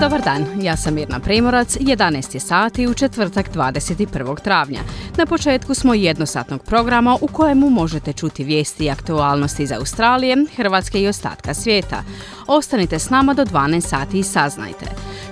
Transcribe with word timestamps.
Dobar 0.00 0.20
dan, 0.22 0.46
ja 0.62 0.76
sam 0.76 0.94
Mirna 0.94 1.20
Primorac, 1.20 1.76
11 1.76 2.34
je 2.34 2.40
sati 2.40 2.86
u 2.86 2.94
četvrtak 2.94 3.52
21. 3.54 4.42
travnja. 4.42 4.80
Na 5.16 5.26
početku 5.26 5.74
smo 5.74 5.94
jednosatnog 5.94 6.64
programa 6.64 7.18
u 7.20 7.26
kojemu 7.26 7.70
možete 7.70 8.12
čuti 8.12 8.44
vijesti 8.44 8.84
i 8.84 8.90
aktualnosti 8.90 9.62
iz 9.62 9.72
Australije, 9.72 10.36
Hrvatske 10.56 11.00
i 11.00 11.08
ostatka 11.08 11.54
svijeta. 11.54 12.02
Ostanite 12.46 12.98
s 12.98 13.10
nama 13.10 13.34
do 13.34 13.44
12 13.44 13.80
sati 13.80 14.18
i 14.18 14.22
saznajte 14.22 14.86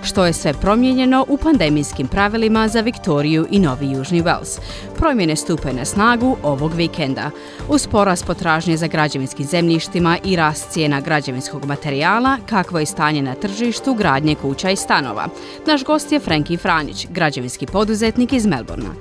što 0.08 0.26
je 0.26 0.32
sve 0.32 0.52
promijenjeno 0.52 1.24
u 1.28 1.36
pandemijskim 1.36 2.08
pravilima 2.08 2.68
za 2.68 2.80
Viktoriju 2.80 3.46
i 3.50 3.58
Novi 3.58 3.90
Južni 3.90 4.22
Wales. 4.22 4.60
Promjene 4.96 5.36
stupe 5.36 5.72
na 5.72 5.84
snagu 5.84 6.36
ovog 6.42 6.74
vikenda. 6.74 7.30
Uz 7.68 7.86
porast 7.86 8.26
potražnje 8.26 8.76
za 8.76 8.86
građevinskim 8.86 9.46
zemljištima 9.46 10.18
i 10.24 10.36
rast 10.36 10.70
cijena 10.70 11.00
građevinskog 11.00 11.64
materijala, 11.64 12.38
kakvo 12.46 12.78
je 12.78 12.86
stanje 12.86 13.22
na 13.22 13.34
tržištu 13.34 13.94
gradnje 13.94 14.34
kuća 14.34 14.70
i 14.70 14.76
stanova. 14.76 15.28
Naš 15.66 15.84
gost 15.84 16.12
je 16.12 16.20
Frenki 16.20 16.56
Franjić, 16.56 17.06
građevinski 17.11 17.66
poduzetnik 17.66 18.33
iz 18.33 18.46
Melbourna. 18.46 18.94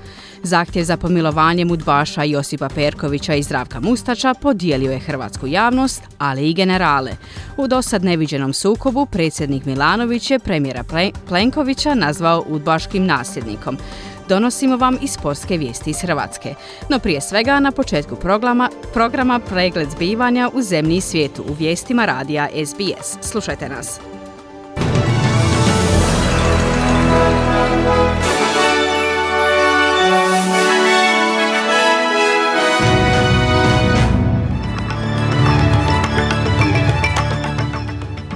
Zahtjev 0.48 0.84
za 0.84 0.98
pomilovanjem 0.98 1.72
udbaša 1.72 2.24
Josipa 2.24 2.70
Perkovića 2.70 3.36
i 3.36 3.44
Zdravka 3.44 3.80
Mustača 3.80 4.34
podijelio 4.34 4.92
je 4.92 5.00
hrvatsku 5.00 5.48
javnost, 5.48 6.02
ali 6.18 6.50
i 6.50 6.54
generale. 6.54 7.12
U 7.58 7.68
dosad 7.68 8.04
neviđenom 8.04 8.54
sukobu 8.54 9.06
predsjednik 9.06 9.66
Milanović 9.66 10.32
je 10.32 10.40
premijera 10.40 10.84
Plenkovića 11.28 11.96
nazvao 11.96 12.44
udbaškim 12.48 13.06
nasljednikom. 13.06 13.78
Donosimo 14.30 14.78
vam 14.78 14.98
i 15.02 15.08
sportske 15.08 15.58
vijesti 15.58 15.90
iz 15.90 16.02
Hrvatske. 16.02 16.54
No 16.90 17.00
prije 17.00 17.22
svega 17.22 17.60
na 17.60 17.72
početku 17.72 18.16
programa, 18.16 18.70
programa 18.94 19.40
pregled 19.40 19.90
zbivanja 19.90 20.50
u 20.54 20.62
zemlji 20.62 20.96
i 20.96 21.02
svijetu 21.02 21.44
u 21.50 21.54
vijestima 21.54 22.06
radija 22.06 22.48
SBS. 22.66 23.30
Slušajte 23.32 23.70
nas. 23.70 24.17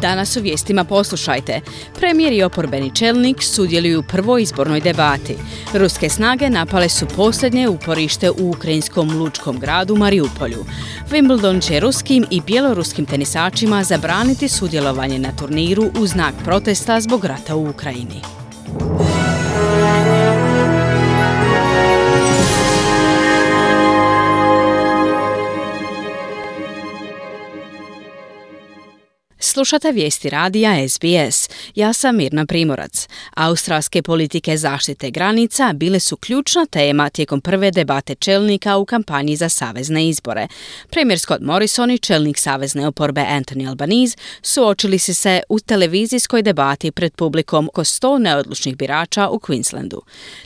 Danas 0.01 0.37
u 0.37 0.41
vijestima 0.41 0.83
poslušajte. 0.83 1.61
Premijer 1.99 2.33
i 2.33 2.43
oporbeni 2.43 2.95
čelnik 2.95 3.43
sudjeluju 3.43 3.99
u 3.99 4.03
prvoj 4.03 4.41
izbornoj 4.41 4.81
debati. 4.81 5.35
Ruske 5.73 6.09
snage 6.09 6.49
napale 6.49 6.89
su 6.89 7.05
posljednje 7.15 7.69
uporište 7.69 8.31
u 8.31 8.49
ukrajinskom 8.49 9.19
lučkom 9.19 9.59
gradu 9.59 9.95
Mariupolju. 9.95 10.65
Wimbledon 11.09 11.67
će 11.67 11.79
ruskim 11.79 12.25
i 12.29 12.41
bjeloruskim 12.41 13.05
tenisačima 13.05 13.83
zabraniti 13.83 14.47
sudjelovanje 14.47 15.19
na 15.19 15.35
turniru 15.35 15.91
u 15.99 16.07
znak 16.07 16.33
protesta 16.43 17.01
zbog 17.01 17.25
rata 17.25 17.55
u 17.55 17.69
Ukrajini. 17.69 18.40
Slušate 29.53 29.91
vijesti 29.91 30.29
radija 30.29 30.89
SBS. 30.89 31.49
Ja 31.75 31.93
sam 31.93 32.15
Mirna 32.15 32.45
Primorac. 32.45 33.07
Australske 33.33 34.01
politike 34.01 34.57
zaštite 34.57 35.11
granica 35.11 35.73
bile 35.73 35.99
su 35.99 36.17
ključna 36.17 36.65
tema 36.65 37.09
tijekom 37.09 37.41
prve 37.41 37.71
debate 37.71 38.15
čelnika 38.15 38.77
u 38.77 38.85
kampanji 38.85 39.35
za 39.35 39.49
savezne 39.49 40.09
izbore. 40.09 40.47
Premijer 40.89 41.19
Scott 41.19 41.41
Morrison 41.41 41.91
i 41.91 41.97
čelnik 41.97 42.37
savezne 42.37 42.87
oporbe 42.87 43.21
Anthony 43.21 43.69
Albanese 43.69 44.17
suočili 44.41 44.99
su 44.99 45.13
se 45.13 45.41
u 45.49 45.59
televizijskoj 45.59 46.41
debati 46.41 46.91
pred 46.91 47.13
publikom 47.13 47.67
oko 47.67 47.83
sto 47.83 48.17
neodlučnih 48.17 48.77
birača 48.77 49.29
u 49.29 49.39
Queenslandu. 49.39 49.99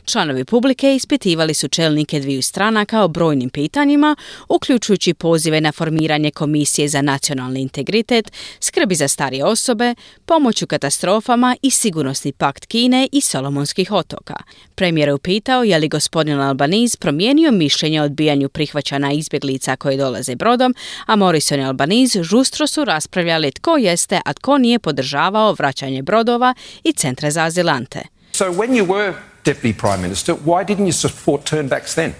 Članovi 0.04 0.44
publike 0.44 0.94
ispitivali 0.94 1.54
su 1.54 1.68
čelnike 1.68 2.20
dviju 2.20 2.42
stranaka 2.42 3.02
o 3.02 3.08
brojnim 3.08 3.50
pitanjima, 3.50 4.16
uključujući 4.48 5.14
pozive 5.14 5.60
na 5.60 5.72
formiranje 5.72 6.30
Komisije 6.30 6.88
za 6.88 7.02
nacionalni 7.02 7.60
integritet, 7.60 8.32
skrbi 8.60 8.95
za 8.96 9.08
starije 9.08 9.44
osobe, 9.44 9.94
pomoć 10.26 10.62
u 10.62 10.66
katastrofama 10.66 11.56
i 11.62 11.70
sigurnosni 11.70 12.32
pakt 12.32 12.66
Kine 12.66 13.08
i 13.12 13.20
Solomonskih 13.20 13.92
otoka. 13.92 14.34
Premijer 14.74 15.08
je 15.08 15.14
upitao 15.14 15.64
je 15.64 15.78
li 15.78 15.88
gospodin 15.88 16.40
Albaniz 16.40 16.96
promijenio 16.96 17.50
mišljenje 17.50 18.00
o 18.00 18.04
odbijanju 18.04 18.48
prihvaćana 18.48 19.12
izbjeglica 19.12 19.76
koji 19.76 19.96
dolaze 19.96 20.36
brodom, 20.36 20.74
a 21.06 21.16
Morrison 21.16 21.60
i 21.60 21.64
Albaniz 21.64 22.16
žustro 22.22 22.66
su 22.66 22.84
raspravljali 22.84 23.52
tko 23.52 23.76
jeste, 23.76 24.20
a 24.24 24.32
tko 24.32 24.58
nije 24.58 24.78
podržavao 24.78 25.52
vraćanje 25.52 26.02
brodova 26.02 26.54
i 26.84 26.92
centre 26.92 27.30
za 27.30 27.44
azilante. 27.44 28.02
So 28.32 28.44
when 28.44 28.70
you 28.70 28.86
were 28.86 29.14
Deputy 29.44 29.72
Prime 29.72 30.02
Minister, 30.02 30.34
why 30.44 30.64
didn't 30.64 30.86
you 30.86 30.92
support 30.92 31.50
turnbacks 31.50 31.94
then? 31.94 32.12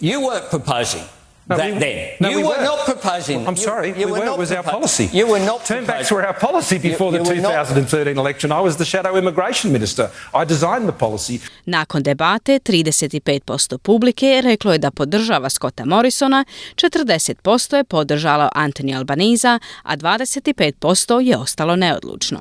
You 0.00 0.20
weren't 0.20 0.50
proposing 0.50 1.04
No, 1.48 1.56
that 1.56 1.72
we- 1.72 1.78
then. 1.78 2.08
no, 2.20 2.28
you 2.30 2.36
we 2.36 2.42
were 2.42 2.48
weren't. 2.48 2.62
not 2.64 2.78
proposing. 2.86 3.46
I'm 3.46 3.54
you- 3.56 3.62
sorry, 3.62 3.88
you 3.88 4.06
we 4.06 4.12
were 4.12 4.18
were. 4.18 4.24
not 4.24 4.34
It 4.34 4.38
was 4.38 4.52
our 4.52 4.62
policy. 4.62 5.08
You 5.12 5.26
were 5.28 5.44
not 5.44 5.60
Turnbacks 5.66 5.86
proposing- 5.86 6.16
were 6.16 6.26
our 6.26 6.38
policy 6.40 6.78
before 6.80 7.06
You- 7.08 7.12
the 7.12 7.24
you 7.24 7.42
were 7.42 7.42
not- 7.42 7.66
2013 7.66 8.18
election. 8.18 8.52
I 8.52 8.60
was 8.60 8.76
the 8.76 8.84
shadow 8.84 9.16
immigration 9.16 9.72
minister. 9.72 10.04
I 10.34 10.44
designed 10.46 10.86
the 10.86 10.98
policy. 10.98 11.40
Nakon 11.66 12.02
debate 12.02 12.58
35% 12.60 13.78
publike 13.78 14.40
reklo 14.42 14.72
je 14.72 14.78
da 14.78 14.90
podržava 14.90 15.48
Scotta 15.50 15.84
Morrisona, 15.84 16.44
40% 16.76 17.76
je 17.76 17.84
podržalo 17.84 18.48
Anthony 18.54 18.96
Albaniza, 18.96 19.58
a 19.82 19.96
25% 19.96 21.20
je 21.20 21.36
ostalo 21.36 21.76
neodlučno. 21.76 22.40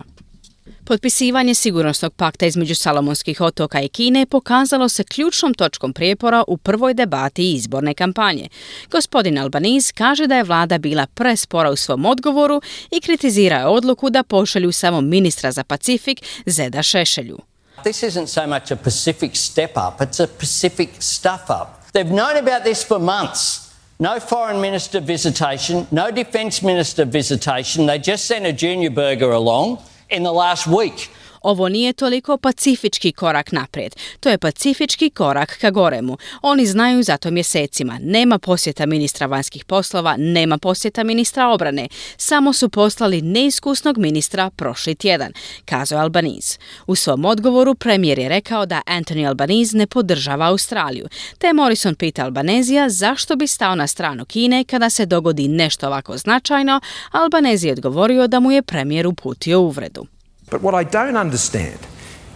Potpisivanje 0.85 1.53
sigurnosnog 1.53 2.13
pakta 2.13 2.45
između 2.45 2.75
Salomonskih 2.75 3.41
otoka 3.41 3.81
i 3.81 3.87
Kine 3.87 4.25
pokazalo 4.25 4.89
se 4.89 5.03
ključnom 5.03 5.53
točkom 5.53 5.93
prijepora 5.93 6.43
u 6.47 6.57
prvoj 6.57 6.93
debati 6.93 7.53
izborne 7.53 7.93
kampanje. 7.93 8.49
Gospodin 8.91 9.37
Albaniz 9.37 9.91
kaže 9.91 10.27
da 10.27 10.35
je 10.35 10.43
vlada 10.43 10.77
bila 10.77 11.07
prespora 11.07 11.71
u 11.71 11.75
svom 11.75 12.05
odgovoru 12.05 12.61
i 12.91 13.01
kritizira 13.01 13.67
odluku 13.67 14.09
da 14.09 14.23
pošalju 14.23 14.71
samo 14.71 15.01
ministra 15.01 15.51
za 15.51 15.63
Pacifik 15.63 16.21
Zeda 16.45 16.83
Šešelju. 16.83 17.39
This 17.83 18.03
isn't 18.03 18.27
so 18.27 18.47
much 18.47 18.71
a 18.71 18.75
Pacific 18.75 19.31
step 19.35 19.71
up, 19.71 20.01
it's 20.01 20.23
a 20.23 20.27
Pacific 20.39 20.89
stuff 20.99 21.49
up. 21.49 21.67
They've 21.93 22.15
known 22.15 22.37
about 22.37 22.63
this 22.63 22.87
for 22.87 22.99
months. 22.99 23.63
No 23.99 24.19
foreign 24.19 24.61
minister 24.61 25.01
visitation, 25.01 25.85
no 25.91 26.11
defence 26.11 26.65
minister 26.65 27.05
visitation. 27.05 27.87
They 27.87 28.11
just 28.11 28.25
sent 28.25 28.45
a 28.45 28.51
junior 28.51 28.91
burger 28.91 29.31
along 29.31 29.77
in 30.13 30.23
the 30.23 30.31
last 30.31 30.67
week. 30.67 31.09
Ovo 31.43 31.69
nije 31.69 31.93
toliko 31.93 32.37
pacifički 32.37 33.11
korak 33.11 33.51
naprijed. 33.51 33.95
To 34.19 34.29
je 34.29 34.37
pacifički 34.37 35.09
korak 35.09 35.57
ka 35.61 35.71
goremu. 35.71 36.17
Oni 36.41 36.65
znaju 36.65 37.03
za 37.03 37.17
to 37.17 37.31
mjesecima. 37.31 37.99
Nema 38.01 38.39
posjeta 38.39 38.85
ministra 38.85 39.27
vanjskih 39.27 39.65
poslova, 39.65 40.15
nema 40.17 40.57
posjeta 40.57 41.03
ministra 41.03 41.47
obrane. 41.47 41.87
Samo 42.17 42.53
su 42.53 42.69
poslali 42.69 43.21
neiskusnog 43.21 43.97
ministra 43.97 44.49
prošli 44.49 44.95
tjedan, 44.95 45.31
kazao 45.65 46.01
Albaniz. 46.01 46.57
U 46.87 46.95
svom 46.95 47.25
odgovoru 47.25 47.75
premijer 47.75 48.19
je 48.19 48.29
rekao 48.29 48.65
da 48.65 48.81
Anthony 48.87 49.27
Albaniz 49.27 49.73
ne 49.73 49.87
podržava 49.87 50.45
Australiju. 50.45 51.07
Te 51.37 51.53
Morrison 51.53 51.95
pita 51.95 52.23
Albanezija 52.23 52.89
zašto 52.89 53.35
bi 53.35 53.47
stao 53.47 53.75
na 53.75 53.87
stranu 53.87 54.25
Kine 54.25 54.63
kada 54.63 54.89
se 54.89 55.05
dogodi 55.05 55.47
nešto 55.47 55.87
ovako 55.87 56.17
značajno, 56.17 56.81
Albanezi 57.11 57.67
je 57.67 57.73
odgovorio 57.73 58.27
da 58.27 58.39
mu 58.39 58.51
je 58.51 58.61
premijer 58.61 59.07
uputio 59.07 59.61
uvredu. 59.61 60.12
But 60.53 60.61
what 60.61 60.75
I 60.75 60.83
don't 60.83 61.17
understand 61.17 61.79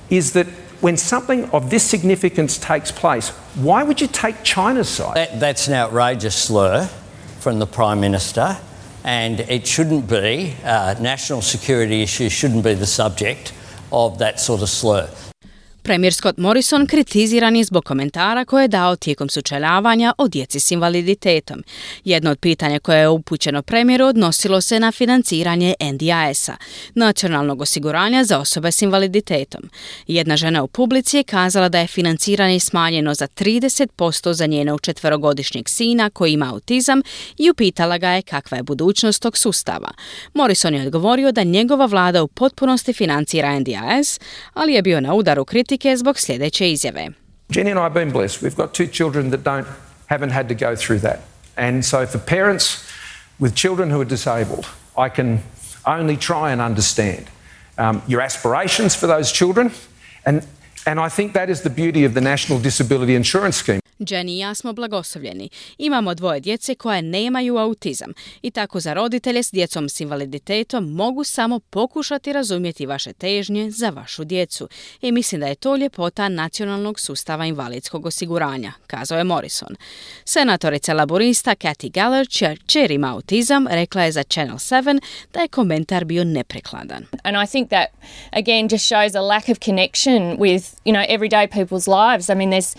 is 0.10 0.34
that 0.34 0.48
when 0.82 0.98
something 0.98 1.48
of 1.52 1.70
this 1.70 1.84
significance 1.84 2.58
takes 2.58 2.92
place, 2.92 3.30
why 3.54 3.84
would 3.84 4.02
you 4.02 4.08
take 4.08 4.42
China's 4.42 4.90
side? 4.90 5.16
That, 5.16 5.40
that's 5.40 5.68
an 5.68 5.76
outrageous 5.76 6.36
slur 6.36 6.88
from 7.40 7.60
the 7.60 7.68
Prime 7.68 8.00
Minister, 8.00 8.58
and 9.04 9.42
it 9.42 9.68
shouldn't 9.68 10.10
be, 10.10 10.56
uh, 10.64 10.96
national 11.00 11.44
security 11.44 12.02
issues 12.02 12.32
shouldn't 12.32 12.64
be 12.64 12.74
the 12.74 12.88
subject 12.88 13.54
of 13.92 14.18
that 14.18 14.40
sort 14.40 14.64
of 14.64 14.70
slur. 14.70 15.08
Premijer 15.88 16.14
Scott 16.14 16.38
Morrison 16.38 16.88
kritiziran 16.88 17.56
je 17.56 17.64
zbog 17.64 17.86
komentara 17.86 18.46
koje 18.46 18.64
je 18.64 18.68
dao 18.68 18.96
tijekom 18.96 19.30
sučeljavanja 19.30 20.14
o 20.18 20.28
djeci 20.28 20.60
s 20.60 20.72
invaliditetom. 20.72 21.64
Jedno 22.06 22.32
od 22.32 22.40
pitanja 22.40 22.80
koje 22.80 23.00
je 23.00 23.10
upućeno 23.10 23.62
premijeru 23.62 24.06
odnosilo 24.06 24.62
se 24.62 24.80
na 24.80 24.92
financiranje 24.92 25.74
NDIS-a, 25.94 26.56
nacionalnog 26.96 27.62
osiguranja 27.62 28.24
za 28.24 28.40
osobe 28.40 28.72
s 28.72 28.82
invaliditetom. 28.82 29.70
Jedna 30.08 30.38
žena 30.38 30.64
u 30.64 30.68
publici 30.68 31.18
je 31.18 31.24
kazala 31.24 31.70
da 31.70 31.80
je 31.80 31.88
financiranje 31.88 32.60
smanjeno 32.60 33.14
za 33.14 33.28
30% 33.28 34.34
za 34.34 34.46
njenog 34.46 34.82
četverogodišnjeg 34.82 35.70
sina 35.70 36.10
koji 36.10 36.34
ima 36.34 36.54
autizam 36.54 37.02
i 37.38 37.50
upitala 37.50 37.98
ga 37.98 38.10
je 38.10 38.22
kakva 38.22 38.58
je 38.58 38.64
budućnost 38.64 39.22
tog 39.22 39.38
sustava. 39.38 39.92
Morrison 40.34 40.74
je 40.74 40.86
odgovorio 40.86 41.32
da 41.32 41.44
njegova 41.44 41.86
vlada 41.86 42.24
u 42.24 42.28
potpunosti 42.28 42.94
financira 42.94 43.60
NDIS, 43.60 44.20
ali 44.54 44.74
je 44.74 44.82
bio 44.82 45.02
na 45.02 45.14
udaru 45.14 45.46
kritike 45.46 45.77
zbog 45.98 46.20
sljedeće 46.20 46.72
izjave. 46.72 47.08
Jenny 47.50 47.72
and 47.72 47.80
I 47.80 47.84
have 47.84 47.94
been 47.94 48.12
blessed. 48.12 48.42
We've 48.42 48.58
got 48.58 48.74
two 48.74 48.88
children 48.88 49.30
that 49.30 49.44
don't 49.44 49.68
haven't 50.08 50.32
had 50.32 50.48
to 50.48 50.56
go 50.56 50.76
through 50.76 51.00
that. 51.00 51.20
And 51.58 51.86
so 51.86 52.06
for 52.06 52.20
parents 52.20 52.84
with 53.40 53.56
children 53.56 53.90
who 53.90 54.02
are 54.02 54.10
disabled, 54.10 54.66
I 54.98 55.10
can 55.10 55.40
only 55.86 56.18
try 56.18 56.52
and 56.52 56.62
understand 56.62 57.30
um, 57.78 58.02
your 58.08 58.22
aspirations 58.22 58.96
for 58.96 59.08
those 59.08 59.32
children. 59.32 59.72
And, 60.26 60.46
and 60.86 61.00
I 61.00 61.10
think 61.10 61.34
that 61.34 61.50
is 61.50 61.62
the 61.62 61.70
beauty 61.70 62.06
of 62.06 62.14
the 62.14 62.22
National 62.22 62.60
Disability 62.60 63.16
Insurance 63.16 63.58
Scheme. 63.58 63.80
Jenny 64.00 64.32
i 64.32 64.38
ja 64.38 64.56
smo 64.56 64.74
blagoslovljeni. 64.74 65.50
Imamo 65.78 66.14
dvoje 66.14 66.40
djece 66.40 66.76
koje 66.76 67.02
nemaju 67.02 67.58
autizam 67.58 68.14
i 68.42 68.52
tako 68.52 68.80
za 68.80 68.94
roditelje 68.94 69.44
s 69.44 69.52
djecom 69.52 69.90
s 69.90 70.00
invaliditetom 70.00 70.92
mogu 70.94 71.24
samo 71.24 71.60
pokušati 71.60 72.34
razumjeti 72.34 72.86
vaše 72.86 73.14
težnje 73.14 73.72
za 73.72 73.90
vašu 73.90 74.24
djecu. 74.24 74.70
I 75.02 75.12
mislim 75.12 75.42
da 75.42 75.48
je 75.48 75.56
to 75.56 75.76
ljepota 75.76 76.30
nacionalnog 76.30 77.00
sustava 77.00 77.46
invalidskog 77.46 78.06
osiguranja, 78.06 78.74
kazao 78.88 79.18
je 79.18 79.24
Morrison. 79.24 79.76
Senatorica 80.26 80.94
laborista 80.94 81.56
Kathy 81.56 81.92
Galler, 81.92 82.28
čer 82.68 82.92
ima 82.92 83.14
autizam, 83.14 83.68
rekla 83.68 84.04
je 84.04 84.12
za 84.12 84.24
Channel 84.24 84.58
7 84.58 85.00
da 85.34 85.40
je 85.40 85.48
komentar 85.48 86.06
bio 86.06 86.24
neprekladan. 86.24 87.06
And 87.24 87.38
I 87.44 87.52
think 87.52 87.70
that 87.70 87.88
again 88.32 88.68
just 88.72 88.86
shows 88.86 89.16
a 89.16 89.22
lack 89.22 89.50
of 89.50 89.58
connection 89.60 90.38
with, 90.40 90.64
you 90.86 90.94
know, 90.94 91.06
everyday 91.10 91.48
people's 91.48 91.88
lives. 91.88 92.30
I 92.30 92.36
mean 92.36 92.50
there's 92.50 92.76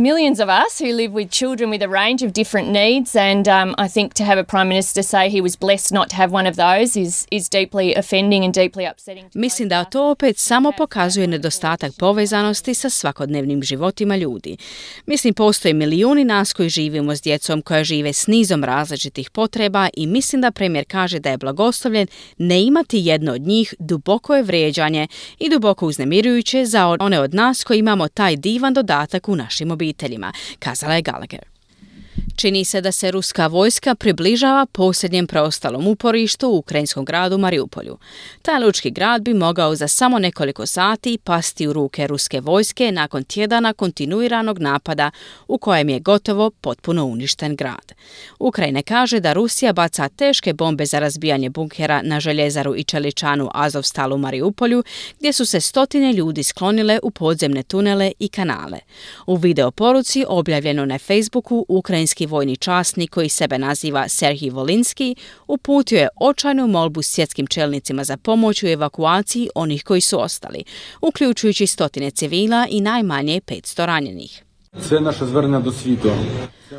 millions 0.00 0.40
of 0.40 0.48
us 0.48 0.78
who 0.78 0.92
live 0.92 1.12
with 1.12 1.30
children 1.30 1.70
with 1.70 1.82
a 1.82 1.88
range 1.88 2.26
of 2.26 2.32
different 2.32 2.68
needs, 2.68 3.16
and 3.16 3.48
um, 3.48 3.74
I 3.78 3.88
think 3.88 4.14
to 4.14 4.24
have 4.24 4.38
a 4.38 4.44
prime 4.44 4.68
minister 4.68 5.02
say 5.02 5.28
he 5.28 5.40
was 5.40 5.58
blessed 5.58 5.92
not 5.92 6.08
to 6.10 6.16
have 6.16 6.32
one 6.32 6.48
of 6.50 6.56
those 6.56 7.00
is 7.00 7.26
is 7.30 7.48
deeply 7.48 7.94
offending 7.94 8.44
and 8.44 8.54
deeply 8.54 8.84
upsetting. 8.90 9.30
Mislim 9.34 9.68
da 9.68 9.84
to 9.84 10.10
opet 10.10 10.38
samo 10.38 10.72
pokazuje 10.78 11.26
nedostatak 11.26 11.92
povezanosti 11.98 12.74
sa 12.74 12.90
svakodnevnim 12.90 13.62
životima 13.62 14.16
ljudi. 14.16 14.56
Mislim 15.06 15.34
postoje 15.34 15.74
milijuni 15.74 16.24
nas 16.24 16.52
koji 16.52 16.68
živimo 16.68 17.16
s 17.16 17.22
djecom 17.22 17.62
koja 17.62 17.84
žive 17.84 18.12
s 18.12 18.26
nizom 18.26 18.64
različitih 18.64 19.30
potreba 19.30 19.88
i 19.94 20.06
mislim 20.06 20.42
da 20.42 20.50
premijer 20.50 20.84
kaže 20.88 21.18
da 21.18 21.30
je 21.30 21.38
blagoslovljen 21.38 22.06
ne 22.38 22.62
imati 22.62 22.98
jedno 22.98 23.32
od 23.32 23.40
njih 23.40 23.74
duboko 23.78 24.36
je 24.36 24.42
vrijeđanje 24.42 25.08
i 25.38 25.48
duboko 25.50 25.86
uznemirujuće 25.86 26.64
za 26.66 26.96
one 27.00 27.20
od 27.20 27.34
nas 27.34 27.64
koji 27.64 27.78
imamo 27.78 28.08
taj 28.08 28.36
divan 28.36 28.74
dodatak 28.74 29.28
u 29.28 29.36
našim 29.36 29.70
obiteljima 29.70 29.89
obiteljima, 29.90 30.32
kazala 30.58 30.94
je 30.94 31.02
Gallagher. 31.02 31.49
Čini 32.36 32.64
se 32.64 32.80
da 32.80 32.92
se 32.92 33.10
ruska 33.10 33.46
vojska 33.46 33.94
približava 33.94 34.66
posljednjem 34.66 35.26
preostalom 35.26 35.86
uporištu 35.86 36.48
u 36.48 36.56
ukrajinskom 36.56 37.04
gradu 37.04 37.38
Mariupolju. 37.38 37.98
Taj 38.42 38.60
lučki 38.64 38.90
grad 38.90 39.22
bi 39.22 39.34
mogao 39.34 39.74
za 39.74 39.88
samo 39.88 40.18
nekoliko 40.18 40.66
sati 40.66 41.18
pasti 41.24 41.68
u 41.68 41.72
ruke 41.72 42.06
ruske 42.06 42.40
vojske 42.40 42.92
nakon 42.92 43.24
tjedana 43.24 43.72
kontinuiranog 43.72 44.58
napada 44.58 45.10
u 45.48 45.58
kojem 45.58 45.88
je 45.88 46.00
gotovo 46.00 46.50
potpuno 46.50 47.04
uništen 47.04 47.56
grad. 47.56 47.92
Ukrajine 48.38 48.82
kaže 48.82 49.20
da 49.20 49.32
Rusija 49.32 49.72
baca 49.72 50.08
teške 50.08 50.52
bombe 50.52 50.86
za 50.86 50.98
razbijanje 50.98 51.50
bunkera 51.50 52.02
na 52.02 52.20
željezaru 52.20 52.76
i 52.76 52.84
čeličanu 52.84 53.50
Azovstal 53.54 54.12
u 54.12 54.18
Mariupolju, 54.18 54.82
gdje 55.18 55.32
su 55.32 55.46
se 55.46 55.60
stotine 55.60 56.12
ljudi 56.12 56.42
sklonile 56.42 56.98
u 57.02 57.10
podzemne 57.10 57.62
tunele 57.62 58.12
i 58.18 58.28
kanale. 58.28 58.78
U 59.26 59.36
video 59.36 59.70
poruci 59.70 60.24
objavljeno 60.28 60.84
na 60.84 60.98
Facebooku 60.98 61.66
ukrajinski 62.00 62.26
vojni 62.26 62.56
časnik 62.56 63.10
koji 63.10 63.28
sebe 63.28 63.58
naziva 63.58 64.08
Serhij 64.08 64.50
Volinski 64.50 65.14
uputio 65.48 65.98
je 65.98 66.08
očajnu 66.20 66.66
molbu 66.66 67.02
svjetskim 67.02 67.46
čelnicima 67.46 68.04
za 68.04 68.16
pomoć 68.16 68.62
u 68.62 68.66
evakuaciji 68.66 69.48
onih 69.54 69.84
koji 69.84 70.00
su 70.00 70.20
ostali, 70.20 70.64
uključujući 71.00 71.66
stotine 71.66 72.10
civila 72.10 72.66
i 72.70 72.80
najmanje 72.80 73.40
500 73.46 73.86
ranjenih. 73.86 74.49
Sve 74.78 75.00
naše 75.00 75.26
zvrne 75.26 75.60
do 75.60 75.72
svijetu. 75.72 76.10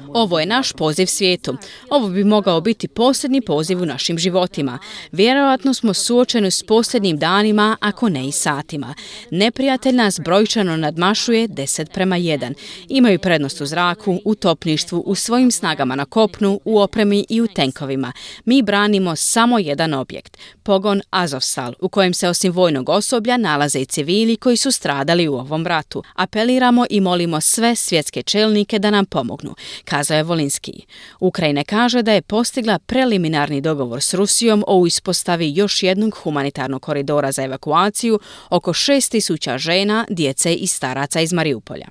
Ovo 0.07 0.39
je 0.39 0.45
naš 0.45 0.73
poziv 0.73 1.05
svijetu. 1.05 1.57
Ovo 1.89 2.09
bi 2.09 2.23
mogao 2.23 2.61
biti 2.61 2.87
posljednji 2.87 3.41
poziv 3.41 3.81
u 3.81 3.85
našim 3.85 4.17
životima. 4.17 4.79
Vjerojatno 5.11 5.73
smo 5.73 5.93
suočeni 5.93 6.51
s 6.51 6.63
posljednjim 6.63 7.17
danima, 7.17 7.77
ako 7.79 8.09
ne 8.09 8.27
i 8.27 8.31
satima. 8.31 8.93
Neprijatelj 9.31 9.95
nas 9.95 10.19
brojčano 10.19 10.77
nadmašuje 10.77 11.47
10 11.47 11.93
prema 11.93 12.15
1. 12.15 12.53
Imaju 12.89 13.19
prednost 13.19 13.61
u 13.61 13.65
zraku, 13.65 14.19
u 14.25 14.35
topništvu, 14.35 15.03
u 15.05 15.15
svojim 15.15 15.51
snagama 15.51 15.95
na 15.95 16.05
kopnu, 16.05 16.59
u 16.65 16.79
opremi 16.79 17.25
i 17.29 17.41
u 17.41 17.47
tenkovima. 17.47 18.11
Mi 18.45 18.61
branimo 18.61 19.15
samo 19.15 19.59
jedan 19.59 19.93
objekt, 19.93 20.37
pogon 20.63 21.01
Azovstal, 21.09 21.73
u 21.79 21.89
kojem 21.89 22.13
se 22.13 22.29
osim 22.29 22.51
vojnog 22.51 22.89
osoblja 22.89 23.37
nalaze 23.37 23.79
i 23.79 23.85
civili 23.85 24.37
koji 24.37 24.57
su 24.57 24.71
stradali 24.71 25.27
u 25.27 25.33
ovom 25.33 25.67
ratu. 25.67 26.03
Apeliramo 26.15 26.85
i 26.89 26.99
molimo 26.99 27.41
sve 27.41 27.75
svjetske 27.81 28.23
čelnike 28.23 28.79
da 28.79 28.89
nam 28.89 29.05
pomognu 29.05 29.55
kazao 29.85 30.17
je 30.17 30.23
Volinski. 30.23 30.85
Ukrajina 31.19 31.63
kaže 31.63 32.01
da 32.01 32.13
je 32.13 32.21
postigla 32.21 32.79
preliminarni 32.79 33.61
dogovor 33.61 34.01
s 34.01 34.13
Rusijom 34.13 34.63
o 34.67 34.85
ispostavi 34.85 35.53
još 35.55 35.83
jednog 35.83 36.15
humanitarnog 36.15 36.81
koridora 36.81 37.31
za 37.31 37.43
evakuaciju 37.43 38.19
oko 38.49 38.73
6000 38.73 39.57
žena, 39.57 40.05
djece 40.09 40.53
i 40.53 40.67
staraca 40.67 41.21
iz 41.21 41.33
Mariupolja. 41.33 41.87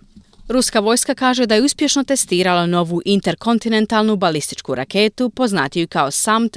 Ruska 0.50 0.80
vojska 0.80 1.14
kaže 1.14 1.46
da 1.46 1.54
je 1.54 1.62
uspješno 1.62 2.04
testirala 2.04 2.66
novu 2.66 3.02
interkontinentalnu 3.04 4.16
balističku 4.16 4.74
raketu 4.74 5.30
poznatiju 5.30 5.88
kao 5.88 6.10
SAMT 6.10 6.56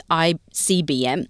ICBM. 0.53 1.21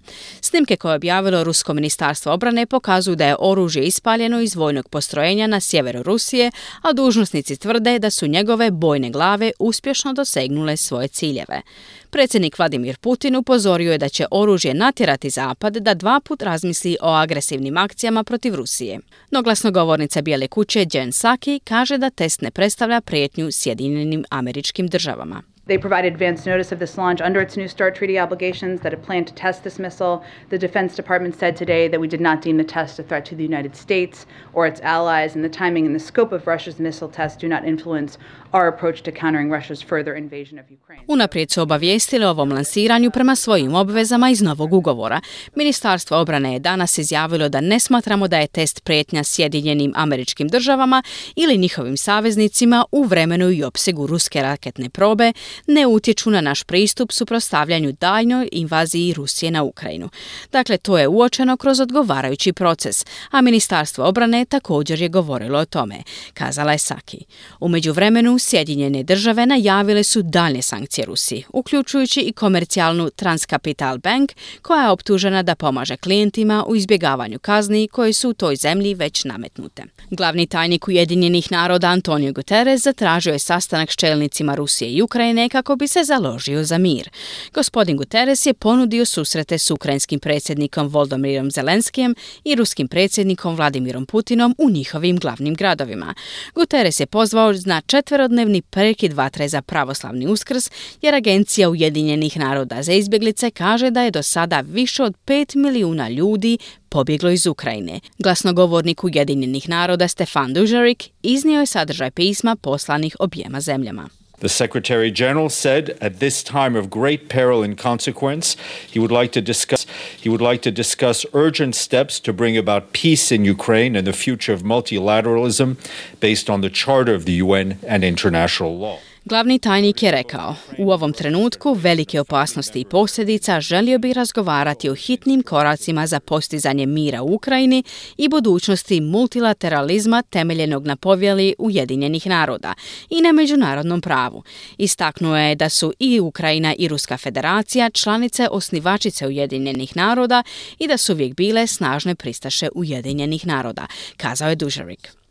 Snimke 0.41 0.75
koje 0.75 0.91
je 0.91 0.95
objavilo 0.95 1.43
Rusko 1.43 1.73
ministarstvo 1.73 2.33
obrane 2.33 2.65
pokazuju 2.65 3.15
da 3.15 3.25
je 3.25 3.35
oružje 3.39 3.83
ispaljeno 3.83 4.41
iz 4.41 4.55
vojnog 4.55 4.89
postrojenja 4.89 5.47
na 5.47 5.59
sjeveru 5.59 6.03
Rusije, 6.03 6.51
a 6.81 6.93
dužnosnici 6.93 7.57
tvrde 7.57 7.99
da 7.99 8.09
su 8.09 8.27
njegove 8.27 8.71
bojne 8.71 9.09
glave 9.09 9.51
uspješno 9.59 10.13
dosegnule 10.13 10.77
svoje 10.77 11.07
ciljeve. 11.07 11.61
Predsjednik 12.09 12.57
Vladimir 12.59 12.97
Putin 12.97 13.35
upozorio 13.35 13.91
je 13.91 13.97
da 13.97 14.09
će 14.09 14.25
oružje 14.31 14.73
natjerati 14.73 15.29
Zapad 15.29 15.77
da 15.77 15.93
dva 15.93 16.19
put 16.23 16.41
razmisli 16.41 16.97
o 17.01 17.09
agresivnim 17.09 17.77
akcijama 17.77 18.23
protiv 18.23 18.55
Rusije. 18.55 18.99
No 19.31 19.41
glasnogovornica 19.41 20.21
Bijele 20.21 20.47
kuće 20.47 20.85
Jen 20.93 21.11
Psaki 21.11 21.59
kaže 21.63 21.97
da 21.97 22.09
test 22.09 22.41
ne 22.41 22.51
predstavlja 22.51 23.01
prijetnju 23.01 23.51
Sjedinjenim 23.51 24.25
američkim 24.29 24.87
državama. 24.87 25.52
They 25.65 25.77
provided 25.77 26.11
advance 26.11 26.45
notice 26.45 26.73
of 26.73 26.79
this 26.79 26.97
launch 26.97 27.21
under 27.21 27.39
its 27.39 27.55
New 27.55 27.69
START 27.69 27.95
treaty 27.95 28.19
obligations 28.19 28.81
that 28.81 28.91
it 28.91 29.01
planned 29.01 29.27
to 29.27 29.33
test 29.33 29.63
this 29.63 29.79
missile. 29.79 30.21
The 30.49 30.57
Defense 30.57 30.93
Department 30.93 31.35
said 31.39 31.55
today 31.55 31.87
that 31.87 32.01
we 32.01 32.07
did 32.09 32.19
not 32.19 32.41
deem 32.41 32.57
the 32.57 32.65
test 32.65 32.99
a 32.99 33.03
threat 33.03 33.23
to 33.27 33.35
the 33.35 33.45
United 33.45 33.73
States 33.75 34.25
or 34.53 34.67
its 34.67 34.81
allies, 34.81 35.35
and 35.35 35.43
the 35.43 35.57
timing 35.57 35.85
and 35.85 35.95
the 35.95 36.05
scope 36.05 36.33
of 36.33 36.47
Russia's 36.47 36.79
missile 36.79 37.07
test 37.07 37.39
do 37.39 37.47
not 37.47 37.65
influence 37.65 38.17
our 38.51 38.67
approach 38.67 39.03
to 39.03 39.11
countering 39.11 39.49
Russia's 39.49 39.81
further 39.81 40.13
invasion 40.15 40.59
of 40.59 40.65
Ukraine. 40.71 41.01
Unaprijed 41.07 41.51
su 41.51 41.61
obavijestili 41.61 42.25
o 42.25 42.29
ovom 42.29 42.51
lansiranju 42.51 43.11
prema 43.11 43.35
svojim 43.35 43.75
obvezama 43.75 44.29
iz 44.29 44.41
novog 44.41 44.73
ugovora. 44.73 45.21
Ministarstvo 45.55 46.17
obrane 46.17 46.53
je 46.53 46.59
danas 46.59 46.97
izjavilo 46.97 47.49
da 47.49 47.61
ne 47.61 47.79
smatramo 47.79 48.27
da 48.27 48.39
je 48.39 48.47
test 48.47 48.83
prijetnja 48.83 49.23
Sjedinjenim 49.23 49.93
američkim 49.95 50.47
državama 50.47 51.03
ili 51.35 51.57
njihovim 51.57 51.97
saveznicima 51.97 52.85
u 52.91 53.03
vremenu 53.03 53.51
i 53.51 53.63
opsegu 53.63 54.07
ruske 54.07 54.41
raketne 54.41 54.89
probe, 54.89 55.33
ne 55.67 55.87
utječu 55.87 56.29
na 56.29 56.41
naš 56.41 56.63
pristup 56.63 57.11
suprotstavljanju 57.11 57.91
daljnjoj 57.91 58.49
invaziji 58.51 59.13
Rusije 59.13 59.51
na 59.51 59.63
Ukrajinu. 59.63 60.09
Dakle, 60.51 60.77
to 60.77 60.97
je 60.97 61.07
uočeno 61.07 61.57
kroz 61.57 61.79
odgovarajući 61.79 62.53
proces, 62.53 63.05
a 63.31 63.41
Ministarstvo 63.41 64.05
obrane 64.05 64.45
također 64.45 65.01
je 65.01 65.09
govorilo 65.09 65.59
o 65.59 65.65
tome, 65.65 66.03
kazala 66.33 66.71
je 66.71 66.77
Saki. 66.77 67.25
U 67.59 67.67
međuvremenu 67.67 68.39
Sjedinjene 68.39 69.03
države 69.03 69.45
najavile 69.45 70.03
su 70.03 70.21
dalje 70.21 70.61
sankcije 70.61 71.05
Rusiji, 71.05 71.43
uključujući 71.53 72.21
i 72.21 72.33
komercijalnu 72.33 73.09
Transcapital 73.09 73.97
Bank, 73.97 74.31
koja 74.61 74.83
je 74.83 74.91
optužena 74.91 75.43
da 75.43 75.55
pomaže 75.55 75.97
klijentima 75.97 76.65
u 76.67 76.75
izbjegavanju 76.75 77.39
kazni 77.39 77.87
koje 77.87 78.13
su 78.13 78.29
u 78.29 78.33
toj 78.33 78.55
zemlji 78.55 78.93
već 78.93 79.23
nametnute. 79.23 79.83
Glavni 80.09 80.47
tajnik 80.47 80.87
Ujedinjenih 80.87 81.51
naroda 81.51 81.87
Antonio 81.87 82.33
Guterres 82.33 82.81
zatražio 82.81 83.33
je 83.33 83.39
sastanak 83.39 83.91
s 83.91 83.95
čelnicima 83.95 84.55
Rusije 84.55 84.91
i 84.91 85.01
Ukrajine 85.01 85.42
Ukrajine 85.43 85.49
kako 85.49 85.75
bi 85.75 85.87
se 85.87 86.03
založio 86.03 86.63
za 86.63 86.77
mir. 86.77 87.09
Gospodin 87.53 87.97
Guterres 87.97 88.45
je 88.45 88.53
ponudio 88.53 89.05
susrete 89.05 89.57
s 89.57 89.71
ukrajinskim 89.71 90.19
predsjednikom 90.19 90.87
Voldomirom 90.87 91.51
Zelenskijem 91.51 92.15
i 92.43 92.55
ruskim 92.55 92.87
predsjednikom 92.87 93.55
Vladimirom 93.55 94.05
Putinom 94.05 94.55
u 94.57 94.69
njihovim 94.69 95.17
glavnim 95.19 95.53
gradovima. 95.53 96.13
Guterres 96.55 96.99
je 96.99 97.05
pozvao 97.05 97.53
na 97.65 97.81
četverodnevni 97.81 98.61
prekid 98.61 99.13
vatre 99.13 99.47
za 99.47 99.61
pravoslavni 99.61 100.27
uskrs 100.27 100.71
jer 101.01 101.15
Agencija 101.15 101.69
Ujedinjenih 101.69 102.37
naroda 102.37 102.83
za 102.83 102.93
izbjeglice 102.93 103.51
kaže 103.51 103.91
da 103.91 104.01
je 104.01 104.11
do 104.11 104.23
sada 104.23 104.61
više 104.61 105.03
od 105.03 105.13
5 105.25 105.55
milijuna 105.55 106.09
ljudi 106.09 106.57
pobjeglo 106.89 107.29
iz 107.29 107.47
Ukrajine. 107.47 107.99
Glasnogovornik 108.19 109.03
Ujedinjenih 109.03 109.69
naroda 109.69 110.07
Stefan 110.07 110.53
Dužarik 110.53 111.03
iznio 111.23 111.59
je 111.59 111.65
sadržaj 111.65 112.11
pisma 112.11 112.55
poslanih 112.55 113.15
objema 113.19 113.61
zemljama. 113.61 114.22
The 114.39 114.49
Secretary 114.49 115.11
General 115.11 115.49
said 115.49 115.97
at 116.01 116.19
this 116.19 116.43
time 116.43 116.75
of 116.75 116.89
great 116.89 117.29
peril 117.29 117.63
and 117.63 117.77
consequence, 117.77 118.57
he 118.89 118.99
would 118.99 119.11
like 119.11 119.31
to 119.33 119.41
discuss 119.41 119.85
he 120.19 120.27
would 120.27 120.41
like 120.41 120.61
to 120.63 120.71
discuss 120.71 121.25
urgent 121.33 121.75
steps 121.75 122.19
to 122.21 122.33
bring 122.33 122.57
about 122.57 122.93
peace 122.93 123.31
in 123.31 123.45
Ukraine 123.45 123.95
and 123.95 124.05
the 124.05 124.13
future 124.13 124.51
of 124.51 124.63
multilateralism 124.63 125.77
based 126.19 126.49
on 126.49 126.61
the 126.61 126.69
Charter 126.69 127.13
of 127.13 127.25
the 127.25 127.33
UN 127.33 127.79
and 127.87 128.03
international 128.03 128.77
law. 128.77 128.99
Glavni 129.25 129.59
tajnik 129.59 130.03
je 130.03 130.11
rekao, 130.11 130.55
u 130.77 130.91
ovom 130.91 131.13
trenutku 131.13 131.73
velike 131.73 132.19
opasnosti 132.19 132.79
i 132.79 132.85
posljedica 132.85 133.61
želio 133.61 133.99
bi 133.99 134.13
razgovarati 134.13 134.89
o 134.89 134.95
hitnim 134.95 135.43
koracima 135.43 136.07
za 136.07 136.19
postizanje 136.19 136.85
mira 136.85 137.21
u 137.21 137.33
Ukrajini 137.33 137.83
i 138.17 138.29
budućnosti 138.29 139.01
multilateralizma 139.01 140.21
temeljenog 140.21 140.87
na 140.87 140.95
povjeli 140.95 141.55
Ujedinjenih 141.57 142.27
naroda 142.27 142.73
i 143.09 143.21
na 143.21 143.31
međunarodnom 143.31 144.01
pravu. 144.01 144.43
Istaknuo 144.77 145.37
je 145.37 145.55
da 145.55 145.69
su 145.69 145.93
i 145.99 146.19
Ukrajina 146.19 146.75
i 146.77 146.87
Ruska 146.87 147.17
federacija 147.17 147.89
članice 147.89 148.47
osnivačice 148.51 149.27
Ujedinjenih 149.27 149.95
naroda 149.97 150.43
i 150.79 150.87
da 150.87 150.97
su 150.97 151.13
uvijek 151.13 151.35
bile 151.35 151.67
snažne 151.67 152.15
pristaše 152.15 152.69
Ujedinjenih 152.75 153.47
naroda, 153.47 153.87
kazao 154.17 154.49
je 154.49 154.55
Dužarik. 154.55 155.22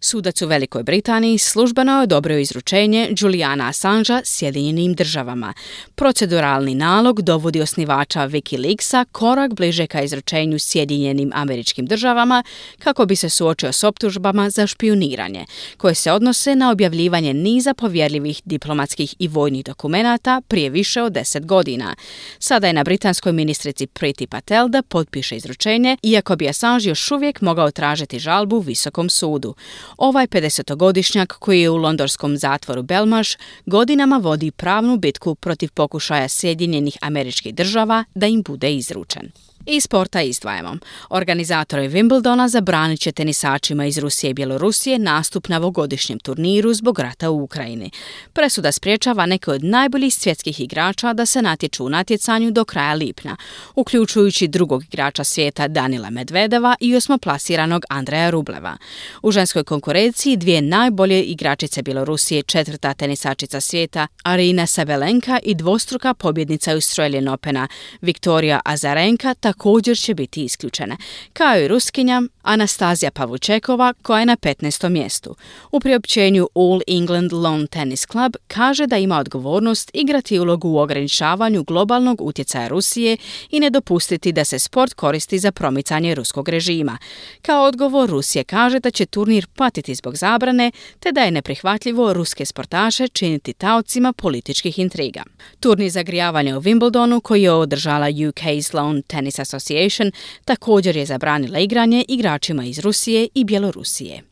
Sudac 0.00 0.42
u 0.42 0.46
Velikoj 0.46 0.82
Britaniji 0.82 1.38
službeno 1.38 1.92
je 1.92 2.02
odobrio 2.02 2.38
izručenje 2.38 3.14
Juliana 3.18 3.68
Assangea 3.68 4.20
Sjedinjenim 4.24 4.94
državama. 4.94 5.54
Proceduralni 5.94 6.74
nalog 6.74 7.22
dovodi 7.22 7.60
osnivača 7.60 8.28
Wikileaksa 8.28 9.04
korak 9.12 9.54
bliže 9.54 9.86
ka 9.86 10.02
izručenju 10.02 10.58
Sjedinjenim 10.58 11.30
američkim 11.34 11.86
državama 11.86 12.42
kako 12.78 13.06
bi 13.06 13.16
se 13.16 13.30
suočio 13.30 13.72
s 13.72 13.84
optužbama 13.84 14.50
za 14.50 14.66
špioniranje, 14.66 15.46
koje 15.76 15.94
se 15.94 16.12
odnose 16.12 16.56
na 16.56 16.70
objavljivanje 16.70 17.34
niza 17.34 17.74
povjerljivih 17.74 18.42
diplomatskih 18.44 19.14
i 19.18 19.28
vojnih 19.28 19.64
dokumenata 19.64 20.42
prije 20.48 20.70
više 20.70 21.02
od 21.02 21.12
deset 21.12 21.46
godina. 21.46 21.96
Sada 22.38 22.66
je 22.66 22.72
na 22.72 22.84
britanskoj 22.84 23.32
ministrici 23.32 23.86
Priti 23.86 24.26
Patel 24.26 24.68
da 24.68 24.82
potpiše 24.82 25.36
izručenje, 25.36 25.96
iako 26.02 26.36
bi 26.36 26.48
Assange 26.48 26.88
još 26.88 27.10
uvijek 27.10 27.40
mogao 27.40 27.70
tražiti 27.70 28.18
žalbu 28.18 28.56
u 28.56 28.60
Visokom 28.60 29.10
sudu. 29.10 29.54
Ovaj 29.96 30.26
50-godišnjak 30.26 31.26
koji 31.38 31.60
je 31.60 31.70
u 31.70 31.76
londonskom 31.76 32.36
zatvoru 32.36 32.82
Belmaš 32.82 33.36
godinama 33.66 34.16
vodi 34.16 34.50
pravnu 34.50 34.96
bitku 34.96 35.34
protiv 35.34 35.70
pokušaja 35.74 36.28
Sjedinjenih 36.28 36.96
američkih 37.00 37.54
država 37.54 38.04
da 38.14 38.26
im 38.26 38.42
bude 38.42 38.74
izručen. 38.74 39.30
I 39.70 39.80
sporta 39.80 40.22
izdvajamo. 40.22 40.76
Organizatori 41.10 41.88
Wimbledona 41.88 42.48
zabranit 42.48 43.00
će 43.00 43.12
tenisačima 43.12 43.86
iz 43.86 43.98
Rusije 43.98 44.30
i 44.30 44.34
Bjelorusije 44.34 44.98
nastup 44.98 45.48
na 45.48 45.56
ovogodišnjem 45.56 46.18
turniru 46.18 46.74
zbog 46.74 46.98
rata 46.98 47.30
u 47.30 47.42
Ukrajini. 47.42 47.90
Presuda 48.32 48.72
spriječava 48.72 49.26
neke 49.26 49.50
od 49.50 49.64
najboljih 49.64 50.14
svjetskih 50.14 50.60
igrača 50.60 51.12
da 51.12 51.26
se 51.26 51.42
natječu 51.42 51.86
u 51.86 51.88
natjecanju 51.88 52.50
do 52.50 52.64
kraja 52.64 52.94
lipnja, 52.94 53.36
uključujući 53.74 54.48
drugog 54.48 54.84
igrača 54.84 55.24
svijeta 55.24 55.68
Danila 55.68 56.10
Medvedeva 56.10 56.74
i 56.80 56.96
osmoplasiranog 56.96 57.84
Andreja 57.88 58.30
Rubleva. 58.30 58.76
U 59.22 59.30
ženskoj 59.30 59.64
konkurenciji 59.64 60.36
dvije 60.36 60.62
najbolje 60.62 61.22
igračice 61.22 61.82
Bjelorusije, 61.82 62.42
četvrta 62.42 62.94
tenisačica 62.94 63.60
svijeta 63.60 64.06
Arina 64.22 64.66
Sabelenka 64.66 65.38
i 65.42 65.54
dvostruka 65.54 66.14
pobjednica 66.14 66.72
Australian 66.72 67.28
Opena 67.28 67.68
Viktorija 68.00 68.60
Azarenka 68.64 69.34
također 69.34 69.57
će 70.02 70.14
biti 70.14 70.44
isključene, 70.44 70.96
kao 71.32 71.58
i 71.58 71.68
ruskinja 71.68 72.22
Anastazija 72.48 73.10
Pavučekova 73.10 73.94
koja 74.02 74.20
je 74.20 74.26
na 74.26 74.36
15. 74.36 74.88
mjestu. 74.88 75.34
U 75.72 75.80
priopćenju 75.80 76.48
All 76.54 76.80
England 76.86 77.32
Lawn 77.32 77.68
Tennis 77.70 78.06
Club 78.06 78.36
kaže 78.46 78.86
da 78.86 78.96
ima 78.96 79.18
odgovornost 79.18 79.90
igrati 79.94 80.38
ulogu 80.38 80.68
u 80.68 80.78
ograničavanju 80.78 81.64
globalnog 81.64 82.20
utjecaja 82.20 82.68
Rusije 82.68 83.16
i 83.50 83.60
ne 83.60 83.70
dopustiti 83.70 84.32
da 84.32 84.44
se 84.44 84.58
sport 84.58 84.94
koristi 84.94 85.38
za 85.38 85.52
promicanje 85.52 86.14
ruskog 86.14 86.48
režima. 86.48 86.98
Kao 87.42 87.64
odgovor 87.64 88.10
Rusije 88.10 88.44
kaže 88.44 88.80
da 88.80 88.90
će 88.90 89.06
turnir 89.06 89.46
patiti 89.56 89.94
zbog 89.94 90.16
zabrane 90.16 90.70
te 91.00 91.12
da 91.12 91.20
je 91.20 91.30
neprihvatljivo 91.30 92.12
ruske 92.12 92.44
sportaše 92.44 93.08
činiti 93.08 93.52
taocima 93.52 94.12
političkih 94.12 94.78
intriga. 94.78 95.22
Turnir 95.60 95.90
zagrijavanja 95.90 96.58
u 96.58 96.60
Wimbledonu 96.60 97.20
koji 97.20 97.42
je 97.42 97.52
održala 97.52 98.06
UK's 98.06 98.74
Lawn 98.74 99.02
Tennis 99.06 99.38
Association 99.38 100.12
također 100.44 100.96
je 100.96 101.06
zabranila 101.06 101.58
igranje 101.58 102.04
igračima 102.38 102.64
iz 102.64 102.78
Rusije 102.78 103.28
i 103.34 103.44
Bjelorusije. 103.44 104.22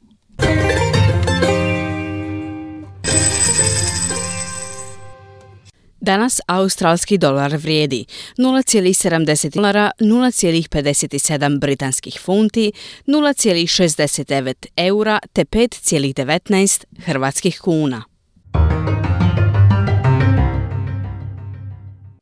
Danas 6.00 6.40
australski 6.46 7.18
dolar 7.18 7.56
vrijedi 7.56 8.04
0,70 8.38 9.54
dolara, 9.54 9.90
0,57 10.00 11.60
britanskih 11.60 12.18
funti, 12.20 12.72
0,69 13.06 14.66
eura 14.76 15.18
te 15.32 15.44
5,19 15.44 16.84
hrvatskih 16.98 17.60
kuna. 17.60 18.15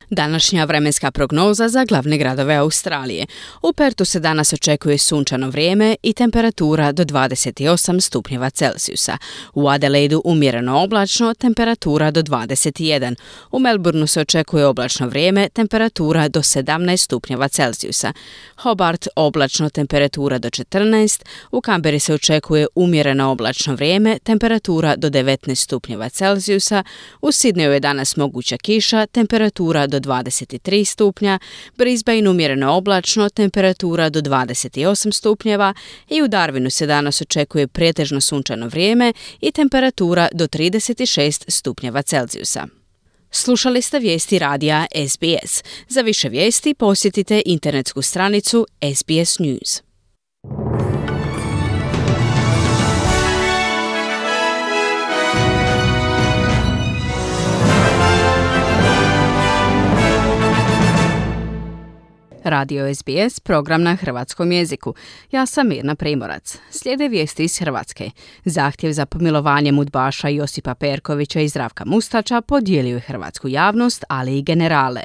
Današnja 0.09 0.65
vremenska 0.65 1.11
prognoza 1.11 1.69
za 1.69 1.85
glavne 1.85 2.17
gradove 2.17 2.55
Australije. 2.55 3.25
U 3.61 3.73
Pertu 3.73 4.05
se 4.05 4.19
danas 4.19 4.53
očekuje 4.53 4.97
sunčano 4.97 5.49
vrijeme 5.49 5.95
i 6.03 6.13
temperatura 6.13 6.91
do 6.91 7.03
28 7.03 7.99
stupnjeva 8.01 8.49
Celsijusa. 8.49 9.17
U 9.53 9.69
Adelaidu 9.69 10.21
umjereno 10.25 10.83
oblačno, 10.83 11.33
temperatura 11.33 12.11
do 12.11 12.21
21. 12.21 13.15
U 13.51 13.59
Melbourneu 13.59 14.07
se 14.07 14.21
očekuje 14.21 14.65
oblačno 14.65 15.07
vrijeme, 15.07 15.49
temperatura 15.49 16.27
do 16.27 16.39
17 16.39 16.97
stupnjeva 16.97 17.47
Celsijusa. 17.47 18.13
Hobart 18.55 19.07
oblačno, 19.15 19.69
temperatura 19.69 20.37
do 20.37 20.49
14. 20.49 21.23
U 21.51 21.61
Kamberi 21.61 21.99
se 21.99 22.13
očekuje 22.13 22.67
umjereno 22.75 23.31
oblačno 23.31 23.75
vrijeme, 23.75 24.19
temperatura 24.23 24.95
do 24.95 25.09
19 25.09 25.55
stupnjeva 25.55 26.09
Celsijusa. 26.09 26.83
U 27.21 27.31
Sidneju 27.31 27.71
je 27.71 27.79
danas 27.79 28.17
moguća 28.17 28.57
kiša, 28.57 29.05
temperatura 29.05 29.87
do 29.87 29.94
23 29.99 30.85
stupnja, 30.85 31.39
Brisbane 31.77 32.29
umjereno 32.29 32.73
oblačno, 32.73 33.29
temperatura 33.29 34.09
do 34.09 34.21
28 34.21 35.11
stupnjeva 35.11 35.73
i 36.09 36.21
u 36.21 36.27
Darwinu 36.27 36.69
se 36.69 36.85
danas 36.85 37.21
očekuje 37.21 37.67
pretežno 37.67 38.21
sunčano 38.21 38.67
vrijeme 38.67 39.13
i 39.41 39.51
temperatura 39.51 40.27
do 40.33 40.47
36 40.47 41.43
stupnjeva 41.47 42.01
Celzijusa. 42.01 42.67
Slušali 43.31 43.81
ste 43.81 43.99
vijesti 43.99 44.39
radija 44.39 44.85
SBS. 45.07 45.63
Za 45.87 46.01
više 46.01 46.29
vijesti 46.29 46.73
posjetite 46.73 47.41
internetsku 47.45 48.01
stranicu 48.01 48.67
SBS 48.95 49.39
News. 49.39 49.81
Radio 62.45 62.93
SBS, 62.95 63.39
program 63.39 63.83
na 63.83 63.95
hrvatskom 63.95 64.51
jeziku. 64.51 64.93
Ja 65.31 65.45
sam 65.45 65.67
Mirna 65.67 65.95
Primorac. 65.95 66.57
Slijede 66.69 67.07
vijesti 67.07 67.43
iz 67.43 67.59
Hrvatske. 67.59 68.11
Zahtjev 68.45 68.91
za 68.91 69.05
pomilovanjem 69.05 69.79
udbaša 69.79 70.27
Josipa 70.27 70.75
Perkovića 70.75 71.41
i 71.41 71.47
Zdravka 71.47 71.85
Mustača 71.85 72.41
podijelio 72.41 72.95
je 72.95 72.99
hrvatsku 72.99 73.47
javnost, 73.47 74.03
ali 74.09 74.37
i 74.37 74.41
generale. 74.41 75.01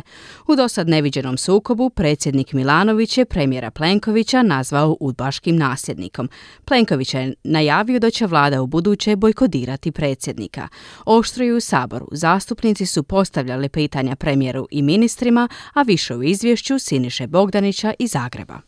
U 0.46 0.56
dosad 0.56 0.88
neviđenom 0.88 1.38
sukobu 1.38 1.90
predsjednik 1.90 2.52
Milanović 2.52 3.18
je 3.18 3.24
premijera 3.24 3.70
Plenkovića 3.70 4.42
nazvao 4.42 4.96
udbaškim 5.00 5.56
nasljednikom. 5.56 6.28
Plenković 6.64 7.14
je 7.14 7.34
najavio 7.44 7.98
da 7.98 8.10
će 8.10 8.26
vlada 8.26 8.62
u 8.62 8.66
buduće 8.66 9.16
bojkodirati 9.16 9.92
predsjednika. 9.92 10.68
Oštruju 11.06 11.56
u 11.56 11.60
Saboru. 11.60 12.08
Zastupnici 12.12 12.86
su 12.86 13.02
postavljali 13.02 13.68
pitanja 13.68 14.16
premijeru 14.16 14.66
i 14.70 14.82
ministrima, 14.82 15.48
a 15.74 15.82
više 15.82 16.16
u 16.16 16.22
izvješću 16.22 16.78
Siniše 16.78 17.29
Bogdanića 17.30 17.92
iz 17.98 18.10
Zagreba. 18.10 18.60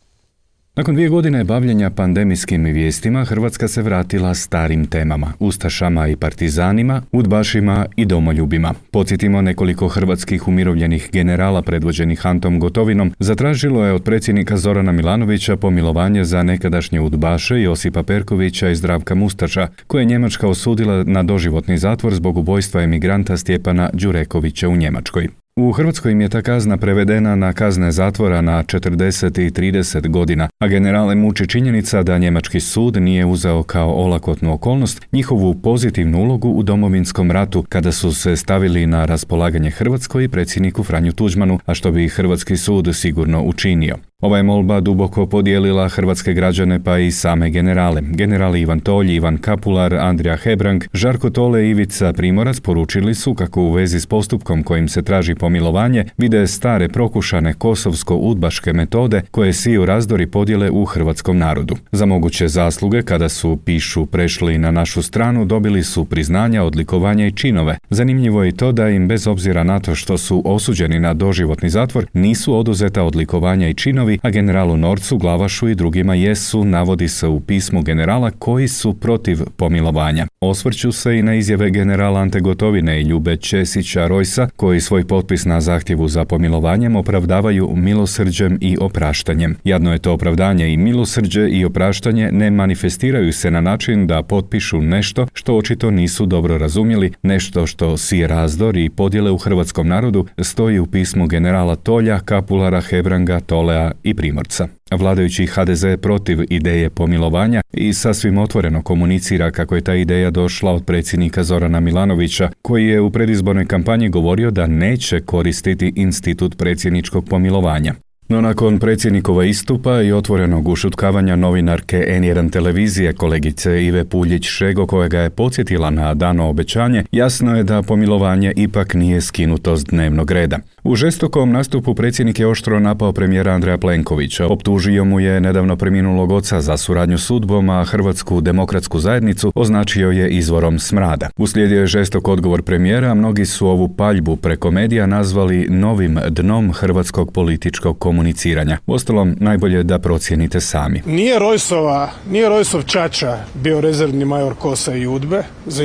Nakon 0.75 0.95
dvije 0.95 1.09
godine 1.09 1.43
bavljenja 1.43 1.89
pandemijskim 1.89 2.63
vijestima, 2.63 3.25
Hrvatska 3.25 3.67
se 3.67 3.81
vratila 3.81 4.33
starim 4.33 4.85
temama, 4.85 5.33
ustašama 5.39 6.07
i 6.07 6.15
partizanima, 6.15 7.01
udbašima 7.11 7.85
i 7.95 8.05
domoljubima. 8.05 8.73
Podsjetimo 8.91 9.41
nekoliko 9.41 9.87
hrvatskih 9.87 10.47
umirovljenih 10.47 11.09
generala 11.11 11.61
predvođenih 11.61 12.25
Antom 12.25 12.59
Gotovinom 12.59 13.13
zatražilo 13.19 13.85
je 13.85 13.93
od 13.93 14.03
predsjednika 14.03 14.57
Zorana 14.57 14.91
Milanovića 14.91 15.57
pomilovanje 15.57 16.23
za 16.23 16.43
nekadašnje 16.43 17.01
udbaše 17.01 17.61
Josipa 17.61 18.03
Perkovića 18.03 18.69
i 18.69 18.75
Zdravka 18.75 19.15
Mustača, 19.15 19.67
koje 19.87 20.01
je 20.01 20.05
Njemačka 20.05 20.47
osudila 20.47 21.03
na 21.03 21.23
doživotni 21.23 21.77
zatvor 21.77 22.13
zbog 22.13 22.37
ubojstva 22.37 22.83
emigranta 22.83 23.37
Stjepana 23.37 23.89
Đurekovića 23.93 24.69
u 24.69 24.75
Njemačkoj. 24.75 25.42
U 25.55 25.71
Hrvatskoj 25.71 26.11
im 26.11 26.21
je 26.21 26.29
ta 26.29 26.41
kazna 26.41 26.77
prevedena 26.77 27.35
na 27.35 27.53
kazne 27.53 27.91
zatvora 27.91 28.41
na 28.41 28.63
40 28.63 29.41
i 29.41 29.51
30 29.51 30.09
godina, 30.09 30.49
a 30.59 30.67
generale 30.67 31.15
muči 31.15 31.47
činjenica 31.47 32.03
da 32.03 32.17
njemački 32.17 32.59
sud 32.59 33.01
nije 33.01 33.25
uzeo 33.25 33.63
kao 33.63 33.89
olakotnu 33.89 34.53
okolnost 34.53 35.07
njihovu 35.11 35.53
pozitivnu 35.53 36.21
ulogu 36.21 36.49
u 36.49 36.63
domovinskom 36.63 37.31
ratu 37.31 37.65
kada 37.69 37.91
su 37.91 38.13
se 38.13 38.35
stavili 38.35 38.87
na 38.87 39.05
raspolaganje 39.05 39.71
Hrvatskoj 39.71 40.23
i 40.23 40.29
predsjedniku 40.29 40.83
Franju 40.83 41.11
Tuđmanu, 41.11 41.59
a 41.65 41.73
što 41.73 41.91
bi 41.91 42.09
hrvatski 42.09 42.57
sud 42.57 42.95
sigurno 42.95 43.43
učinio. 43.43 43.97
Ova 44.23 44.37
je 44.37 44.43
molba 44.43 44.79
duboko 44.79 45.25
podijelila 45.25 45.89
hrvatske 45.89 46.33
građane 46.33 46.83
pa 46.83 46.97
i 46.97 47.11
same 47.11 47.49
generale. 47.49 48.01
Generali 48.01 48.61
Ivan 48.61 48.79
Tolj, 48.79 49.15
Ivan 49.15 49.37
Kapular, 49.37 49.93
Andrija 49.93 50.37
Hebrang, 50.37 50.83
Žarko 50.93 51.29
Tole 51.29 51.65
i 51.65 51.69
Ivica 51.69 52.13
Primorac 52.13 52.59
poručili 52.59 53.15
su 53.15 53.33
kako 53.33 53.61
u 53.61 53.71
vezi 53.71 53.99
s 53.99 54.05
postupkom 54.05 54.63
kojim 54.63 54.87
se 54.87 55.01
traži 55.01 55.35
pomilovanje 55.35 56.05
vide 56.17 56.47
stare 56.47 56.89
prokušane 56.89 57.53
kosovsko-udbaške 57.53 58.73
metode 58.73 59.21
koje 59.31 59.53
siju 59.53 59.85
razdori 59.85 60.27
podjele 60.27 60.71
u 60.71 60.85
hrvatskom 60.85 61.37
narodu. 61.37 61.75
Za 61.91 62.05
moguće 62.05 62.47
zasluge 62.47 63.01
kada 63.01 63.29
su, 63.29 63.57
pišu, 63.65 64.05
prešli 64.05 64.57
na 64.57 64.71
našu 64.71 65.01
stranu 65.01 65.45
dobili 65.45 65.83
su 65.83 66.05
priznanja, 66.05 66.63
odlikovanja 66.63 67.27
i 67.27 67.31
činove. 67.31 67.77
Zanimljivo 67.89 68.43
je 68.43 68.51
to 68.51 68.71
da 68.71 68.89
im 68.89 69.07
bez 69.07 69.27
obzira 69.27 69.63
na 69.63 69.79
to 69.79 69.95
što 69.95 70.17
su 70.17 70.41
osuđeni 70.45 70.99
na 70.99 71.13
doživotni 71.13 71.69
zatvor 71.69 72.05
nisu 72.13 72.55
oduzeta 72.55 73.03
odlikovanja 73.03 73.69
i 73.69 73.73
činovi 73.73 74.12
a 74.21 74.29
generalu 74.29 74.77
Norcu, 74.77 75.17
Glavašu 75.17 75.69
i 75.69 75.75
drugima 75.75 76.15
jesu, 76.15 76.65
navodi 76.65 77.07
se 77.07 77.27
u 77.27 77.39
pismu 77.39 77.81
generala 77.81 78.31
koji 78.31 78.67
su 78.67 78.93
protiv 78.93 79.39
pomilovanja. 79.57 80.27
Osvrću 80.49 80.91
se 80.91 81.17
i 81.17 81.21
na 81.21 81.35
izjave 81.35 81.69
generala 81.69 82.19
Ante 82.19 82.39
Gotovine 82.39 83.01
i 83.01 83.03
Ljube 83.03 83.37
Česića 83.37 84.07
Rojsa, 84.07 84.49
koji 84.55 84.81
svoj 84.81 85.07
potpis 85.07 85.45
na 85.45 85.61
zahtjevu 85.61 86.07
za 86.07 86.25
pomilovanjem 86.25 86.95
opravdavaju 86.95 87.73
milosrđem 87.75 88.57
i 88.61 88.77
opraštanjem. 88.81 89.55
Jadno 89.63 89.91
je 89.91 89.99
to 89.99 90.13
opravdanje 90.13 90.73
i 90.73 90.77
milosrđe 90.77 91.49
i 91.49 91.65
opraštanje 91.65 92.29
ne 92.31 92.51
manifestiraju 92.51 93.33
se 93.33 93.51
na 93.51 93.61
način 93.61 94.07
da 94.07 94.23
potpišu 94.23 94.81
nešto 94.81 95.27
što 95.33 95.57
očito 95.57 95.91
nisu 95.91 96.25
dobro 96.25 96.57
razumjeli, 96.57 97.11
nešto 97.23 97.67
što 97.67 97.97
si 97.97 98.27
razdor 98.27 98.77
i 98.77 98.89
podjele 98.89 99.31
u 99.31 99.37
hrvatskom 99.37 99.87
narodu 99.87 100.25
stoji 100.41 100.79
u 100.79 100.85
pismu 100.85 101.27
generala 101.27 101.75
Tolja, 101.75 102.19
Kapulara, 102.19 102.81
Hebranga, 102.81 103.39
Tolea 103.39 103.91
i 104.03 104.13
Primorca. 104.13 104.67
Vladajući 104.95 105.45
HDZ 105.45 105.85
protiv 106.01 106.39
ideje 106.49 106.89
pomilovanja 106.89 107.61
i 107.73 107.93
sasvim 107.93 108.37
otvoreno 108.37 108.81
komunicira 108.81 109.51
kako 109.51 109.75
je 109.75 109.81
ta 109.81 109.95
ideja 109.95 110.31
došla 110.31 110.71
od 110.71 110.85
predsjednika 110.85 111.43
Zorana 111.43 111.79
Milanovića, 111.79 112.49
koji 112.61 112.87
je 112.87 113.01
u 113.01 113.11
predizbornoj 113.11 113.65
kampanji 113.65 114.09
govorio 114.09 114.51
da 114.51 114.67
neće 114.67 115.21
koristiti 115.21 115.93
institut 115.95 116.57
predsjedničkog 116.57 117.25
pomilovanja. 117.29 117.93
No 118.29 118.41
nakon 118.41 118.79
predsjednikova 118.79 119.45
istupa 119.45 120.01
i 120.01 120.11
otvorenog 120.11 120.67
ušutkavanja 120.67 121.35
novinarke 121.35 122.05
N1 122.09 122.51
televizije 122.51 123.13
kolegice 123.13 123.83
Ive 123.85 124.03
Puljić-Šego 124.05 124.87
kojega 124.87 125.19
je 125.19 125.29
podsjetila 125.29 125.89
na 125.89 126.13
dano 126.13 126.49
obećanje, 126.49 127.03
jasno 127.11 127.57
je 127.57 127.63
da 127.63 127.81
pomilovanje 127.81 128.53
ipak 128.55 128.93
nije 128.93 129.21
skinuto 129.21 129.77
s 129.77 129.85
dnevnog 129.85 130.31
reda. 130.31 130.59
U 130.83 130.95
žestokom 130.95 131.51
nastupu 131.51 131.95
predsjednik 131.95 132.39
je 132.39 132.47
oštro 132.47 132.79
napao 132.79 133.11
premijera 133.11 133.51
Andreja 133.51 133.77
Plenkovića. 133.77 134.47
Optužio 134.47 135.05
mu 135.05 135.19
je 135.19 135.41
nedavno 135.41 135.75
preminulog 135.75 136.31
oca 136.31 136.61
za 136.61 136.77
suradnju 136.77 137.17
s 137.17 137.29
udbom, 137.29 137.69
a 137.69 137.83
Hrvatsku 137.83 138.41
demokratsku 138.41 138.99
zajednicu 138.99 139.51
označio 139.55 140.11
je 140.11 140.29
izvorom 140.29 140.79
smrada. 140.79 141.29
Uslijedio 141.37 141.79
je 141.79 141.87
žestok 141.87 142.27
odgovor 142.27 142.61
premijera, 142.61 143.13
mnogi 143.13 143.45
su 143.45 143.67
ovu 143.67 143.89
paljbu 143.95 144.35
preko 144.35 144.71
medija 144.71 145.05
nazvali 145.05 145.67
novim 145.69 146.19
dnom 146.29 146.73
hrvatskog 146.73 147.31
političkog 147.31 147.99
komuniciranja. 148.13 148.77
Ostalom, 148.87 149.35
najbolje 149.39 149.83
da 149.83 149.99
procijenite 149.99 150.61
sami. 150.61 151.01
Nije 151.05 151.39
Rojsova, 151.39 152.11
nije 152.29 152.49
Rojsov 152.49 152.83
Čača 152.83 153.37
bio 153.53 153.81
rezervni 153.81 154.25
major 154.25 154.53
Kosa 154.55 154.95
i 154.95 155.07
Udbe 155.07 155.43
za 155.65 155.83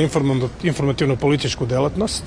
informativno 0.63 1.15
političku 1.15 1.65
delatnost 1.65 2.23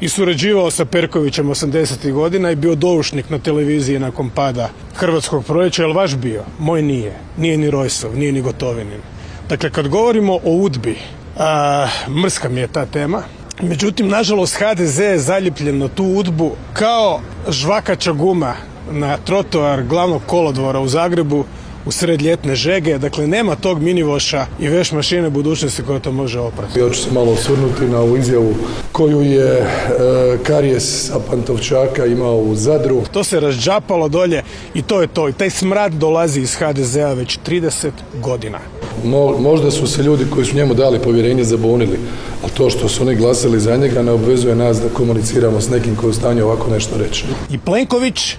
i 0.00 0.08
surađivao 0.08 0.70
sa 0.70 0.84
Perkovićem 0.84 1.46
80. 1.46 2.12
godina 2.12 2.50
i 2.50 2.56
bio 2.56 2.74
doušnik 2.74 3.30
na 3.30 3.38
televiziji 3.38 3.98
nakon 3.98 4.30
pada 4.30 4.70
hrvatskog 4.94 5.44
proljeća, 5.44 5.82
jel 5.82 5.92
vaš 5.92 6.16
bio? 6.16 6.44
Moj 6.58 6.82
nije. 6.82 7.12
Nije 7.36 7.58
ni 7.58 7.70
Rojsov, 7.70 8.16
nije 8.16 8.32
ni 8.32 8.40
Gotovinin. 8.40 9.00
Dakle, 9.48 9.70
kad 9.70 9.88
govorimo 9.88 10.34
o 10.34 10.52
udbi, 10.52 10.96
a, 11.36 11.88
mrska 12.22 12.48
mi 12.48 12.60
je 12.60 12.66
ta 12.66 12.86
tema, 12.86 13.22
međutim, 13.62 14.08
nažalost, 14.08 14.56
HDZ 14.58 14.98
je 14.98 15.18
zaljepljen 15.18 15.78
na 15.78 15.88
tu 15.88 16.04
udbu 16.04 16.52
kao 16.72 17.20
žvakača 17.48 18.12
guma 18.12 18.54
na 18.90 19.16
trotoar 19.16 19.82
glavnog 19.82 20.22
kolodvora 20.26 20.80
u 20.80 20.88
Zagrebu 20.88 21.44
u 21.88 21.92
sred 21.92 22.22
ljetne 22.22 22.54
žege, 22.54 22.98
dakle 22.98 23.26
nema 23.26 23.54
tog 23.56 23.82
minivoša 23.82 24.46
i 24.60 24.68
veš 24.68 24.92
mašine 24.92 25.30
budućnosti 25.30 25.82
koja 25.82 25.98
to 25.98 26.12
može 26.12 26.40
oprati. 26.40 26.80
Ja 26.80 26.90
ću 26.90 27.02
se 27.02 27.10
malo 27.12 27.32
osvrnuti 27.32 27.84
na 27.84 27.98
ovu 27.98 28.16
izjavu 28.16 28.54
koju 28.92 29.22
je 29.22 29.52
e, 29.52 29.66
Karijes 30.42 31.06
sa 31.06 31.20
Pantovčaka 31.30 32.06
imao 32.06 32.36
u 32.36 32.54
Zadru. 32.54 33.02
To 33.12 33.24
se 33.24 33.40
razđapalo 33.40 34.08
dolje 34.08 34.42
i 34.74 34.82
to 34.82 35.00
je 35.00 35.06
to. 35.06 35.28
I 35.28 35.32
taj 35.32 35.50
smrad 35.50 35.92
dolazi 35.92 36.40
iz 36.40 36.54
HDZ-a 36.54 37.12
već 37.12 37.38
30 37.46 37.90
godina. 38.22 38.58
Mo, 39.04 39.38
možda 39.38 39.70
su 39.70 39.86
se 39.86 40.02
ljudi 40.02 40.24
koji 40.30 40.46
su 40.46 40.56
njemu 40.56 40.74
dali 40.74 40.98
povjerenje 40.98 41.44
zabunili, 41.44 41.98
ali 42.42 42.52
to 42.52 42.70
što 42.70 42.88
su 42.88 43.02
oni 43.02 43.14
glasali 43.14 43.60
za 43.60 43.76
njega 43.76 44.02
ne 44.02 44.12
obvezuje 44.12 44.54
nas 44.54 44.80
da 44.80 44.88
komuniciramo 44.88 45.60
s 45.60 45.68
nekim 45.68 45.96
koji 45.96 46.08
je 46.08 46.10
u 46.10 46.14
stanju 46.14 46.44
ovako 46.44 46.70
nešto 46.70 46.98
reći. 46.98 47.24
I 47.50 47.58
Plenković 47.58 48.36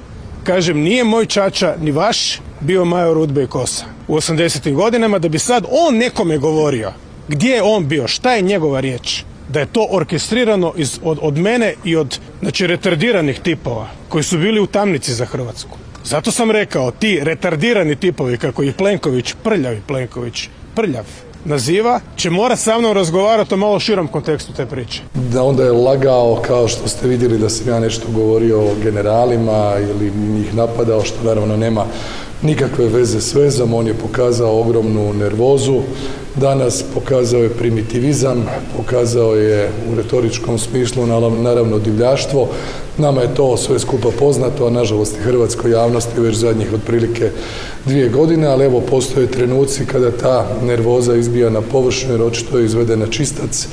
kažem, 0.49 0.79
nije 0.81 1.03
moj 1.03 1.25
čača 1.25 1.75
ni 1.81 1.91
vaš 1.91 2.39
bio 2.59 2.85
major 2.85 3.17
Udbe 3.17 3.43
i 3.43 3.47
Kosa 3.47 3.85
u 4.07 4.15
80. 4.15 4.73
godinama 4.73 5.19
da 5.19 5.29
bi 5.29 5.39
sad 5.39 5.65
on 5.71 5.97
nekome 5.97 6.37
govorio 6.37 6.93
gdje 7.27 7.49
je 7.49 7.61
on 7.63 7.87
bio, 7.87 8.07
šta 8.07 8.33
je 8.33 8.41
njegova 8.41 8.79
riječ 8.79 9.23
da 9.49 9.59
je 9.59 9.65
to 9.65 9.87
orkestrirano 9.91 10.73
iz, 10.77 10.99
od, 11.03 11.19
od 11.21 11.37
mene 11.37 11.73
i 11.83 11.95
od 11.95 12.19
znači 12.41 12.67
retardiranih 12.67 13.39
tipova 13.39 13.87
koji 14.09 14.23
su 14.23 14.37
bili 14.37 14.59
u 14.59 14.67
tamnici 14.67 15.13
za 15.13 15.25
Hrvatsku. 15.25 15.77
Zato 16.03 16.31
sam 16.31 16.51
rekao, 16.51 16.91
ti 16.91 17.19
retardirani 17.23 17.95
tipovi 17.95 18.37
kako 18.37 18.63
ih 18.63 18.73
Plenković, 18.73 19.33
prljavi 19.43 19.81
Plenković, 19.87 20.47
prljav, 20.75 21.05
naziva, 21.45 21.99
će 22.15 22.29
mora 22.29 22.55
sa 22.55 22.79
mnom 22.79 22.93
razgovarati 22.93 23.53
o 23.53 23.57
malo 23.57 23.79
širom 23.79 24.07
kontekstu 24.07 24.53
te 24.53 24.65
priče. 24.65 25.01
Da 25.13 25.43
onda 25.43 25.63
je 25.63 25.71
lagao 25.71 26.41
kao 26.47 26.67
što 26.67 26.87
ste 26.87 27.07
vidjeli 27.07 27.37
da 27.37 27.49
sam 27.49 27.67
ja 27.67 27.79
nešto 27.79 28.07
govorio 28.15 28.59
o 28.59 28.75
generalima 28.83 29.73
ili 29.79 30.11
njih 30.11 30.55
napadao 30.55 31.03
što 31.03 31.23
naravno 31.23 31.57
nema 31.57 31.85
nikakve 32.41 32.87
veze 32.87 33.21
s 33.21 33.35
vezom, 33.35 33.73
on 33.73 33.87
je 33.87 33.93
pokazao 33.93 34.59
ogromnu 34.59 35.13
nervozu, 35.13 35.81
danas 36.39 36.83
pokazao 36.93 37.43
je 37.43 37.49
primitivizam, 37.49 38.45
pokazao 38.77 39.35
je 39.35 39.69
u 39.91 39.95
retoričkom 39.95 40.57
smislu 40.57 41.05
naravno 41.41 41.79
divljaštvo. 41.79 42.49
Nama 42.97 43.21
je 43.21 43.35
to 43.35 43.57
sve 43.57 43.79
skupa 43.79 44.09
poznato, 44.19 44.65
a 44.65 44.69
nažalost 44.69 45.17
i 45.17 45.21
hrvatskoj 45.21 45.71
javnosti 45.71 46.21
već 46.21 46.35
zadnjih 46.35 46.73
otprilike 46.73 47.31
dvije 47.85 48.09
godine, 48.09 48.47
ali 48.47 48.65
evo 48.65 48.81
postoje 48.81 49.27
trenuci 49.27 49.85
kada 49.85 50.11
ta 50.11 50.47
nervoza 50.63 51.15
izbija 51.15 51.49
na 51.49 51.61
površinu 51.61 52.13
jer 52.13 52.21
očito 52.21 52.59
je 52.59 52.65
izvedena 52.65 53.07
čistac 53.07 53.67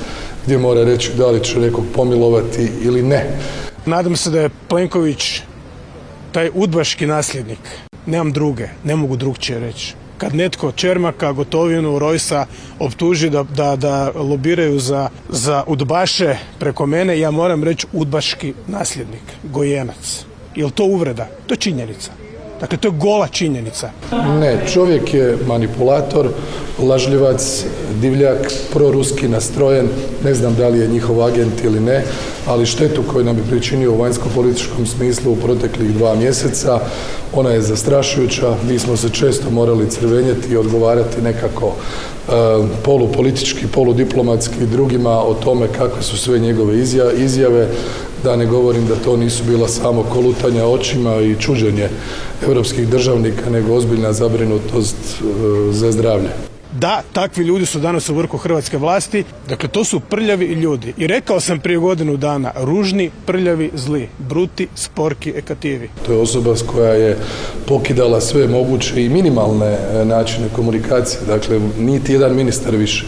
gdje 0.45 0.57
mora 0.57 0.83
reći 0.83 1.11
da 1.17 1.27
li 1.27 1.43
će 1.43 1.59
nekog 1.59 1.83
pomilovati 1.95 2.71
ili 2.83 3.03
ne. 3.03 3.25
Nadam 3.85 4.15
se 4.15 4.29
da 4.29 4.41
je 4.41 4.49
Plenković 4.67 5.41
taj 6.31 6.49
udbaški 6.53 7.05
nasljednik 7.05 7.59
nemam 8.05 8.31
druge, 8.31 8.67
ne 8.83 8.95
mogu 8.95 9.15
drugčije 9.15 9.59
reći. 9.59 9.93
Kad 10.17 10.35
netko 10.35 10.71
Čermaka, 10.71 11.31
Gotovinu, 11.31 11.99
Rojsa 11.99 12.45
optuži 12.79 13.29
da, 13.29 13.43
da, 13.43 13.75
da 13.75 14.11
lobiraju 14.15 14.79
za, 14.79 15.09
za 15.29 15.63
udbaše 15.67 16.35
preko 16.59 16.85
mene, 16.85 17.19
ja 17.19 17.31
moram 17.31 17.63
reći 17.63 17.87
udbaški 17.93 18.53
nasljednik, 18.67 19.23
gojenac. 19.43 20.25
Je 20.55 20.71
to 20.71 20.85
uvreda? 20.85 21.27
To 21.47 21.53
je 21.53 21.57
činjenica. 21.57 22.26
Dakle, 22.59 22.77
to 22.77 22.87
je 22.87 22.91
gola 22.91 23.27
činjenica. 23.27 23.89
Ne, 24.39 24.57
čovjek 24.73 25.13
je 25.13 25.37
manipulator, 25.47 26.29
lažljivac, 26.79 27.65
divljak, 28.01 28.51
proruski 28.73 29.27
nastrojen, 29.27 29.87
ne 30.23 30.33
znam 30.33 30.55
da 30.55 30.67
li 30.67 30.79
je 30.79 30.87
njihov 30.87 31.23
agent 31.23 31.63
ili 31.63 31.79
ne, 31.79 32.03
ali 32.47 32.65
štetu 32.65 33.03
koju 33.11 33.25
nam 33.25 33.37
je 33.37 33.43
pričinio 33.49 33.91
u 33.91 33.97
vanjsko-političkom 33.97 34.85
smislu 34.85 35.31
u 35.31 35.35
proteklih 35.35 35.93
dva 35.93 36.15
mjeseca, 36.15 36.79
ona 37.33 37.49
je 37.49 37.61
zastrašujuća, 37.61 38.55
mi 38.69 38.79
smo 38.79 38.97
se 38.97 39.09
često 39.09 39.49
morali 39.49 39.89
crvenjeti 39.89 40.53
i 40.53 40.57
odgovarati 40.57 41.21
nekako 41.21 41.67
e, 41.67 42.31
polupolitički, 42.83 43.67
poludiplomatski 43.67 44.65
drugima 44.65 45.23
o 45.23 45.33
tome 45.33 45.67
kakve 45.67 46.01
su 46.01 46.17
sve 46.17 46.39
njegove 46.39 46.79
izjave, 47.17 47.67
da 48.23 48.35
ne 48.35 48.45
govorim 48.45 48.87
da 48.87 48.95
to 48.95 49.17
nisu 49.17 49.43
bila 49.43 49.67
samo 49.67 50.03
kolutanja 50.03 50.65
očima 50.65 51.15
i 51.15 51.35
čuđenje 51.39 51.89
europskih 52.47 52.87
državnika, 52.87 53.49
nego 53.49 53.73
ozbiljna 53.73 54.13
zabrinutost 54.13 54.95
e, 54.95 55.23
za 55.71 55.91
zdravlje. 55.91 56.29
Da, 56.71 57.01
takvi 57.13 57.43
ljudi 57.43 57.65
su 57.65 57.79
danas 57.79 58.09
u 58.09 58.15
vrhu 58.15 58.37
hrvatske 58.37 58.77
vlasti, 58.77 59.23
dakle 59.49 59.69
to 59.69 59.83
su 59.83 59.99
prljavi 59.99 60.45
ljudi. 60.45 60.93
I 60.97 61.07
rekao 61.07 61.39
sam 61.39 61.59
prije 61.59 61.77
godinu 61.77 62.17
dana, 62.17 62.51
ružni, 62.55 63.11
prljavi, 63.25 63.71
zli, 63.75 64.09
bruti, 64.17 64.67
sporki, 64.75 65.33
ekativi. 65.35 65.89
To 66.05 66.11
je 66.11 66.19
osoba 66.19 66.55
koja 66.65 66.93
je 66.93 67.17
pokidala 67.67 68.21
sve 68.21 68.47
moguće 68.47 69.05
i 69.05 69.09
minimalne 69.09 69.65
e, 69.67 70.05
načine 70.05 70.47
komunikacije, 70.55 71.21
dakle 71.27 71.59
niti 71.79 72.13
jedan 72.13 72.35
ministar 72.35 72.75
više 72.75 73.05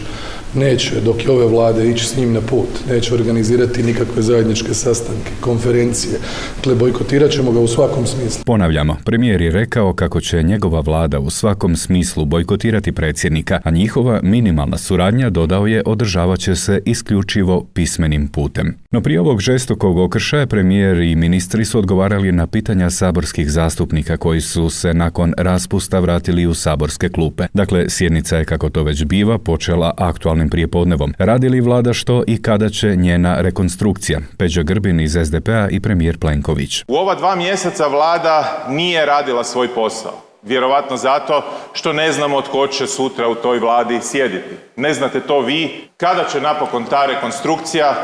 neće 0.54 1.00
dok 1.00 1.24
je 1.24 1.30
ove 1.30 1.46
vlade 1.46 1.90
ići 1.90 2.06
s 2.06 2.16
njim 2.16 2.32
na 2.32 2.40
put, 2.40 2.68
neće 2.90 3.14
organizirati 3.14 3.82
nikakve 3.82 4.22
zajedničke 4.22 4.74
sastanke, 4.74 5.30
konferencije. 5.40 6.18
Dakle, 6.56 6.74
bojkotirat 6.74 7.30
ćemo 7.30 7.52
ga 7.52 7.60
u 7.60 7.66
svakom 7.66 8.06
smislu. 8.06 8.44
Ponavljamo, 8.46 8.96
premijer 9.04 9.42
je 9.42 9.50
rekao 9.50 9.94
kako 9.94 10.20
će 10.20 10.42
njegova 10.42 10.80
vlada 10.80 11.18
u 11.18 11.30
svakom 11.30 11.76
smislu 11.76 12.24
bojkotirati 12.24 12.92
predsjednika, 12.92 13.60
a 13.64 13.70
njihova 13.70 14.20
minimalna 14.22 14.78
suradnja, 14.78 15.30
dodao 15.30 15.66
je, 15.66 15.82
održavat 15.86 16.38
će 16.38 16.56
se 16.56 16.80
isključivo 16.84 17.66
pismenim 17.74 18.28
putem. 18.28 18.74
No 18.90 19.00
prije 19.00 19.20
ovog 19.20 19.40
žestokog 19.40 19.98
okršaja 19.98 20.46
premijer 20.46 21.00
i 21.00 21.16
ministri 21.16 21.64
su 21.64 21.78
odgovarali 21.78 22.32
na 22.32 22.46
pitanja 22.46 22.90
saborskih 22.90 23.50
zastupnika 23.50 24.16
koji 24.16 24.40
su 24.40 24.70
se 24.70 24.94
nakon 24.94 25.34
raspusta 25.38 25.98
vratili 25.98 26.46
u 26.46 26.54
saborske 26.54 27.08
klupe. 27.08 27.46
Dakle, 27.54 27.84
sjednica 27.88 28.36
je, 28.36 28.44
kako 28.44 28.70
to 28.70 28.82
već 28.82 29.04
biva, 29.04 29.38
počela 29.38 29.94
aktualno 29.96 30.39
aktualnim 30.40 30.50
prijepodnevom. 30.50 31.14
Radi 31.18 31.48
li 31.48 31.60
vlada 31.60 31.92
što 31.92 32.22
i 32.26 32.42
kada 32.42 32.68
će 32.68 32.96
njena 32.96 33.40
rekonstrukcija? 33.40 34.20
Peđa 34.38 34.62
Grbin 34.62 35.00
iz 35.00 35.16
SDP-a 35.24 35.68
i 35.70 35.80
premijer 35.80 36.18
Plenković. 36.18 36.84
U 36.88 36.96
ova 36.96 37.14
dva 37.14 37.34
mjeseca 37.34 37.86
vlada 37.86 38.66
nije 38.68 39.06
radila 39.06 39.44
svoj 39.44 39.68
posao. 39.74 40.22
Vjerovatno 40.42 40.96
zato 40.96 41.44
što 41.72 41.92
ne 41.92 42.12
znamo 42.12 42.42
tko 42.42 42.66
će 42.66 42.86
sutra 42.86 43.28
u 43.28 43.34
toj 43.34 43.58
vladi 43.58 44.00
sjediti. 44.02 44.56
Ne 44.76 44.94
znate 44.94 45.20
to 45.20 45.40
vi 45.40 45.88
kada 45.96 46.24
će 46.32 46.40
napokon 46.40 46.84
ta 46.84 47.06
rekonstrukcija 47.06 47.94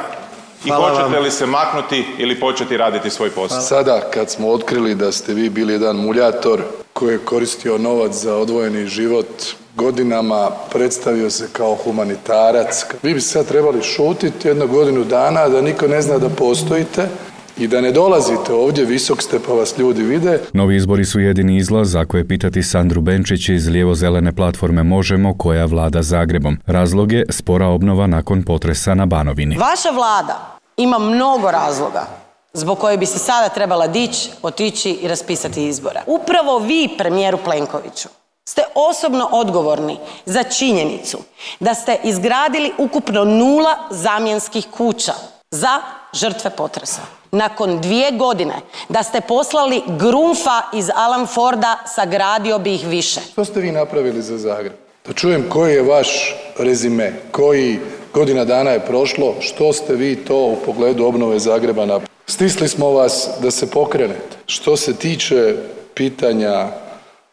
i 0.65 0.71
hoćete 0.71 1.21
li 1.21 1.31
se 1.31 1.47
maknuti 1.47 2.05
ili 2.19 2.41
početi 2.41 2.77
raditi 2.77 3.11
svoj 3.11 3.31
posao? 3.31 3.61
Sada 3.61 4.01
kad 4.15 4.31
smo 4.31 4.49
otkrili 4.49 4.95
da 4.95 5.13
ste 5.13 5.35
vi 5.35 5.51
bili 5.51 5.73
jedan 5.73 5.97
muljator 5.97 6.63
koji 6.93 7.13
je 7.13 7.19
koristio 7.19 7.79
novac 7.79 8.13
za 8.13 8.37
odvojeni 8.37 8.87
život 8.87 9.27
godinama 9.77 10.51
predstavio 10.73 11.31
se 11.31 11.49
kao 11.53 11.75
humanitarac. 11.75 12.85
Vi 13.03 13.15
bi 13.15 13.21
sad 13.21 13.47
trebali 13.47 13.83
šutiti 13.83 14.49
jednu 14.49 14.67
godinu 14.67 15.05
dana 15.05 15.49
da 15.49 15.61
niko 15.61 15.87
ne 15.87 16.03
zna 16.03 16.19
da 16.19 16.29
postojite 16.29 17.09
i 17.59 17.69
da 17.69 17.81
ne 17.81 17.93
dolazite 17.93 18.53
ovdje, 18.53 18.85
visok 18.85 19.23
ste 19.23 19.39
pa 19.47 19.53
vas 19.53 19.79
ljudi 19.79 20.03
vide. 20.03 20.41
Novi 20.53 20.77
izbori 20.77 21.05
su 21.05 21.21
jedini 21.21 21.57
izlaz, 21.57 21.97
ako 21.97 22.17
je 22.17 22.29
pitati 22.29 22.63
Sandru 22.63 23.01
Benčić 23.01 23.49
iz 23.49 23.69
lijevo-zelene 23.69 24.33
platforme 24.33 24.83
Možemo, 24.83 25.35
koja 25.39 25.65
vlada 25.65 26.03
Zagrebom. 26.03 26.59
Razlog 26.67 27.13
je 27.13 27.27
spora 27.31 27.67
obnova 27.67 28.07
nakon 28.07 28.43
potresa 28.43 28.95
na 28.95 29.07
Banovini. 29.07 29.57
Vaša 29.57 29.91
vlada 29.91 30.59
ima 30.77 30.99
mnogo 30.99 31.51
razloga 31.51 32.07
zbog 32.53 32.79
koje 32.79 32.99
bi 32.99 33.07
se 33.07 33.19
sada 33.19 33.49
trebala 33.49 33.87
dići, 33.87 34.31
otići 34.43 34.91
i 34.91 35.09
raspisati 35.09 35.67
izbora. 35.67 36.03
Upravo 36.07 36.59
vi, 36.59 36.89
premijeru 36.99 37.39
Plenkoviću, 37.45 38.09
ste 38.49 38.63
osobno 38.75 39.29
odgovorni 39.33 39.99
za 40.27 40.43
činjenicu 40.43 41.19
da 41.61 41.75
ste 41.75 41.97
izgradili 42.05 42.73
ukupno 42.79 43.25
nula 43.25 43.77
zamjenskih 43.91 44.67
kuća 44.77 45.13
za 45.51 45.81
žrtve 46.13 46.51
potresa. 46.51 47.01
Nakon 47.33 47.81
dvije 47.81 48.11
godine 48.11 48.55
da 48.89 49.03
ste 49.03 49.21
poslali 49.21 49.83
Grunfa 49.87 50.63
iz 50.75 50.91
Alan 50.95 51.27
Forda, 51.27 51.79
sagradio 51.95 52.59
bi 52.59 52.75
ih 52.75 52.87
više. 52.87 53.21
Što 53.33 53.45
ste 53.45 53.61
vi 53.61 53.73
napravili 53.73 54.23
za 54.23 54.39
Zagreb? 54.39 54.73
Da 55.07 55.13
čujem 55.13 55.47
koji 55.49 55.75
je 55.75 55.83
vaš 55.83 56.37
rezime, 56.59 57.13
koji 57.31 57.81
godina 58.15 58.45
dana 58.45 58.71
je 58.71 58.87
prošlo, 58.87 59.35
što 59.41 59.73
ste 59.73 59.95
vi 59.95 60.17
to 60.17 60.37
u 60.37 60.57
pogledu 60.65 61.05
obnove 61.05 61.39
Zagreba 61.39 61.81
napravili? 61.81 62.09
Stisli 62.27 62.69
smo 62.69 62.91
vas 62.91 63.29
da 63.43 63.51
se 63.51 63.71
pokrenete. 63.71 64.37
Što 64.47 64.77
se 64.77 64.97
tiče 64.97 65.57
pitanja 65.95 66.69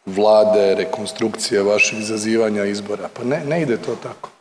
vlade, 0.06 0.74
rekonstrukcije 0.74 1.62
vaših 1.62 2.04
zazivanja 2.04 2.64
izbora. 2.64 3.08
Pa 3.14 3.24
ne, 3.24 3.42
ne 3.48 3.62
ide 3.62 3.76
to 3.76 3.96
tako. 4.02 4.33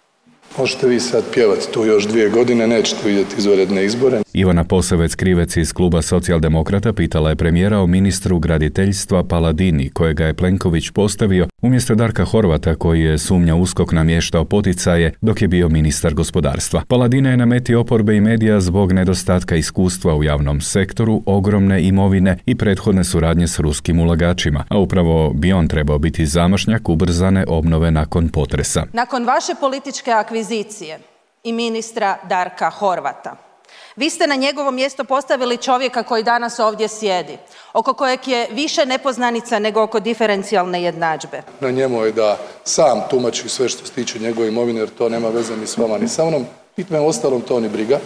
Možete 0.57 0.87
vi 0.87 0.99
sad 0.99 1.23
pjevati 1.33 1.71
tu 1.73 1.85
još 1.85 2.07
dvije 2.07 2.29
godine, 2.29 2.67
nećete 2.67 3.07
vidjeti 3.07 3.35
izvanredne 3.37 3.85
izbore. 3.85 4.21
Ivana 4.33 4.63
Posavec 4.63 5.15
Krivec 5.15 5.57
iz 5.57 5.73
kluba 5.73 6.01
socijaldemokrata 6.01 6.93
pitala 6.93 7.29
je 7.29 7.35
premijera 7.35 7.79
o 7.79 7.87
ministru 7.87 8.39
graditeljstva 8.39 9.23
Paladini, 9.23 9.89
kojega 9.89 10.25
je 10.25 10.33
Plenković 10.33 10.89
postavio 10.89 11.47
umjesto 11.61 11.95
Darka 11.95 12.25
Horvata 12.25 12.75
koji 12.75 13.01
je 13.01 13.17
sumnja 13.17 13.55
uskok 13.55 13.91
namještao 13.91 14.45
poticaje 14.45 15.13
dok 15.21 15.41
je 15.41 15.47
bio 15.47 15.69
ministar 15.69 16.13
gospodarstva. 16.13 16.83
Paladina 16.87 17.29
je 17.29 17.37
na 17.37 17.45
meti 17.45 17.75
oporbe 17.75 18.15
i 18.15 18.21
medija 18.21 18.59
zbog 18.59 18.91
nedostatka 18.91 19.55
iskustva 19.55 20.15
u 20.15 20.23
javnom 20.23 20.61
sektoru, 20.61 21.23
ogromne 21.25 21.83
imovine 21.83 22.37
i 22.45 22.55
prethodne 22.55 23.03
suradnje 23.03 23.47
s 23.47 23.59
ruskim 23.59 23.99
ulagačima, 23.99 24.63
a 24.69 24.77
upravo 24.77 25.33
bi 25.33 25.53
on 25.53 25.67
trebao 25.67 25.99
biti 25.99 26.25
zamašnjak 26.25 26.89
ubrzane 26.89 27.45
obnove 27.47 27.91
nakon 27.91 28.29
potresa. 28.29 28.85
Nakon 28.93 29.25
vaše 29.25 29.53
političke 29.59 30.11
akvizicije 30.11 30.42
i 31.43 31.53
ministra 31.53 32.17
Darka 32.23 32.69
Horvata, 32.69 33.35
vi 33.95 34.09
ste 34.09 34.27
na 34.27 34.35
njegovo 34.35 34.71
mjesto 34.71 35.03
postavili 35.03 35.57
čovjeka 35.57 36.03
koji 36.03 36.23
danas 36.23 36.59
ovdje 36.59 36.87
sjedi, 36.87 37.37
oko 37.73 37.93
kojeg 37.93 38.27
je 38.27 38.47
više 38.51 38.85
nepoznanica 38.85 39.59
nego 39.59 39.83
oko 39.83 39.99
diferencijalne 39.99 40.83
jednadžbe. 40.83 41.41
Na 41.59 41.71
njemu 41.71 42.05
je 42.05 42.11
da 42.11 42.37
sam 42.63 43.01
tumači 43.09 43.49
sve 43.49 43.69
što 43.69 43.85
se 43.85 43.91
tiče 43.93 44.19
njegove 44.19 44.47
imovine 44.47 44.79
jer 44.79 44.89
to 44.89 45.09
nema 45.09 45.29
veze 45.29 45.57
ni 45.57 45.67
s 45.67 45.77
vama 45.77 45.97
ni 45.97 46.07
sa 46.07 46.25
mnom, 46.25 46.45
niti 46.77 46.93
me 46.93 46.99
ostalom 46.99 47.41
to 47.41 47.59
ni 47.59 47.69
briga. 47.69 47.99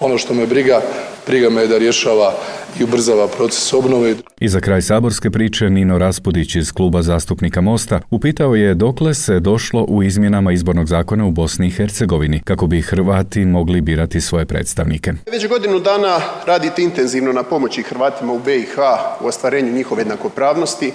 Ono 0.00 0.18
što 0.18 0.34
me 0.34 0.46
briga, 0.46 0.80
briga 1.26 1.50
me 1.50 1.60
je 1.60 1.68
da 1.68 1.78
rješava 1.78 2.34
i 2.80 2.84
ubrzava 2.84 3.28
proces 3.28 3.72
obnove. 3.72 4.14
I 4.40 4.48
za 4.48 4.60
kraj 4.60 4.82
saborske 4.82 5.30
priče 5.30 5.70
Nino 5.70 5.98
Raspudić 5.98 6.56
iz 6.56 6.72
kluba 6.72 7.02
zastupnika 7.02 7.60
Mosta 7.60 8.00
upitao 8.10 8.54
je 8.54 8.74
dokle 8.74 9.14
se 9.14 9.40
došlo 9.40 9.84
u 9.88 10.02
izmjenama 10.02 10.52
izbornog 10.52 10.86
zakona 10.86 11.24
u 11.24 11.30
Bosni 11.30 11.66
i 11.66 11.70
Hercegovini 11.70 12.40
kako 12.44 12.66
bi 12.66 12.82
Hrvati 12.82 13.44
mogli 13.44 13.80
birati 13.80 14.20
svoje 14.20 14.44
predstavnike. 14.44 15.12
Već 15.32 15.48
godinu 15.48 15.80
dana 15.80 16.20
radite 16.46 16.82
intenzivno 16.82 17.32
na 17.32 17.42
pomoći 17.42 17.82
Hrvatima 17.82 18.32
u 18.32 18.38
BiH 18.38 18.78
u 19.20 19.26
ostvarenju 19.26 19.72
njihove 19.72 20.00
jednakopravnosti. 20.00 20.92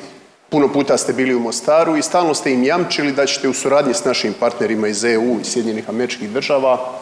Puno 0.49 0.73
puta 0.73 0.97
ste 0.97 1.13
bili 1.13 1.35
u 1.35 1.39
Mostaru 1.39 1.97
i 1.97 2.01
stalno 2.01 2.33
ste 2.33 2.53
im 2.53 2.63
jamčili 2.63 3.11
da 3.11 3.25
ćete 3.25 3.49
u 3.49 3.53
suradnji 3.53 3.93
s 3.93 4.05
našim 4.05 4.33
partnerima 4.39 4.87
iz 4.87 5.03
EU 5.03 5.39
i 5.41 5.43
Sjedinjenih 5.43 5.89
američkih 5.89 6.29
država 6.29 6.99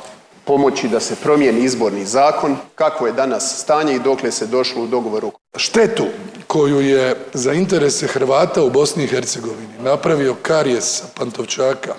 pomoći 0.49 0.87
da 0.87 0.99
se 0.99 1.15
promijeni 1.15 1.63
izborni 1.63 2.05
zakon, 2.05 2.57
kako 2.75 3.07
je 3.07 3.13
danas 3.13 3.61
stanje 3.61 3.95
i 3.95 3.99
dokle 3.99 4.31
se 4.31 4.47
došlo 4.47 4.83
u 4.83 4.87
dogovoru. 4.87 5.31
Štetu 5.57 6.05
koju 6.47 6.81
je 6.81 7.15
za 7.33 7.53
interese 7.53 8.07
Hrvata 8.07 8.63
u 8.63 8.69
Bosni 8.69 9.03
i 9.03 9.07
Hercegovini 9.07 9.73
napravio 9.83 10.35
Karijes 10.41 11.03
Pantovčaka 11.15 11.93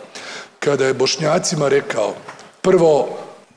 kada 0.58 0.86
je 0.86 0.94
Bošnjacima 0.94 1.68
rekao 1.68 2.14
prvo 2.60 3.08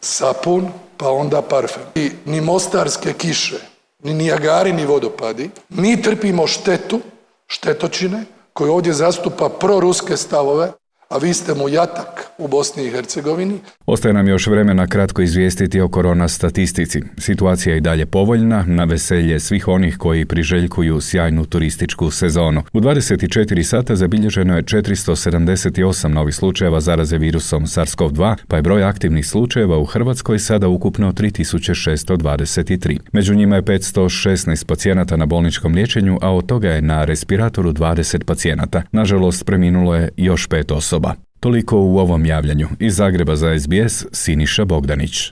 sapun 0.02 0.68
pa 0.98 1.10
onda 1.10 1.42
parfem. 1.42 1.84
I 1.96 2.12
ni 2.26 2.42
mostarske 2.42 3.14
kiše, 3.14 3.58
ni 4.04 4.14
nijagari 4.14 4.74
ni 4.74 4.86
vodopadi, 4.86 5.50
mi 5.70 6.02
trpimo 6.02 6.48
štetu, 6.48 7.00
štetočine 7.48 8.26
koje 8.54 8.72
ovdje 8.72 8.94
zastupa 8.94 9.50
proruske 9.50 10.18
stavove 10.18 10.72
a 11.14 11.18
vi 11.18 11.34
ste 11.34 11.54
mu 11.54 11.70
jatak 11.70 12.26
u 12.38 12.48
Bosni 12.48 12.86
i 12.86 12.90
Hercegovini. 12.90 13.60
Ostaje 13.86 14.14
nam 14.14 14.28
još 14.28 14.48
vremena 14.48 14.88
kratko 14.88 15.22
izvijestiti 15.22 15.82
o 15.82 15.88
korona 15.88 16.28
statistici. 16.28 17.02
Situacija 17.18 17.74
je 17.74 17.78
i 17.78 17.82
dalje 17.82 18.06
povoljna, 18.06 18.64
na 18.68 18.84
veselje 18.84 19.40
svih 19.40 19.68
onih 19.68 19.98
koji 19.98 20.26
priželjkuju 20.26 21.02
sjajnu 21.02 21.46
turističku 21.46 22.12
sezonu. 22.12 22.64
U 22.74 22.80
24 22.80 23.64
sata 23.64 23.96
zabilježeno 23.96 24.56
je 24.56 24.64
478 24.64 26.08
novih 26.08 26.36
slučajeva 26.36 26.82
zaraze 26.82 27.18
virusom 27.18 27.66
SARS-CoV-2, 27.66 28.36
pa 28.48 28.56
je 28.56 28.62
broj 28.62 28.84
aktivnih 28.84 29.28
slučajeva 29.28 29.78
u 29.78 29.86
Hrvatskoj 29.86 30.40
sada 30.40 30.68
ukupno 30.68 31.12
3623. 31.12 33.00
Među 33.12 33.36
njima 33.36 33.56
je 33.56 33.62
516 33.62 34.66
pacijenata 34.66 35.18
na 35.18 35.26
bolničkom 35.26 35.74
liječenju, 35.74 36.18
a 36.22 36.32
od 36.32 36.46
toga 36.46 36.70
je 36.70 36.82
na 36.82 37.06
respiratoru 37.06 37.74
20 37.74 38.24
pacijenata. 38.24 38.82
Nažalost, 38.92 39.46
preminulo 39.46 39.96
je 39.96 40.10
još 40.18 40.48
pet 40.48 40.72
osoba. 40.72 41.03
Toliko 41.40 41.78
u 41.78 41.98
ovom 41.98 42.26
javljanju. 42.26 42.68
Iz 42.80 42.96
Zagreba 42.96 43.36
za 43.36 43.60
SBS, 43.60 44.06
Siniša 44.12 44.66
Bogdanić. 44.66 45.32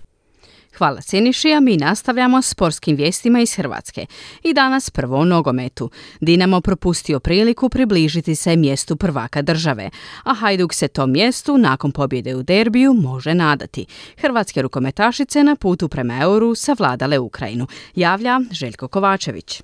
Hvala 0.77 1.01
Siniši, 1.01 1.53
a 1.53 1.59
mi 1.59 1.77
nastavljamo 1.77 2.41
s 2.41 2.49
sportskim 2.49 2.95
vijestima 2.95 3.39
iz 3.41 3.55
Hrvatske. 3.55 4.05
I 4.43 4.53
danas 4.53 4.89
prvo 4.89 5.17
o 5.17 5.25
nogometu. 5.25 5.89
Dinamo 6.21 6.61
propustio 6.61 7.19
priliku 7.19 7.69
približiti 7.69 8.35
se 8.35 8.55
mjestu 8.55 8.95
prvaka 8.95 9.41
države, 9.41 9.89
a 10.23 10.33
Hajduk 10.33 10.73
se 10.73 10.87
tom 10.87 11.11
mjestu 11.11 11.57
nakon 11.57 11.91
pobjede 11.91 12.35
u 12.35 12.43
derbiju 12.43 12.93
može 12.93 13.33
nadati. 13.33 13.85
Hrvatske 14.17 14.61
rukometašice 14.61 15.43
na 15.43 15.55
putu 15.55 15.89
prema 15.89 16.19
euru 16.21 16.55
savladale 16.55 17.19
Ukrajinu. 17.19 17.67
Javlja 17.95 18.39
Željko 18.51 18.87
Kovačević. 18.87 19.61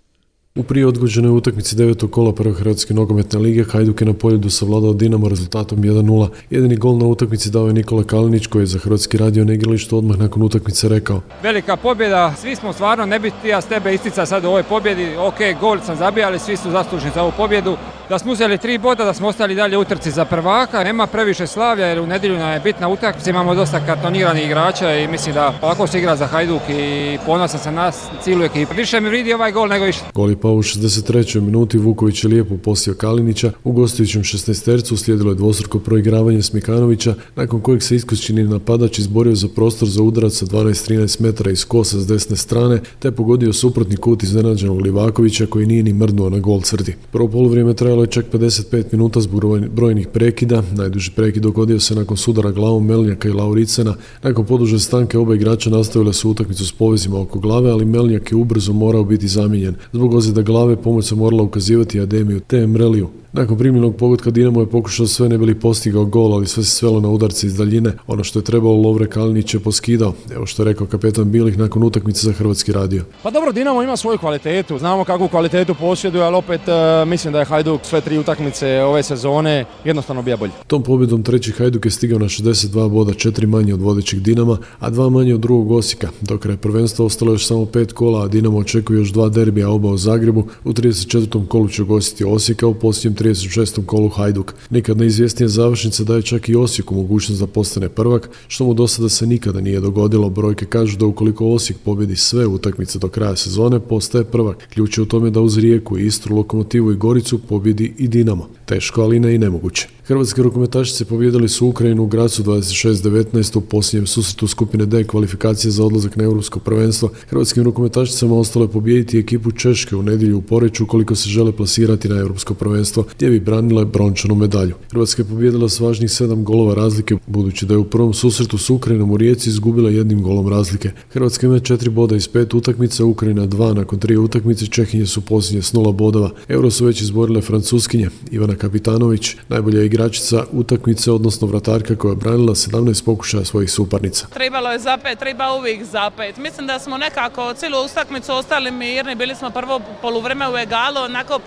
U 0.58 0.64
prije 0.64 0.88
odgođenoj 0.88 1.32
utakmici 1.32 1.76
devetog 1.76 2.12
kola 2.12 2.34
prve 2.34 2.54
Hrvatske 2.54 2.94
nogometne 2.94 3.40
lige 3.40 3.64
Hajduk 3.64 4.02
je 4.02 4.08
na 4.08 4.14
poljedu 4.14 4.50
savladao 4.50 4.94
Dinamo 4.94 5.30
rezultatom 5.30 5.80
1-0. 5.80 6.28
Jedini 6.50 6.76
gol 6.76 6.98
na 6.98 7.06
utakmici 7.06 7.50
dao 7.50 7.68
je 7.68 7.74
Nikola 7.74 8.04
Kalinić 8.04 8.48
koji 8.48 8.62
je 8.62 8.66
za 8.66 8.80
Hrvatski 8.80 9.18
radio 9.18 9.46
na 9.46 9.54
igralištu 9.54 9.98
odmah 9.98 10.18
nakon 10.18 10.44
utakmice 10.44 10.90
rekao. 10.90 11.22
Velika 11.44 11.76
pobjeda, 11.76 12.34
svi 12.42 12.56
smo 12.56 12.74
stvarno, 12.74 13.06
ne 13.06 13.20
bih 13.20 13.34
ja 13.46 13.62
s 13.62 13.66
tebe 13.66 13.94
istica 13.94 14.26
sad 14.26 14.46
u 14.46 14.48
ovoj 14.48 14.64
pobjedi, 14.64 15.16
ok, 15.18 15.60
gol 15.62 15.78
sam 15.86 15.96
zabijali, 15.96 16.40
svi 16.40 16.58
su 16.58 16.72
zaslužni 16.72 17.12
za 17.16 17.22
ovu 17.22 17.32
pobjedu. 17.38 17.78
Da 18.10 18.20
smo 18.20 18.32
uzeli 18.32 18.58
tri 18.58 18.78
boda, 18.78 19.06
da 19.06 19.14
smo 19.14 19.28
ostali 19.28 19.56
dalje 19.56 19.78
utrci 19.78 20.12
za 20.12 20.26
prvaka, 20.26 20.84
nema 20.84 21.08
previše 21.08 21.48
slavlja 21.48 21.86
jer 21.86 22.00
u 22.00 22.08
nedjelju 22.08 22.38
nam 22.38 22.54
je 22.54 22.60
bitna 22.60 22.88
utakmica, 22.88 23.30
imamo 23.30 23.56
dosta 23.56 23.86
kartoniranih 23.86 24.46
igrača 24.46 24.96
i 24.96 25.08
mislim 25.08 25.36
da 25.36 25.54
ovako 25.62 25.88
se 25.88 25.98
igra 26.00 26.16
za 26.16 26.28
Hajduk 26.28 26.62
i 26.70 27.18
ponosan 27.26 27.60
sam 27.60 27.76
nas, 27.76 28.08
cijelu 28.24 28.44
ekipu. 28.44 28.74
Više 28.76 29.00
mi 29.00 29.10
vridi 29.10 29.34
ovaj 29.34 29.52
gol 29.52 29.68
nego 29.68 29.86
više. 29.86 30.00
Gol 30.14 30.32
pa 30.48 30.52
u 30.52 30.64
63. 30.64 31.40
minuti 31.42 31.78
Vuković 31.78 32.24
je 32.24 32.28
lijepo 32.28 32.58
posio 32.58 32.94
Kalinića, 32.94 33.52
u 33.64 33.72
gostujućem 33.72 34.24
16 34.24 34.94
uslijedilo 34.94 35.32
je 35.32 35.36
dvostruko 35.36 35.80
proigravanje 35.80 36.42
Smikanovića, 36.42 37.16
nakon 37.36 37.62
kojeg 37.62 37.84
se 37.84 37.96
iskućeni 37.96 38.44
napadač 38.44 39.00
izborio 39.00 39.36
za 39.36 39.48
prostor 39.48 39.90
za 39.90 40.04
udarac 40.04 40.34
sa 40.34 40.46
12-13 40.46 41.22
metara 41.22 41.52
iz 41.52 41.66
kosa 41.66 42.00
s 42.00 42.08
desne 42.08 42.36
strane, 42.36 42.82
te 43.00 43.12
pogodio 43.12 43.54
suprotni 43.54 43.98
kut 43.98 44.24
iznenađenog 44.24 44.82
Livakovića 44.82 45.46
koji 45.46 45.66
nije 45.66 45.84
ni 45.84 45.94
mrdnuo 45.94 46.30
na 46.30 46.40
gol 46.40 46.62
crti. 46.62 46.96
Prvo 47.12 47.28
poluvrijeme 47.28 47.74
trajalo 47.74 48.04
je 48.04 48.08
čak 48.08 48.26
55 48.32 48.84
minuta 48.92 49.22
zbog 49.22 49.68
brojnih 49.68 50.08
prekida, 50.08 50.64
najduži 50.76 51.12
prekid 51.12 51.44
dogodio 51.44 51.80
se 51.80 51.96
nakon 51.96 52.18
sudara 52.18 52.52
glavom 52.52 52.86
Melnjaka 52.86 53.30
i 53.30 53.32
Lauricena, 53.32 53.96
nakon 54.24 54.46
poduže 54.46 54.80
stanke 54.80 55.18
oba 55.18 55.36
igrača 55.36 55.70
nastavile 55.70 56.14
su 56.14 56.30
utakmicu 56.30 56.66
s 56.66 56.72
povezima 56.72 57.20
oko 57.20 57.40
glave, 57.40 57.72
ali 57.72 57.86
Melnjak 57.86 58.32
je 58.32 58.36
ubrzo 58.38 58.74
morao 58.74 59.04
biti 59.04 59.28
zamijenjen. 59.28 59.76
Zbog 59.94 60.14
ozljeda 60.14 60.37
glave 60.42 60.76
pomoć 60.76 61.06
se 61.06 61.16
morala 61.16 61.44
ukazivati 61.44 62.00
Ademiju 62.00 62.40
te 62.40 62.68
Mreliju. 62.68 63.10
Nakon 63.34 63.58
primljenog 63.58 63.96
pogotka 63.96 64.32
Dinamo 64.32 64.62
je 64.62 64.70
pokušao 64.70 65.08
sve 65.08 65.30
ne 65.30 65.38
bili 65.38 65.60
postigao 65.60 66.06
gol, 66.06 66.34
ali 66.34 66.48
sve 66.48 66.64
se 66.64 66.72
svelo 66.72 67.00
na 67.00 67.10
udarce 67.10 67.48
iz 67.48 67.58
daljine. 67.58 67.92
Ono 68.08 68.24
što 68.24 68.40
je 68.40 68.44
trebalo 68.44 68.76
Lovre 68.76 69.08
Kalinić 69.08 69.54
je 69.54 69.60
poskidao. 69.60 70.14
Evo 70.36 70.46
što 70.46 70.64
je 70.64 70.66
rekao 70.66 70.88
kapetan 70.88 71.32
Bilih 71.32 71.58
nakon 71.58 71.84
utakmice 71.84 72.26
za 72.26 72.34
Hrvatski 72.34 72.72
radio. 72.72 73.04
Pa 73.24 73.32
dobro, 73.32 73.52
Dinamo 73.52 73.84
ima 73.84 73.98
svoju 73.98 74.18
kvalitetu. 74.18 74.78
Znamo 74.78 75.04
kakvu 75.04 75.28
kvalitetu 75.28 75.76
posjeduje, 75.76 76.24
ali 76.24 76.36
opet 76.36 76.62
e, 76.68 77.06
mislim 77.06 77.34
da 77.34 77.40
je 77.40 77.46
Hajduk 77.46 77.82
sve 77.84 78.02
tri 78.02 78.18
utakmice 78.18 78.84
ove 78.84 79.04
sezone 79.04 79.66
jednostavno 79.84 80.22
bija 80.22 80.38
bolji. 80.38 80.52
Tom 80.68 80.84
pobjedom 80.84 81.24
treći 81.24 81.52
Hajduk 81.52 81.86
je 81.86 81.92
stigao 81.92 82.20
na 82.20 82.26
62 82.26 82.90
boda, 82.90 83.14
četiri 83.14 83.48
manje 83.48 83.74
od 83.74 83.82
vodećeg 83.82 84.20
Dinama, 84.20 84.58
a 84.80 84.90
dva 84.90 85.10
manje 85.10 85.36
od 85.36 85.40
drugog 85.40 85.72
Osijeka. 85.72 86.10
Dok 86.22 86.46
je 86.46 86.58
prvenstva 86.58 87.06
ostalo 87.06 87.32
još 87.32 87.48
samo 87.48 87.66
pet 87.66 87.94
kola, 87.94 88.24
a 88.24 88.28
Dinamo 88.28 88.58
očekuje 88.58 88.98
još 88.98 89.10
dva 89.10 89.30
derbija 89.30 89.70
oba 89.70 89.90
u 89.90 89.98
Zagrebu. 89.98 90.48
U 90.64 90.74
34. 90.74 91.48
kolu 91.48 91.68
će 91.68 91.84
gostiti 91.84 92.24
Osijeka, 92.24 92.68
u 92.68 92.74
posljednjem 92.74 93.18
36. 93.34 93.86
kolu 93.86 94.10
Hajduk. 94.10 94.54
Nikad 94.70 94.98
neizvjesnija 94.98 95.48
završnica 95.48 96.04
daje 96.04 96.22
čak 96.22 96.50
i 96.50 96.56
Osijeku 96.56 96.96
mogućnost 96.96 97.42
da 97.42 97.48
postane 97.48 97.90
prvak, 97.90 98.30
što 98.48 98.66
mu 98.66 98.74
do 98.74 98.88
sada 98.88 99.10
se 99.10 99.28
nikada 99.28 99.62
nije 99.62 99.80
dogodilo. 99.80 100.30
Brojke 100.30 100.66
kažu 100.66 100.98
da 100.98 101.06
ukoliko 101.06 101.48
Osijek 101.48 101.80
pobjedi 101.80 102.16
sve 102.16 102.48
utakmice 102.48 103.00
do 103.00 103.08
kraja 103.08 103.36
sezone, 103.36 103.80
postaje 103.80 104.24
prvak. 104.24 104.58
Ključ 104.74 104.98
je 104.98 105.02
u 105.02 105.06
tome 105.06 105.30
da 105.30 105.42
uz 105.42 105.58
Rijeku, 105.58 105.98
Istru, 105.98 106.36
Lokomotivu 106.36 106.92
i 106.92 106.96
Goricu 106.96 107.40
pobjedi 107.40 107.94
i 107.98 108.08
Dinamo. 108.08 108.50
Teško, 108.66 109.02
ali 109.02 109.20
ne 109.20 109.36
i 109.36 109.38
nemoguće. 109.38 109.97
Hrvatski 110.08 110.42
rukometašice 110.42 111.06
pobjedili 111.06 111.50
su 111.50 111.68
Ukrajinu 111.68 112.04
u 112.04 112.08
Gracu 112.08 112.44
26-19 112.44 113.58
u 113.58 113.62
posljednjem 113.62 114.08
susretu 114.08 114.48
skupine 114.48 114.86
D 114.86 115.04
kvalifikacije 115.04 115.72
za 115.72 115.86
odlazak 115.86 116.16
na 116.16 116.24
europsko 116.24 116.60
prvenstvo. 116.60 117.10
Hrvatskim 117.30 117.64
rukometašicama 117.64 118.36
ostalo 118.36 118.66
je 118.66 118.72
pobijediti 118.72 119.20
ekipu 119.20 119.52
Češke 119.52 119.96
u 119.96 120.04
nedjelju 120.04 120.38
u 120.38 120.42
Poreću 120.42 120.84
ukoliko 120.84 121.16
se 121.16 121.30
žele 121.30 121.52
plasirati 121.52 122.10
na 122.10 122.20
europsko 122.20 122.54
prvenstvo 122.54 123.06
gdje 123.16 123.30
bi 123.30 123.40
branile 123.40 123.86
brončanu 123.86 124.36
medalju. 124.36 124.76
Hrvatska 124.92 125.22
je 125.22 125.28
pobijedila 125.28 125.70
s 125.70 125.80
važnih 125.80 126.12
sedam 126.12 126.44
golova 126.44 126.74
razlike 126.74 127.18
budući 127.28 127.66
da 127.66 127.74
je 127.74 127.78
u 127.78 127.90
prvom 127.90 128.14
susretu 128.14 128.58
s 128.58 128.70
Ukrajinom 128.70 129.12
u 129.12 129.18
Rijeci 129.18 129.50
izgubila 129.50 129.90
jednim 129.90 130.24
golom 130.24 130.48
razlike. 130.48 130.92
Hrvatska 131.14 131.48
ima 131.48 131.60
četiri 131.60 131.90
boda 131.90 132.16
iz 132.16 132.28
pet 132.28 132.54
utakmica, 132.54 133.06
Ukrajina 133.06 133.46
dva 133.46 133.74
nakon 133.74 134.00
tri 134.00 134.18
utakmice, 134.18 134.68
Čehinje 134.68 135.06
su 135.06 135.22
posljednje 135.22 135.62
s 135.62 135.74
nula 135.74 135.92
bodova. 135.92 136.32
Euro 136.48 136.72
su 136.72 136.86
već 136.86 137.02
izborile 137.02 137.42
Francuskinje, 137.42 138.10
Ivana 138.32 138.56
Kapitanović, 138.56 139.36
najbolja 139.50 139.97
igračica 139.98 140.44
utakmice, 140.52 141.12
odnosno 141.12 141.48
vratarka 141.48 141.96
koja 141.96 142.12
je 142.12 142.16
branila 142.16 142.56
17 142.56 143.06
pokušaja 143.06 143.46
svojih 143.46 143.72
suparnica. 143.72 144.28
Trebalo 144.34 144.72
je 144.72 144.80
zapet, 144.80 145.20
treba 145.20 145.54
uvijek 145.54 145.84
zapet. 145.84 146.38
Mislim 146.38 146.68
da 146.68 146.80
smo 146.80 146.98
nekako 146.98 147.54
cijelu 147.54 147.86
utakmicu 147.86 148.34
ostali 148.34 148.72
mirni, 148.72 149.16
bili 149.16 149.36
smo 149.36 149.50
prvo 149.50 149.82
poluvreme 150.02 150.50
u 150.50 150.58
egalu, 150.58 150.98
onako 151.06 151.40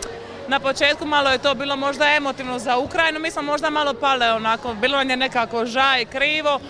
na 0.49 0.61
početku 0.61 1.07
malo 1.07 1.31
je 1.31 1.39
to 1.39 1.55
bilo 1.55 1.77
možda 1.77 2.05
emotivno 2.17 2.59
za 2.59 2.79
Ukrajinu, 2.79 3.21
mi 3.21 3.31
smo 3.31 3.43
možda 3.43 3.71
malo 3.71 3.95
pale 3.95 4.33
onako, 4.33 4.75
bilo 4.81 4.99
nam 4.99 5.11
je 5.11 5.17
nekako 5.17 5.67
žaj, 5.67 6.05
krivo, 6.05 6.61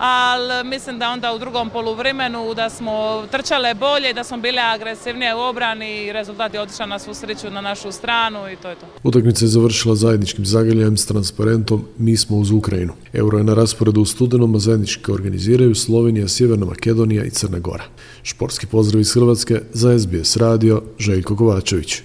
ali 0.00 0.64
mislim 0.64 0.98
da 0.98 1.10
onda 1.10 1.32
u 1.32 1.38
drugom 1.38 1.70
poluvremenu 1.70 2.54
da 2.54 2.70
smo 2.70 3.26
trčale 3.30 3.74
bolje, 3.74 4.12
da 4.12 4.24
smo 4.24 4.36
bile 4.36 4.62
agresivnije 4.62 5.34
u 5.34 5.38
obrani 5.38 6.04
i 6.04 6.12
rezultat 6.12 6.54
je 6.54 6.60
otišao 6.60 6.86
na 6.86 6.98
svu 6.98 7.14
sreću 7.14 7.50
na 7.50 7.60
našu 7.60 7.92
stranu 7.92 8.50
i 8.52 8.56
to 8.56 8.68
je 8.68 8.74
to. 8.74 8.86
Utakmica 9.02 9.44
je 9.44 9.48
završila 9.48 9.94
zajedničkim 9.94 10.46
zagrljajem 10.46 10.96
s 10.96 11.06
transparentom 11.06 11.84
Mi 11.98 12.16
smo 12.16 12.36
uz 12.36 12.50
Ukrajinu. 12.50 12.92
Euro 13.12 13.38
je 13.38 13.44
na 13.44 13.54
rasporedu 13.54 14.00
u 14.00 14.04
studenom, 14.04 14.54
a 14.54 14.58
zajednički 14.58 15.12
organiziraju 15.12 15.74
Slovenija, 15.74 16.28
Sjeverna 16.28 16.66
Makedonija 16.66 17.24
i 17.24 17.30
Crna 17.30 17.58
Gora. 17.58 17.84
Športski 18.22 18.66
pozdrav 18.66 19.00
iz 19.00 19.14
Hrvatske 19.14 19.60
za 19.72 19.98
SBS 19.98 20.36
radio 20.36 20.82
Željko 20.98 21.36
Kovačević. 21.36 22.02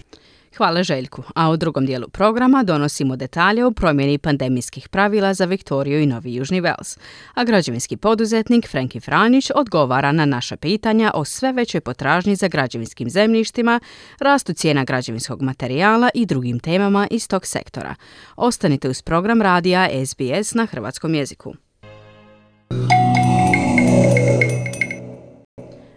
Hvala 0.58 0.84
Željku, 0.84 1.24
a 1.36 1.50
u 1.50 1.58
drugom 1.58 1.86
dijelu 1.86 2.08
programa 2.10 2.64
donosimo 2.64 3.16
detalje 3.16 3.66
o 3.66 3.72
promjeni 3.72 4.18
pandemijskih 4.18 4.90
pravila 4.90 5.34
za 5.34 5.46
Viktoriju 5.46 6.02
i 6.02 6.06
Novi 6.06 6.34
Južni 6.36 6.62
Vels, 6.62 6.98
a 7.34 7.44
građevinski 7.44 7.98
poduzetnik 7.98 8.70
Frenki 8.70 9.00
Franić 9.00 9.52
odgovara 9.56 10.12
na 10.12 10.26
naša 10.26 10.58
pitanja 10.58 11.12
o 11.14 11.26
sve 11.26 11.52
većoj 11.52 11.82
potražnji 11.82 12.36
za 12.36 12.48
građevinskim 12.48 13.10
zemljištima, 13.10 13.80
rastu 14.20 14.54
cijena 14.54 14.84
građevinskog 14.84 15.42
materijala 15.42 16.10
i 16.14 16.26
drugim 16.26 16.60
temama 16.60 17.08
iz 17.12 17.28
tog 17.28 17.46
sektora. 17.46 17.96
Ostanite 18.36 18.90
uz 18.90 19.02
program 19.02 19.42
radija 19.42 19.90
SBS 20.06 20.54
na 20.54 20.66
hrvatskom 20.66 21.16
jeziku. 21.16 21.54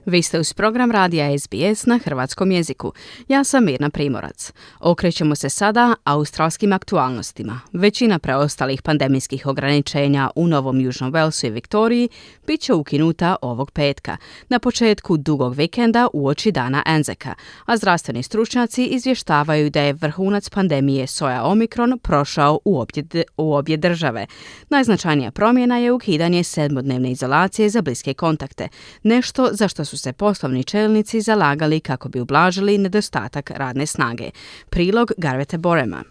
Vi 0.08 0.22
ste 0.22 0.40
uz 0.40 0.52
program 0.52 0.90
radija 0.90 1.38
SBS 1.38 1.86
na 1.86 1.98
hrvatskom 2.04 2.50
jeziku. 2.50 2.92
Ja 3.28 3.44
sam 3.44 3.64
Mirna 3.64 3.90
Primorac. 3.90 4.52
Okrećemo 4.80 5.34
se 5.34 5.48
sada 5.48 5.94
australskim 6.04 6.72
aktualnostima. 6.72 7.60
Većina 7.72 8.18
preostalih 8.18 8.82
pandemijskih 8.82 9.46
ograničenja 9.46 10.30
u 10.34 10.46
Novom 10.46 10.80
Južnom 10.80 11.12
Velsu 11.12 11.46
i 11.46 11.50
Viktoriji 11.50 12.08
bit 12.46 12.60
će 12.60 12.74
ukinuta 12.74 13.36
ovog 13.42 13.70
petka, 13.70 14.16
na 14.48 14.58
početku 14.58 15.16
dugog 15.16 15.54
vikenda 15.54 16.08
uoči 16.12 16.52
dana 16.52 16.82
Enzeka, 16.86 17.34
a 17.64 17.76
zdravstveni 17.76 18.22
stručnjaci 18.22 18.84
izvještavaju 18.84 19.70
da 19.70 19.80
je 19.80 19.92
vrhunac 19.92 20.48
pandemije 20.48 21.06
soja 21.06 21.44
Omikron 21.44 21.98
prošao 22.02 22.60
u 22.64 22.80
obje, 22.80 23.24
u 23.36 23.54
obje 23.54 23.76
države. 23.76 24.26
Najznačajnija 24.68 25.30
promjena 25.30 25.78
je 25.78 25.92
ukidanje 25.92 26.44
sedmodnevne 26.44 27.10
izolacije 27.10 27.68
za 27.68 27.82
bliske 27.82 28.14
kontakte, 28.14 28.68
nešto 29.02 29.48
za 29.52 29.68
što 29.68 29.84
su 29.84 29.97
se 29.98 30.12
poslovni 30.12 30.64
čelnici 30.64 31.20
zalagali 31.20 31.80
kako 31.80 32.08
bi 32.08 32.20
ublažili 32.20 32.78
nedostatak 32.78 33.50
radne 33.50 33.86
snage. 33.86 34.30
Prilog 34.70 35.12
Garvete 35.16 35.58
Borema. 35.58 36.04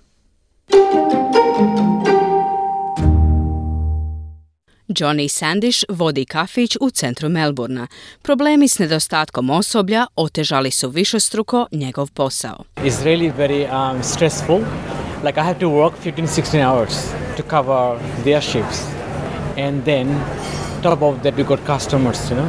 Johnny 4.88 5.28
Sandish 5.28 5.84
vodi 5.89 6.26
kafić 6.26 6.78
u 6.82 6.89
centru 6.89 7.30
Melburna. 7.30 7.88
Problemi 8.21 8.67
s 8.67 8.80
nedostatkom 8.80 9.50
osoblja 9.50 10.08
otežali 10.15 10.71
su 10.71 10.89
višestruko 10.89 11.67
njegov 11.71 12.12
posao. 12.12 12.63
It's 12.76 13.04
really 13.04 13.32
very 13.38 13.91
um, 13.91 14.04
stressful. 14.04 14.60
Like 15.23 15.39
I 15.39 15.43
have 15.43 15.60
to 15.60 15.67
work 15.67 15.93
15-16 16.06 16.71
hours 16.71 16.93
to 17.38 17.43
cover 17.43 18.00
their 18.23 18.41
shifts. 18.41 18.82
And 19.58 19.84
then 19.84 20.19
top 20.84 21.02
of 21.02 21.15
that 21.23 21.36
we 21.38 21.43
got 21.43 21.60
customers, 21.65 22.32
you 22.32 22.38
know, 22.38 22.47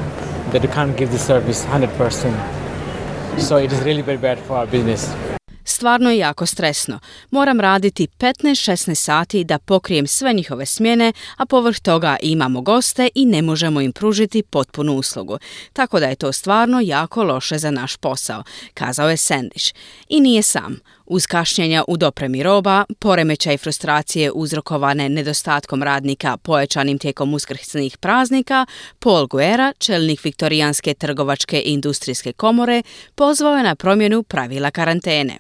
that 0.52 0.62
we 0.62 0.68
can't 0.68 0.96
give 0.96 1.10
the 1.10 1.18
service 1.18 1.66
100%. 1.66 2.58
So 3.38 3.56
it 3.56 3.72
is 3.72 3.80
really 3.84 4.02
very 4.02 4.18
bad 4.18 4.38
for 4.38 4.56
our 4.56 4.66
business. 4.66 5.08
Stvarno 5.64 6.10
je 6.10 6.18
jako 6.18 6.46
stresno. 6.46 6.98
Moram 7.30 7.60
raditi 7.60 8.08
15-16 8.18 8.94
sati 8.94 9.44
da 9.44 9.58
pokrijem 9.58 10.06
sve 10.06 10.32
njihove 10.32 10.66
smjene, 10.66 11.12
a 11.36 11.46
povrh 11.46 11.78
toga 11.78 12.16
imamo 12.22 12.60
goste 12.60 13.08
i 13.14 13.26
ne 13.26 13.42
možemo 13.42 13.80
im 13.80 13.92
pružiti 13.92 14.42
potpunu 14.42 14.92
uslugu. 14.92 15.38
Tako 15.72 16.00
da 16.00 16.06
je 16.06 16.14
to 16.14 16.32
stvarno 16.32 16.80
jako 16.80 17.24
loše 17.24 17.58
za 17.58 17.70
naš 17.70 17.96
posao, 17.96 18.42
kazao 18.74 19.10
je 19.10 19.16
Sendiš. 19.16 19.72
I 20.08 20.20
nije 20.20 20.42
sam. 20.42 20.78
Uz 21.10 21.26
kašnjenja 21.26 21.84
u 21.88 21.96
dopremi 21.96 22.42
roba, 22.42 22.84
poremećaj 22.98 23.58
frustracije 23.58 24.32
uzrokovane 24.32 25.08
nedostatkom 25.08 25.82
radnika 25.82 26.36
pojačanim 26.36 26.98
tijekom 26.98 27.34
uskrsnih 27.34 27.96
praznika, 27.96 28.66
Paul 28.98 29.26
Guerra, 29.26 29.72
čelnik 29.78 30.24
Viktorijanske 30.24 30.94
trgovačke 30.94 31.60
i 31.60 31.72
industrijske 31.72 32.32
komore, 32.32 32.82
pozvao 33.14 33.56
je 33.56 33.62
na 33.62 33.74
promjenu 33.74 34.22
pravila 34.22 34.70
karantene. 34.70 35.38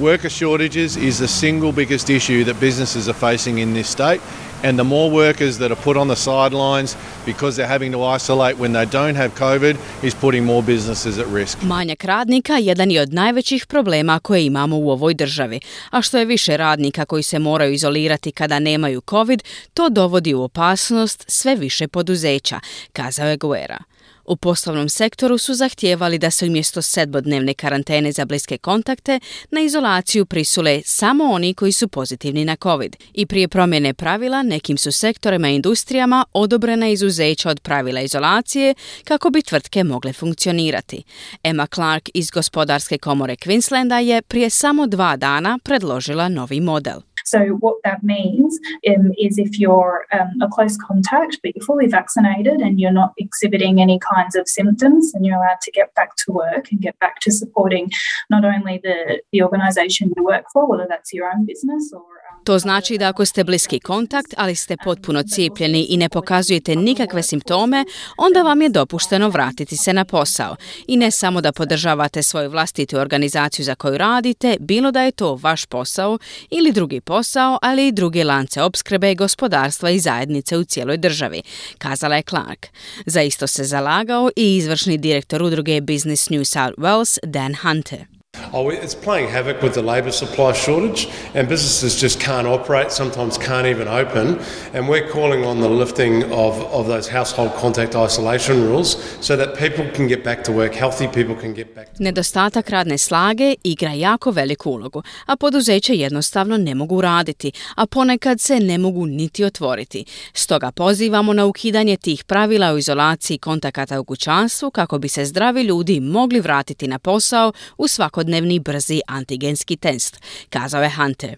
Worker 0.00 0.30
shortages 0.30 0.96
is 0.96 1.16
the 1.16 1.28
single 1.28 1.72
biggest 1.72 2.10
issue 2.10 2.44
that 2.44 2.60
businesses 2.60 3.08
are 3.08 3.18
facing 3.18 3.58
in 3.58 3.74
this 3.74 3.88
state, 3.88 4.20
and 4.62 4.78
the 4.78 4.84
more 4.84 5.10
workers 5.10 5.58
that 5.58 5.70
are 5.70 5.82
put 5.84 5.96
on 5.96 6.08
the 6.08 6.16
sidelines 6.16 6.96
because 7.26 7.56
they're 7.56 7.72
having 7.78 7.92
to 7.92 8.02
isolate 8.16 8.58
when 8.58 8.72
they 8.72 8.86
don't 8.86 9.16
have 9.16 9.30
COVID 9.34 9.76
is 10.02 10.14
putting 10.14 10.44
more 10.44 10.62
businesses 10.62 11.18
at 11.18 11.26
risk. 11.26 11.58
Manjak 11.62 12.04
radnika 12.04 12.56
jedan 12.58 12.90
je 12.90 13.00
od 13.00 13.14
najvećih 13.14 13.66
problema 13.66 14.18
koje 14.18 14.46
imamo 14.46 14.76
u 14.78 14.90
ovoj 14.90 15.14
državi, 15.14 15.60
a 15.90 16.02
što 16.02 16.18
je 16.18 16.24
više 16.24 16.56
radnika 16.56 17.04
koji 17.04 17.22
se 17.22 17.38
moraju 17.38 17.72
izolirati 17.72 18.32
kada 18.32 18.58
nemaju 18.58 19.02
COVID, 19.10 19.42
to 19.74 19.88
dovodi 19.88 20.34
u 20.34 20.42
opasnost 20.42 21.24
sve 21.28 21.56
više 21.56 21.88
poduzeća, 21.88 22.60
kazao 22.92 23.28
je 23.28 23.36
Guerra. 23.36 23.78
U 24.24 24.36
poslovnom 24.36 24.88
sektoru 24.88 25.38
su 25.38 25.54
zahtijevali 25.54 26.18
da 26.18 26.30
se 26.30 26.46
umjesto 26.46 26.82
sedmodnevne 26.82 27.54
karantene 27.54 28.12
za 28.12 28.24
bliske 28.24 28.58
kontakte 28.58 29.20
na 29.50 29.60
izolaciju 29.60 30.26
prisule 30.26 30.82
samo 30.84 31.24
oni 31.24 31.54
koji 31.54 31.72
su 31.72 31.88
pozitivni 31.88 32.44
na 32.44 32.56
COVID. 32.62 32.96
I 33.14 33.26
prije 33.26 33.48
promjene 33.48 33.94
pravila 33.94 34.42
nekim 34.42 34.78
su 34.78 34.92
sektorima 34.92 35.48
i 35.48 35.54
industrijama 35.54 36.24
odobrena 36.32 36.88
izuzeća 36.88 37.50
od 37.50 37.60
pravila 37.60 38.00
izolacije 38.00 38.74
kako 39.04 39.30
bi 39.30 39.42
tvrtke 39.42 39.84
mogle 39.84 40.12
funkcionirati. 40.12 41.02
Emma 41.44 41.66
Clark 41.66 42.08
iz 42.14 42.30
gospodarske 42.30 42.98
komore 42.98 43.36
Queenslanda 43.36 43.98
je 43.98 44.22
prije 44.22 44.50
samo 44.50 44.86
dva 44.86 45.16
dana 45.16 45.58
predložila 45.64 46.28
novi 46.28 46.60
model. 46.60 47.11
So, 47.24 47.48
what 47.60 47.76
that 47.84 48.02
means 48.02 48.58
um, 48.88 49.12
is 49.18 49.38
if 49.38 49.58
you're 49.58 50.06
um, 50.12 50.30
a 50.40 50.48
close 50.48 50.76
contact 50.76 51.38
but 51.42 51.54
you're 51.54 51.64
fully 51.64 51.86
vaccinated 51.86 52.60
and 52.60 52.80
you're 52.80 52.92
not 52.92 53.12
exhibiting 53.18 53.80
any 53.80 53.98
kinds 53.98 54.34
of 54.34 54.48
symptoms, 54.48 55.12
and 55.14 55.24
you're 55.24 55.36
allowed 55.36 55.60
to 55.62 55.70
get 55.70 55.94
back 55.94 56.16
to 56.16 56.32
work 56.32 56.70
and 56.70 56.80
get 56.80 56.98
back 56.98 57.20
to 57.20 57.30
supporting 57.30 57.90
not 58.30 58.44
only 58.44 58.80
the, 58.82 59.22
the 59.32 59.42
organisation 59.42 60.12
you 60.16 60.24
work 60.24 60.44
for, 60.52 60.68
whether 60.68 60.86
that's 60.88 61.12
your 61.12 61.30
own 61.30 61.44
business 61.44 61.92
or 61.92 62.02
To 62.44 62.58
znači 62.58 62.98
da 62.98 63.08
ako 63.08 63.24
ste 63.24 63.44
bliski 63.44 63.80
kontakt, 63.80 64.34
ali 64.36 64.54
ste 64.54 64.76
potpuno 64.84 65.22
cijepljeni 65.22 65.86
i 65.88 65.96
ne 65.96 66.08
pokazujete 66.08 66.76
nikakve 66.76 67.22
simptome, 67.22 67.84
onda 68.16 68.42
vam 68.42 68.62
je 68.62 68.68
dopušteno 68.68 69.28
vratiti 69.28 69.76
se 69.76 69.92
na 69.92 70.04
posao. 70.04 70.56
I 70.86 70.96
ne 70.96 71.10
samo 71.10 71.40
da 71.40 71.52
podržavate 71.52 72.22
svoju 72.22 72.50
vlastitu 72.50 72.98
organizaciju 72.98 73.64
za 73.64 73.74
koju 73.74 73.98
radite, 73.98 74.56
bilo 74.60 74.90
da 74.90 75.02
je 75.02 75.12
to 75.12 75.38
vaš 75.42 75.66
posao 75.66 76.18
ili 76.50 76.72
drugi 76.72 77.00
posao, 77.00 77.58
ali 77.62 77.86
i 77.86 77.92
druge 77.92 78.24
lance 78.24 78.62
opskrbe, 78.62 79.14
gospodarstva 79.14 79.90
i 79.90 79.98
zajednice 79.98 80.56
u 80.56 80.64
cijeloj 80.64 80.96
državi, 80.96 81.42
kazala 81.78 82.16
je 82.16 82.22
Clark. 82.22 82.66
Za 83.06 83.22
isto 83.22 83.46
se 83.46 83.64
zalagao 83.64 84.30
i 84.36 84.56
izvršni 84.56 84.98
direktor 84.98 85.42
udruge 85.42 85.80
Business 85.80 86.30
New 86.30 86.44
South 86.44 86.78
Wales, 86.78 87.18
Dan 87.22 87.54
Hunter. 87.54 88.11
Oh, 88.54 88.70
it's 88.70 88.94
playing 88.94 89.28
havoc 89.28 89.62
with 89.62 89.74
the 89.74 89.82
labour 89.82 90.10
supply 90.10 90.52
shortage, 90.52 91.08
and 91.34 91.48
businesses 91.48 92.00
just 92.00 92.18
can't 92.20 92.46
operate, 92.46 92.90
sometimes 92.90 93.38
can't 93.38 93.66
even 93.66 93.88
open. 93.88 94.38
And 94.74 94.88
we're 94.88 95.08
calling 95.08 95.44
on 95.44 95.60
the 95.60 95.68
lifting 95.68 96.22
of, 96.24 96.60
of 96.72 96.86
those 96.86 97.08
household 97.08 97.52
contact 97.60 97.94
isolation 97.94 98.62
rules 98.62 98.96
so 99.20 99.36
that 99.36 99.56
people 99.56 99.84
can 99.94 100.06
get 100.06 100.24
back 100.24 100.44
to 100.44 100.52
work, 100.52 100.74
healthy 100.74 101.08
people 101.08 101.34
can 101.34 101.54
get 101.54 101.74
back. 101.74 101.88
Nedostatak 101.98 102.70
radne 102.70 102.98
slage 102.98 103.54
igra 103.64 103.92
jako 103.92 104.30
veliku 104.30 104.70
ulogu, 104.70 105.02
a 105.26 105.36
poduzeća 105.36 105.92
jednostavno 105.92 106.56
ne 106.56 106.74
mogu 106.74 107.00
raditi, 107.00 107.52
a 107.74 107.86
ponekad 107.86 108.40
se 108.40 108.60
ne 108.60 108.78
mogu 108.78 109.06
niti 109.06 109.44
otvoriti. 109.44 110.04
Stoga 110.34 110.70
pozivamo 110.70 111.32
na 111.32 111.46
ukidanje 111.46 111.96
tih 111.96 112.24
pravila 112.24 112.72
o 112.72 112.78
izolaciji 112.78 113.38
kontakata 113.38 114.00
u 114.00 114.04
kućanstvu 114.04 114.70
kako 114.70 114.98
bi 114.98 115.08
se 115.08 115.24
zdravi 115.24 115.62
ljudi 115.62 116.00
mogli 116.00 116.40
vratiti 116.40 116.88
na 116.88 116.98
posao 116.98 117.52
u 117.78 117.88
svako 117.88 118.21
svakodnevni 118.22 118.60
brzi 118.60 119.00
antigenski 119.06 119.76
test, 119.76 120.20
kazao 120.50 120.82
je 120.82 120.90
Hunter. 120.90 121.36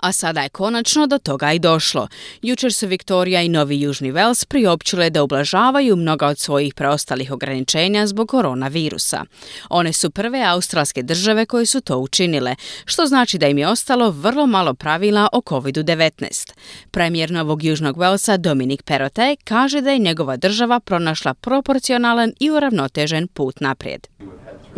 A 0.00 0.12
sada 0.12 0.40
je 0.40 0.48
konačno 0.48 1.06
do 1.06 1.18
toga 1.18 1.52
i 1.52 1.58
došlo. 1.58 2.08
Jučer 2.42 2.72
su 2.72 2.86
Viktorija 2.86 3.42
i 3.42 3.48
Novi 3.48 3.80
Južni 3.80 4.10
Vels 4.10 4.44
priopćile 4.44 5.10
da 5.10 5.22
ublažavaju 5.22 5.96
mnoga 5.96 6.26
od 6.26 6.38
svojih 6.38 6.74
preostalih 6.74 7.32
ograničenja 7.32 8.06
zbog 8.06 8.28
koronavirusa. 8.28 9.24
One 9.70 9.92
su 9.92 10.10
prve 10.10 10.42
australske 10.44 11.02
države 11.02 11.46
koje 11.46 11.66
su 11.66 11.80
to 11.80 11.98
učinile, 11.98 12.54
što 12.84 13.06
znači 13.06 13.38
da 13.38 13.48
im 13.48 13.58
je 13.58 13.68
ostalo 13.68 14.10
vrlo 14.10 14.46
malo 14.46 14.74
pravila 14.74 15.28
o 15.32 15.38
COVID-19. 15.40 16.52
Premijer 16.90 17.30
Novog 17.30 17.64
Južnog 17.64 17.98
Velsa 17.98 18.36
Dominik 18.36 18.82
Perote 18.82 19.36
kaže 19.44 19.80
da 19.80 19.90
je 19.90 19.98
njegova 19.98 20.36
država 20.36 20.80
pronašla 20.80 21.34
proporcionalan 21.34 22.32
i 22.40 22.50
uravnotežen 22.50 23.28
put 23.28 23.60
naprijed. 23.60 24.06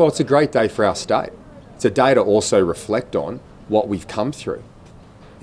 Well, 0.01 0.09
it's 0.09 0.19
a 0.19 0.25
great 0.25 0.51
day 0.51 0.67
for 0.67 0.87
our 0.87 0.95
state. 0.95 1.29
It's 1.75 1.85
a 1.85 1.91
day 1.91 2.15
to 2.15 2.23
also 2.23 2.59
reflect 2.59 3.15
on 3.15 3.39
what 3.69 3.87
we've 3.87 4.09
come 4.09 4.33
through. 4.33 4.65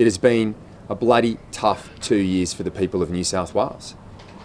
It 0.00 0.04
has 0.04 0.18
been 0.18 0.56
a 0.88 0.96
bloody 0.96 1.38
tough 1.52 1.90
two 2.00 2.16
years 2.16 2.54
for 2.54 2.64
the 2.64 2.70
people 2.72 3.00
of 3.00 3.08
New 3.08 3.22
South 3.22 3.54
Wales. 3.54 3.94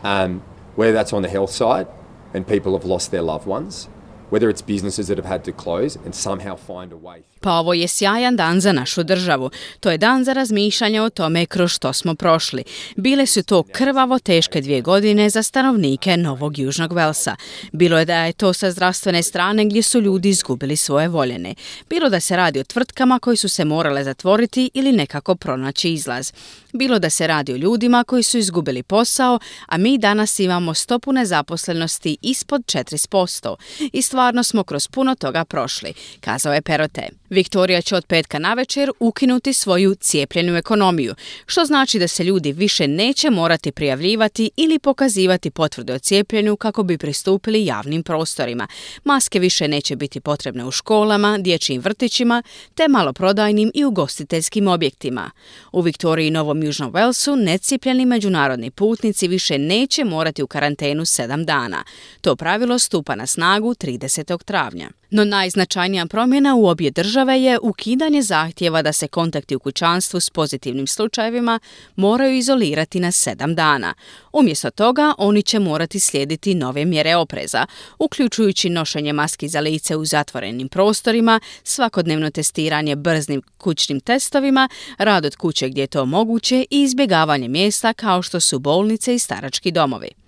Um, 0.03 0.43
whether 0.75 0.93
that's 0.93 1.13
on 1.13 1.23
the 1.23 1.29
health 1.29 1.49
side 1.49 1.87
and 2.31 2.45
people 2.47 2.77
have 2.77 2.85
lost 2.85 3.09
their 3.09 3.23
loved 3.23 3.47
ones, 3.47 3.85
whether 4.29 4.51
it's 4.51 4.61
businesses 4.61 5.07
that 5.07 5.17
have 5.17 5.25
had 5.25 5.43
to 5.45 5.51
close 5.51 5.95
and 5.95 6.13
somehow 6.13 6.57
find 6.57 6.91
a 6.91 6.97
way. 6.97 7.23
Pa 7.43 7.51
ovo 7.51 7.73
je 7.73 7.87
sjajan 7.87 8.35
dan 8.35 8.61
za 8.61 8.71
našu 8.71 9.03
državu. 9.03 9.51
To 9.79 9.91
je 9.91 9.97
dan 9.97 10.23
za 10.23 10.33
razmišljanje 10.33 11.01
o 11.01 11.09
tome 11.09 11.45
kroz 11.45 11.71
što 11.71 11.93
smo 11.93 12.15
prošli. 12.15 12.63
Bile 12.95 13.25
su 13.25 13.43
to 13.43 13.63
krvavo 13.63 14.19
teške 14.19 14.61
dvije 14.61 14.81
godine 14.81 15.29
za 15.29 15.43
stanovnike 15.43 16.17
Novog 16.17 16.59
Južnog 16.59 16.93
Velsa. 16.93 17.35
Bilo 17.71 17.99
je 17.99 18.05
da 18.05 18.15
je 18.15 18.33
to 18.33 18.53
sa 18.53 18.71
zdravstvene 18.71 19.23
strane 19.23 19.65
gdje 19.65 19.83
su 19.83 20.01
ljudi 20.01 20.29
izgubili 20.29 20.77
svoje 20.77 21.07
voljene. 21.07 21.55
Bilo 21.89 22.09
da 22.09 22.19
se 22.19 22.35
radi 22.35 22.59
o 22.59 22.63
tvrtkama 22.63 23.19
koji 23.19 23.37
su 23.37 23.49
se 23.49 23.65
morale 23.65 24.03
zatvoriti 24.03 24.69
ili 24.73 24.91
nekako 24.91 25.35
pronaći 25.35 25.93
izlaz. 25.93 26.31
Bilo 26.73 26.99
da 26.99 27.09
se 27.09 27.27
radi 27.27 27.53
o 27.53 27.57
ljudima 27.57 28.03
koji 28.03 28.23
su 28.23 28.37
izgubili 28.37 28.83
posao, 28.83 29.39
a 29.65 29.77
mi 29.77 29.97
danas 29.97 30.39
imamo 30.39 30.73
stopu 30.73 31.11
nezaposlenosti 31.11 32.17
ispod 32.21 32.61
4%. 32.61 33.55
I 33.93 34.01
stvarno 34.01 34.43
smo 34.43 34.63
kroz 34.63 34.87
puno 34.87 35.15
toga 35.15 35.45
prošli, 35.45 35.93
kazao 36.21 36.53
je 36.53 36.61
Perote. 36.61 37.09
Viktorija 37.33 37.81
će 37.81 37.95
od 37.95 38.05
petka 38.05 38.39
na 38.39 38.53
večer 38.53 38.91
ukinuti 38.99 39.53
svoju 39.53 39.95
cijepljenu 39.95 40.55
ekonomiju, 40.55 41.15
što 41.45 41.65
znači 41.65 41.99
da 41.99 42.07
se 42.07 42.23
ljudi 42.23 42.51
više 42.51 42.87
neće 42.87 43.29
morati 43.29 43.71
prijavljivati 43.71 44.51
ili 44.55 44.79
pokazivati 44.79 45.51
potvrde 45.51 45.93
o 45.93 45.99
cijepljenju 45.99 46.55
kako 46.55 46.83
bi 46.83 46.97
pristupili 46.97 47.65
javnim 47.65 48.03
prostorima. 48.03 48.67
Maske 49.03 49.39
više 49.39 49.67
neće 49.67 49.95
biti 49.95 50.19
potrebne 50.19 50.65
u 50.65 50.71
školama, 50.71 51.37
dječjim 51.37 51.81
vrtićima 51.81 52.43
te 52.75 52.87
maloprodajnim 52.87 53.71
i 53.73 53.85
ugostiteljskim 53.85 54.67
objektima. 54.67 55.31
U 55.71 55.81
Viktoriji 55.81 56.27
i 56.27 56.31
Novom 56.31 56.63
Južnom 56.63 56.93
Velsu 56.93 57.35
necijepljeni 57.35 58.05
međunarodni 58.05 58.71
putnici 58.71 59.27
više 59.27 59.57
neće 59.57 60.03
morati 60.03 60.43
u 60.43 60.47
karantenu 60.47 61.05
sedam 61.05 61.45
dana. 61.45 61.83
To 62.21 62.35
pravilo 62.35 62.79
stupa 62.79 63.15
na 63.15 63.27
snagu 63.27 63.73
30. 63.73 64.43
travnja. 64.43 64.89
No 65.15 65.25
najznačajnija 65.25 66.05
promjena 66.05 66.55
u 66.55 66.67
obje 66.67 66.91
države 66.91 67.41
je 67.41 67.59
ukidanje 67.61 68.21
zahtjeva 68.21 68.81
da 68.81 68.93
se 68.93 69.07
kontakti 69.07 69.55
u 69.55 69.59
kućanstvu 69.59 70.19
s 70.19 70.29
pozitivnim 70.29 70.87
slučajevima 70.87 71.59
moraju 71.95 72.37
izolirati 72.37 72.99
na 72.99 73.11
sedam 73.11 73.55
dana. 73.55 73.93
Umjesto 74.31 74.69
toga 74.69 75.13
oni 75.17 75.43
će 75.43 75.59
morati 75.59 75.99
slijediti 75.99 76.55
nove 76.55 76.85
mjere 76.85 77.15
opreza, 77.15 77.65
uključujući 77.99 78.69
nošenje 78.69 79.13
maski 79.13 79.47
za 79.47 79.59
lice 79.59 79.95
u 79.95 80.05
zatvorenim 80.05 80.69
prostorima, 80.69 81.39
svakodnevno 81.63 82.29
testiranje 82.29 82.95
brznim 82.95 83.41
kućnim 83.57 83.99
testovima, 83.99 84.69
rad 84.97 85.25
od 85.25 85.35
kuće 85.35 85.69
gdje 85.69 85.81
je 85.81 85.87
to 85.87 86.05
moguće 86.05 86.65
i 86.69 86.81
izbjegavanje 86.83 87.47
mjesta 87.47 87.93
kao 87.93 88.21
što 88.21 88.39
su 88.39 88.59
bolnice 88.59 89.15
i 89.15 89.19
starački 89.19 89.71
domovi. 89.71 90.22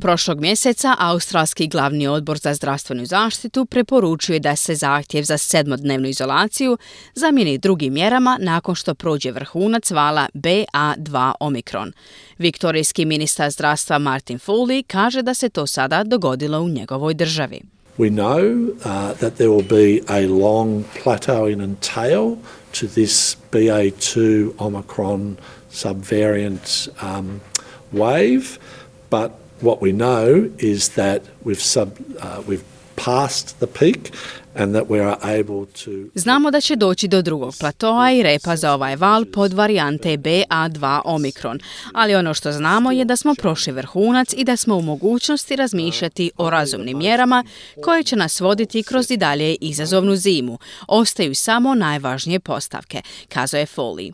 Prošlog 0.00 0.40
mjeseca 0.40 0.96
Australski 0.98 1.66
glavni 1.66 2.06
odbor 2.06 2.38
za 2.38 2.54
zdravstvenu 2.54 3.06
zaštitu 3.06 3.64
preporučuje 3.64 4.40
da 4.40 4.56
se 4.56 4.74
zahtjev 4.74 5.24
za 5.24 5.38
sedmodnevnu 5.38 6.08
izolaciju 6.08 6.78
zamijeni 7.14 7.58
drugim 7.58 7.92
mjerama 7.94 8.38
nakon 8.40 8.74
što 8.74 8.94
prođe 8.94 9.30
vrhunac 9.30 9.90
vala 9.90 10.28
BA2 10.34 11.32
Omikron. 11.40 11.92
Viktorijski 12.38 13.04
ministar 13.04 13.50
zdravstva 13.50 13.98
Martin 13.98 14.38
Foley 14.38 14.82
kaže 14.86 15.22
da 15.22 15.34
se 15.34 15.48
to 15.48 15.66
sada 15.66 16.04
dogodilo 16.04 16.60
u 16.60 16.68
njegovoj 16.68 17.14
državi. 17.14 17.60
We 17.98 18.10
know 18.10 18.68
uh, 18.68 19.18
that 19.18 19.34
there 19.34 19.50
will 19.50 19.68
be 19.68 20.00
a 20.08 20.26
long 20.26 20.84
plateauing 21.04 21.62
and 21.62 21.76
tail 21.94 22.36
to 22.80 22.86
this 22.86 23.36
BA2 23.52 24.50
Omicron 24.58 25.36
subvariant 25.70 26.88
um, 27.02 27.40
wave, 27.92 28.58
but 29.10 29.43
what 29.64 29.80
we 29.80 29.92
know 29.92 30.50
is 30.58 30.88
that 30.88 31.20
we've, 31.44 31.62
sub, 31.62 31.88
uh, 32.20 32.42
we've 32.48 32.64
passed 32.96 33.58
the 33.58 33.66
peak 33.66 34.12
and 34.54 34.74
that 34.74 34.88
we 34.88 35.00
are 35.00 35.16
able 35.40 35.66
to... 35.84 35.90
Znamo 36.14 36.50
da 36.50 36.60
će 36.60 36.76
doći 36.76 37.08
do 37.08 37.22
drugog 37.22 37.54
platoa 37.60 38.12
i 38.12 38.22
repa 38.22 38.56
za 38.56 38.72
ovaj 38.72 38.96
val 38.96 39.24
pod 39.24 39.52
varijante 39.52 40.08
BA2 40.08 41.00
Omikron, 41.04 41.58
ali 41.92 42.14
ono 42.14 42.34
što 42.34 42.52
znamo 42.52 42.92
je 42.92 43.04
da 43.04 43.16
smo 43.16 43.34
prošli 43.34 43.72
vrhunac 43.72 44.32
i 44.36 44.44
da 44.44 44.56
smo 44.56 44.76
u 44.76 44.82
mogućnosti 44.82 45.56
razmišljati 45.56 46.30
o 46.36 46.50
razumnim 46.50 46.98
mjerama 46.98 47.44
koje 47.84 48.02
će 48.02 48.16
nas 48.16 48.40
voditi 48.40 48.82
kroz 48.82 49.10
i 49.10 49.16
dalje 49.16 49.54
izazovnu 49.60 50.16
zimu. 50.16 50.58
Ostaju 50.88 51.34
samo 51.34 51.74
najvažnije 51.74 52.40
postavke, 52.40 53.02
kazao 53.28 53.58
je 53.58 53.66
Foley. 53.66 54.12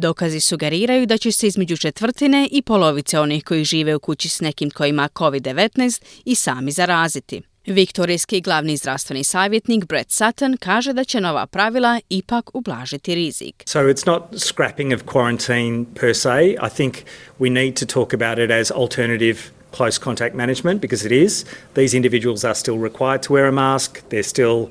Dokazi 0.00 0.40
sugeriraju 0.40 1.06
da 1.06 1.18
će 1.18 1.32
se 1.32 1.46
između 1.46 1.76
četvrtine 1.76 2.48
i 2.52 2.62
polovice 2.62 3.20
onih 3.20 3.44
koji 3.44 3.64
žive 3.64 3.94
u 3.94 4.00
kući 4.00 4.28
s 4.28 4.40
nekim 4.40 4.70
koji 4.70 4.90
ima 4.90 5.08
COVID-19 5.14 6.02
i 6.24 6.34
sami 6.34 6.72
zaraziti. 6.72 7.42
Viktorijski 7.66 8.40
glavni 8.40 8.76
zdravstveni 8.76 9.24
savjetnik 9.24 9.84
Brett 9.84 10.10
Sutton 10.10 10.56
kaže 10.56 10.92
da 10.92 11.04
će 11.04 11.20
nova 11.20 11.46
pravila 11.46 12.00
ipak 12.08 12.50
ublažiti 12.54 13.14
rizik. 13.14 13.62
So 13.66 13.78
it's 13.78 14.06
not 14.06 14.22
scrapping 14.36 14.92
of 14.92 15.02
quarantine 15.02 15.84
per 16.00 16.16
se. 16.16 16.44
I 16.44 16.70
think 16.76 16.94
we 17.38 17.52
need 17.52 17.74
to 17.74 17.86
talk 17.86 18.14
about 18.14 18.38
it 18.38 18.50
as 18.50 18.70
alternative 18.70 19.38
close 19.76 20.00
contact 20.04 20.34
management 20.34 20.80
because 20.80 21.06
it 21.06 21.12
is. 21.12 21.44
These 21.74 21.96
individuals 21.96 22.44
are 22.44 22.54
still 22.54 22.78
required 22.82 23.22
to 23.22 23.32
wear 23.32 23.48
a 23.48 23.52
mask. 23.52 24.02
They're 24.08 24.22
still 24.22 24.70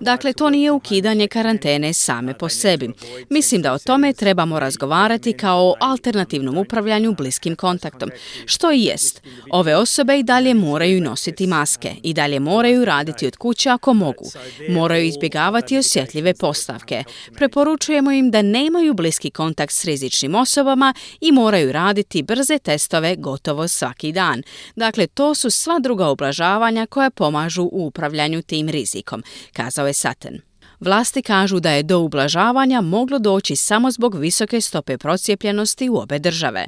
Dakle, 0.00 0.32
to 0.32 0.50
nije 0.50 0.70
ukidanje 0.70 1.28
karantene 1.28 1.92
same 1.92 2.38
po 2.38 2.48
sebi. 2.48 2.90
Mislim 3.30 3.62
da 3.62 3.72
o 3.72 3.78
tome 3.78 4.12
trebamo 4.12 4.60
razgovarati 4.60 5.32
kao 5.32 5.68
o 5.68 5.74
alternativnom 5.80 6.58
upravljanju 6.58 7.14
bliskim 7.14 7.56
kontaktom, 7.56 8.10
što 8.46 8.72
i 8.72 8.82
jest. 8.82 9.22
Ove 9.50 9.76
osobe 9.76 10.18
i 10.18 10.22
dalje 10.22 10.54
moraju 10.54 11.00
nositi 11.00 11.46
maske, 11.46 11.94
i 12.02 12.14
dalje 12.14 12.40
moraju 12.40 12.84
raditi 12.84 13.26
od 13.26 13.36
kuće 13.36 13.70
ako 13.70 13.94
mogu, 13.94 14.24
moraju 14.68 15.04
izbjegavati 15.04 15.78
osjetljive 15.78 16.34
postavke. 16.34 17.04
Preporučujemo 17.34 18.10
im 18.10 18.30
da 18.30 18.42
nemaju 18.42 18.94
bliski 18.94 19.30
kontakt 19.30 19.72
s 19.72 19.84
rizičnim 19.84 20.34
osobama 20.34 20.94
i 21.20 21.32
moraju 21.32 21.72
raditi 21.72 22.22
brze 22.22 22.58
testove 22.58 23.16
gotovo 23.16 23.68
svaki 23.68 24.12
dan. 24.12 24.42
Dakle, 24.76 25.06
to 25.06 25.34
su 25.34 25.50
sva 25.50 25.78
druga 25.78 26.10
ublažavanja 26.10 26.86
koja 26.86 27.10
pomažu 27.10 27.62
u 27.62 27.86
upravljanju 27.86 28.42
tim 28.42 28.68
rizikom 28.68 29.22
kazao 29.56 29.86
je 29.86 29.92
Sutton. 29.92 30.38
Vlasti 30.80 31.22
kažu 31.22 31.60
da 31.60 31.70
je 31.70 31.82
do 31.82 31.98
ublažavanja 31.98 32.80
moglo 32.80 33.18
doći 33.18 33.56
samo 33.56 33.90
zbog 33.90 34.18
visoke 34.18 34.60
stope 34.60 34.98
procijepljenosti 34.98 35.88
u 35.88 35.96
obe 35.96 36.18
države. 36.18 36.66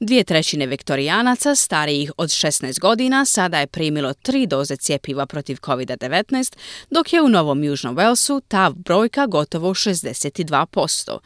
Dvije 0.00 0.24
trećine 0.24 0.66
viktorijanaca 0.66 1.54
starijih 1.54 2.12
od 2.16 2.28
16 2.28 2.80
godina 2.80 3.24
sada 3.24 3.60
je 3.60 3.66
primilo 3.66 4.14
tri 4.14 4.46
doze 4.46 4.76
cjepiva 4.76 5.26
protiv 5.26 5.56
COVID-19, 5.56 6.56
dok 6.90 7.12
je 7.12 7.22
u 7.22 7.28
Novom 7.28 7.64
Južnom 7.64 7.96
Walesu 7.96 8.40
ta 8.48 8.70
brojka 8.76 9.26
gotovo 9.26 9.74
62%. 9.74 11.18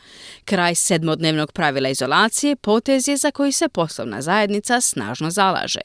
Kraj 0.44 0.74
sedmodnevnog 0.74 1.52
pravila 1.52 1.88
izolacije 1.88 2.56
potez 2.56 3.08
je 3.08 3.16
za 3.16 3.30
koji 3.30 3.52
se 3.52 3.68
poslovna 3.68 4.22
zajednica 4.22 4.80
snažno 4.80 5.30
zalaže. 5.30 5.80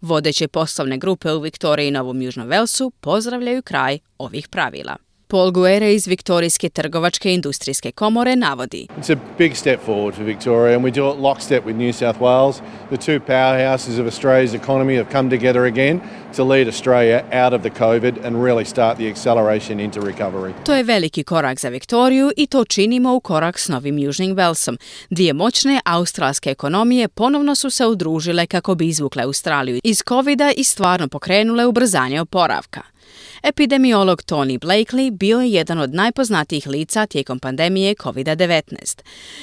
Vodeće 0.00 0.48
poslovne 0.48 0.98
grupe 0.98 1.32
u 1.32 1.40
Viktoriji 1.40 1.88
i 1.88 1.90
Novom 1.90 2.22
Južnom 2.22 2.48
Walesu 2.48 2.90
pozdravljaju 3.00 3.62
kraj 3.62 3.98
ovih 4.18 4.48
pravila. 4.48 5.09
Paul 5.30 5.50
Guerre 5.50 5.94
iz 5.94 6.06
Viktorijske 6.06 6.68
trgovačke 6.68 7.34
industrijske 7.34 7.92
komore 7.92 8.36
navodi. 8.36 8.86
It's 8.98 9.12
a 9.12 9.16
big 9.38 9.56
step 9.56 9.80
forward 9.84 10.14
for 10.14 10.24
Victoria 10.24 10.76
and 10.76 10.84
we 10.84 10.90
do 10.90 11.12
it 11.12 11.18
lockstep 11.18 11.66
with 11.66 11.78
New 11.78 11.92
South 11.92 12.20
Wales. 12.20 12.56
The 12.88 12.96
two 12.96 13.20
powerhouses 13.26 14.00
of 14.00 14.06
Australia's 14.06 14.54
economy 14.54 14.96
have 14.96 15.10
come 15.12 15.30
together 15.30 15.64
again 15.64 16.00
to 16.36 16.44
lead 16.44 16.68
Australia 16.68 17.24
out 17.44 17.52
of 17.54 17.62
the 17.62 17.70
COVID 17.70 18.26
and 18.26 18.44
really 18.44 18.64
start 18.64 18.96
the 18.96 19.10
acceleration 19.10 19.80
into 19.80 20.00
recovery. 20.00 20.52
To 20.64 20.74
je 20.74 20.82
veliki 20.82 21.24
korak 21.24 21.58
za 21.58 21.68
Viktoriju 21.68 22.30
i 22.36 22.46
to 22.46 22.64
činimo 22.64 23.14
u 23.14 23.20
korak 23.20 23.58
s 23.58 23.68
Novim 23.68 23.98
Južnim 23.98 24.34
Velsom. 24.34 24.78
Dvije 25.10 25.32
moćne 25.32 25.80
australske 25.84 26.50
ekonomije 26.50 27.08
ponovno 27.08 27.54
su 27.54 27.70
se 27.70 27.86
udružile 27.86 28.46
kako 28.46 28.74
bi 28.74 28.88
izvukle 28.88 29.22
Australiju 29.22 29.80
iz 29.84 30.02
covida 30.08 30.52
i 30.56 30.64
stvarno 30.64 31.08
pokrenule 31.08 31.66
ubrzanje 31.66 32.20
oporavka. 32.20 32.82
Epidemiolog 33.42 34.22
Tony 34.22 34.58
Blakely 34.58 35.10
bio 35.10 35.40
je 35.40 35.50
jedan 35.50 35.78
od 35.78 35.94
najpoznatijih 35.94 36.66
lica 36.66 37.06
tijekom 37.06 37.38
pandemije 37.38 37.94
COVID-19. 37.94 39.02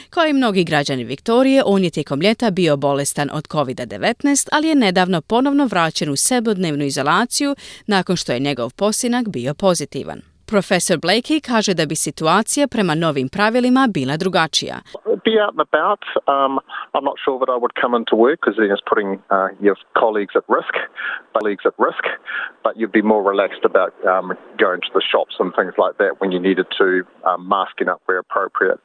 Kao 0.10 0.26
i 0.26 0.34
mnogi 0.34 0.64
građani 0.64 1.04
Viktorije, 1.04 1.64
on 1.66 1.84
je 1.84 1.90
tijekom 1.90 2.22
ljeta 2.22 2.52
bio 2.52 2.78
bolestan 2.78 3.30
od 3.34 3.48
COVID-19, 3.48 4.48
ali 4.52 4.68
je 4.68 4.76
nedavno 4.76 5.22
ponovno 5.22 5.66
vraćen 5.66 6.10
u 6.10 6.16
sebodnevnu 6.16 6.84
izolaciju 6.84 7.56
nakon 7.88 8.16
što 8.16 8.32
je 8.32 8.40
njegov 8.40 8.74
posinak 8.74 9.28
bio 9.28 9.54
pozitivan. 9.54 10.37
Profesor 10.50 10.98
Blakey 10.98 11.40
kaže 11.42 11.74
da 11.74 11.86
bi 11.86 11.96
situacija 11.96 12.68
prema 12.68 12.96
novim 12.96 13.30
pravilima 13.30 13.88
bila 13.96 14.18
drugačija. 14.18 14.78
Be 15.28 15.36
out 15.44 15.54
and 15.58 15.64
about. 15.70 16.04
Um, 16.36 16.54
I'm 16.96 17.06
not 17.12 17.18
sure 17.26 17.38
that 17.42 17.50
I 17.56 17.58
would 17.64 17.76
come 17.82 17.94
into 18.00 18.16
work 18.26 18.38
because 18.40 18.58
it's 18.76 18.86
putting 18.92 19.10
uh, 19.36 19.50
your 19.68 19.78
colleagues 20.02 20.36
at 20.40 20.46
risk, 20.58 20.74
colleagues 21.36 21.66
at 21.70 21.76
risk, 21.88 22.04
but 22.66 22.74
you'd 22.78 22.96
be 23.02 23.06
more 23.14 23.24
relaxed 23.32 23.64
about 23.72 23.92
um, 24.14 24.28
going 24.66 24.82
to 24.88 24.92
the 24.98 25.04
shops 25.12 25.36
and 25.42 25.50
things 25.60 25.74
like 25.84 25.96
that 26.02 26.14
when 26.22 26.30
you 26.34 26.40
needed 26.50 26.68
to, 26.80 26.88
um, 27.30 27.40
masking 27.56 27.90
up 27.94 28.02
where 28.08 28.20
appropriate. 28.20 28.80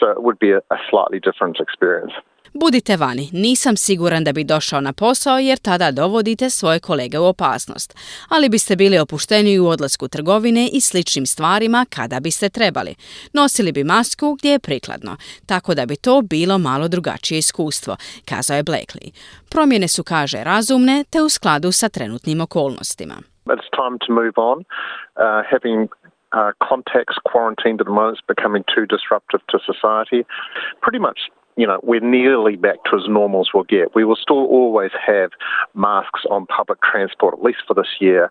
So 0.00 0.04
it 0.16 0.22
would 0.26 0.38
be 0.38 0.50
a, 0.58 0.60
a 0.76 0.78
slightly 0.90 1.20
different 1.28 1.56
experience. 1.66 2.14
Budite 2.54 2.96
vani, 2.96 3.28
nisam 3.32 3.76
siguran 3.76 4.24
da 4.24 4.32
bi 4.32 4.44
došao 4.44 4.80
na 4.80 4.92
posao 4.92 5.38
jer 5.38 5.58
tada 5.58 5.90
dovodite 5.90 6.50
svoje 6.50 6.80
kolege 6.80 7.18
u 7.18 7.26
opasnost, 7.26 7.98
ali 8.28 8.48
biste 8.48 8.76
bili 8.76 8.98
opušteni 8.98 9.58
u 9.58 9.66
odlasku 9.66 10.08
trgovine 10.08 10.68
i 10.72 10.80
sličnim 10.80 11.26
stvarima 11.26 11.86
kada 11.96 12.20
biste 12.20 12.48
trebali. 12.48 12.94
Nosili 13.32 13.72
bi 13.72 13.84
masku 13.84 14.34
gdje 14.38 14.50
je 14.50 14.58
prikladno, 14.58 15.16
tako 15.46 15.74
da 15.74 15.86
bi 15.86 15.96
to 15.96 16.22
bilo 16.22 16.58
malo 16.58 16.88
drugačije 16.88 17.38
iskustvo, 17.38 17.96
kazao 18.28 18.56
je 18.56 18.62
Blakely. 18.62 19.10
Promjene 19.50 19.88
su, 19.88 20.04
kaže, 20.04 20.44
razumne 20.44 21.04
te 21.10 21.22
u 21.22 21.28
skladu 21.28 21.72
sa 21.72 21.88
trenutnim 21.88 22.40
okolnostima. 22.40 23.14
It's 23.46 23.70
time 23.80 23.96
to 24.06 24.12
move 24.12 24.36
on. 24.36 24.58
Uh, 24.58 25.42
having 25.52 25.88
uh, 26.36 26.52
contacts 26.68 27.18
quarantined 27.30 27.80
at 27.82 27.86
the 27.88 27.96
moment 28.00 28.18
is 28.18 28.24
becoming 28.34 28.64
too 28.74 28.84
disruptive 28.94 29.42
to 29.52 29.56
society. 29.70 30.20
Pretty 30.84 31.00
much 31.08 31.20
you 31.60 31.66
know, 31.66 31.80
we're 31.90 32.08
nearly 32.18 32.56
back 32.66 32.78
to 32.86 32.92
as 33.00 33.06
normal 33.18 33.40
as 33.44 33.50
we'll 33.54 33.70
get. 33.76 33.86
We 33.98 34.04
will 34.08 34.20
still 34.26 34.44
always 34.58 34.92
have 35.10 35.30
masks 35.74 36.22
on 36.34 36.40
public 36.58 36.78
transport, 36.90 37.32
at 37.38 37.42
least 37.48 37.62
for 37.66 37.74
this 37.80 37.92
year. 38.06 38.22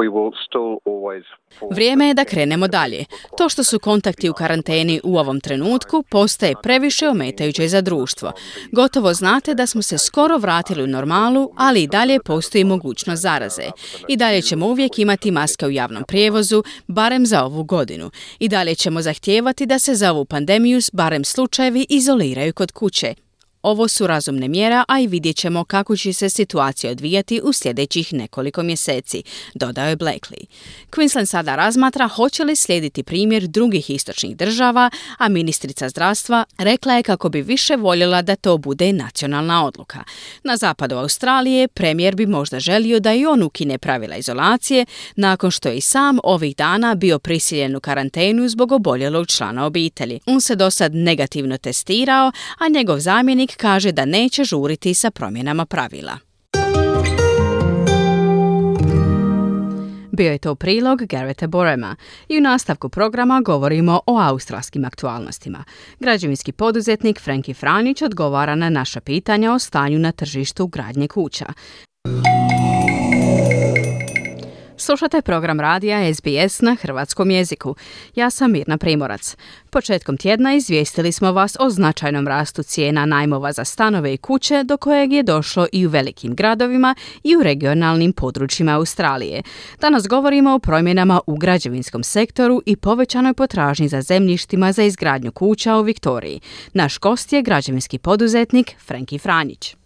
We 0.00 0.06
will 0.14 0.32
still 0.46 0.72
always... 0.92 1.24
Vrijeme 1.70 2.08
je 2.08 2.14
da 2.14 2.24
krenemo 2.24 2.68
dalje. 2.68 3.04
To 3.38 3.48
što 3.48 3.64
su 3.64 3.78
kontakti 3.78 4.30
u 4.30 4.32
karanteni 4.32 5.00
u 5.04 5.18
ovom 5.18 5.40
trenutku 5.40 6.04
postaje 6.10 6.54
previše 6.62 7.08
ometajuće 7.08 7.68
za 7.68 7.80
društvo. 7.80 8.32
Gotovo 8.72 9.12
znate 9.14 9.54
da 9.54 9.66
smo 9.66 9.82
se 9.82 9.98
skoro 9.98 10.38
vratili 10.38 10.82
u 10.82 10.86
normalu, 10.86 11.50
ali 11.56 11.82
i 11.82 11.86
dalje 11.86 12.18
postoji 12.24 12.64
mogućnost 12.64 13.22
zaraze. 13.22 13.70
I 14.08 14.16
dalje 14.16 14.42
ćemo 14.42 14.66
uvijek 14.66 14.98
imati 14.98 15.30
maske 15.30 15.66
u 15.66 15.70
javnom 15.70 16.04
prijevozu, 16.08 16.62
barem 16.86 17.26
za 17.26 17.44
ovu 17.44 17.64
godinu. 17.64 18.10
I 18.38 18.48
dalje 18.48 18.74
ćemo 18.74 19.02
zahtijevati 19.02 19.66
da 19.66 19.78
se 19.78 19.94
za 19.94 20.12
ovu 20.12 20.24
pandemiju 20.24 20.78
barem 20.92 21.24
slučajevi 21.24 21.86
izoliraju 21.88 22.52
kod 22.52 22.71
kuće. 22.72 23.14
Ovo 23.62 23.88
su 23.88 24.06
razumne 24.06 24.48
mjera, 24.48 24.84
a 24.88 25.00
i 25.00 25.06
vidjet 25.06 25.36
ćemo 25.36 25.64
kako 25.64 25.96
će 25.96 26.12
se 26.12 26.28
situacija 26.28 26.90
odvijati 26.90 27.40
u 27.44 27.52
sljedećih 27.52 28.12
nekoliko 28.12 28.62
mjeseci, 28.62 29.22
dodao 29.54 29.88
je 29.88 29.96
Blakely. 29.96 30.44
Queensland 30.90 31.26
sada 31.26 31.56
razmatra 31.56 32.08
hoće 32.08 32.44
li 32.44 32.56
slijediti 32.56 33.02
primjer 33.02 33.46
drugih 33.46 33.90
istočnih 33.90 34.36
država, 34.36 34.90
a 35.18 35.28
ministrica 35.28 35.88
zdravstva 35.88 36.44
rekla 36.58 36.94
je 36.94 37.02
kako 37.02 37.28
bi 37.28 37.42
više 37.42 37.76
voljela 37.76 38.22
da 38.22 38.36
to 38.36 38.58
bude 38.58 38.92
nacionalna 38.92 39.66
odluka. 39.66 40.04
Na 40.44 40.56
zapadu 40.56 40.96
Australije 40.96 41.68
premijer 41.68 42.16
bi 42.16 42.26
možda 42.26 42.60
želio 42.60 43.00
da 43.00 43.14
i 43.14 43.26
on 43.26 43.42
ukine 43.42 43.78
pravila 43.78 44.16
izolacije, 44.16 44.86
nakon 45.16 45.50
što 45.50 45.68
je 45.68 45.76
i 45.76 45.80
sam 45.80 46.18
ovih 46.24 46.56
dana 46.56 46.94
bio 46.94 47.18
prisiljen 47.18 47.76
u 47.76 47.80
karantenu 47.80 48.48
zbog 48.48 48.72
oboljelog 48.72 49.26
člana 49.26 49.66
obitelji. 49.66 50.20
On 50.26 50.40
se 50.40 50.56
do 50.56 50.70
sad 50.70 50.94
negativno 50.94 51.58
testirao, 51.58 52.32
a 52.58 52.68
njegov 52.68 52.98
zamjenik 52.98 53.51
kaže 53.56 53.92
da 53.92 54.04
neće 54.04 54.44
žuriti 54.44 54.94
sa 54.94 55.10
promjenama 55.10 55.66
pravila. 55.66 56.18
Bio 60.12 60.32
je 60.32 60.38
to 60.38 60.54
prilog 60.54 61.02
Garreta 61.04 61.46
Borema 61.46 61.96
i 62.28 62.38
u 62.38 62.40
nastavku 62.40 62.88
programa 62.88 63.40
govorimo 63.44 64.00
o 64.06 64.18
australskim 64.18 64.84
aktualnostima. 64.84 65.64
Građevinski 66.00 66.52
poduzetnik 66.52 67.20
Franki 67.20 67.54
Franić 67.54 68.02
odgovara 68.02 68.54
na 68.54 68.70
naša 68.70 69.00
pitanja 69.00 69.52
o 69.52 69.58
stanju 69.58 69.98
na 69.98 70.12
tržištu 70.12 70.66
gradnje 70.66 71.08
kuća. 71.08 71.46
Slušate 74.82 75.22
program 75.22 75.60
radija 75.60 76.14
SBS 76.14 76.60
na 76.60 76.76
hrvatskom 76.80 77.30
jeziku. 77.30 77.74
Ja 78.14 78.30
sam 78.30 78.52
Mirna 78.52 78.78
Primorac. 78.78 79.36
Početkom 79.70 80.16
tjedna 80.16 80.54
izvijestili 80.54 81.12
smo 81.12 81.32
vas 81.32 81.56
o 81.60 81.70
značajnom 81.70 82.28
rastu 82.28 82.62
cijena 82.62 83.06
najmova 83.06 83.52
za 83.52 83.64
stanove 83.64 84.14
i 84.14 84.16
kuće 84.16 84.62
do 84.64 84.76
kojeg 84.76 85.12
je 85.12 85.22
došlo 85.22 85.66
i 85.72 85.86
u 85.86 85.90
velikim 85.90 86.34
gradovima 86.34 86.94
i 87.22 87.36
u 87.36 87.42
regionalnim 87.42 88.12
područjima 88.12 88.72
Australije. 88.72 89.42
Danas 89.80 90.08
govorimo 90.08 90.54
o 90.54 90.58
promjenama 90.58 91.20
u 91.26 91.36
građevinskom 91.36 92.02
sektoru 92.02 92.62
i 92.66 92.76
povećanoj 92.76 93.34
potražnji 93.34 93.88
za 93.88 94.02
zemljištima 94.02 94.72
za 94.72 94.82
izgradnju 94.82 95.32
kuća 95.32 95.76
u 95.76 95.82
Viktoriji. 95.82 96.40
Naš 96.72 96.98
gost 96.98 97.32
je 97.32 97.42
građevinski 97.42 97.98
poduzetnik 97.98 98.74
Franki 98.86 99.18
Franjić. 99.18 99.76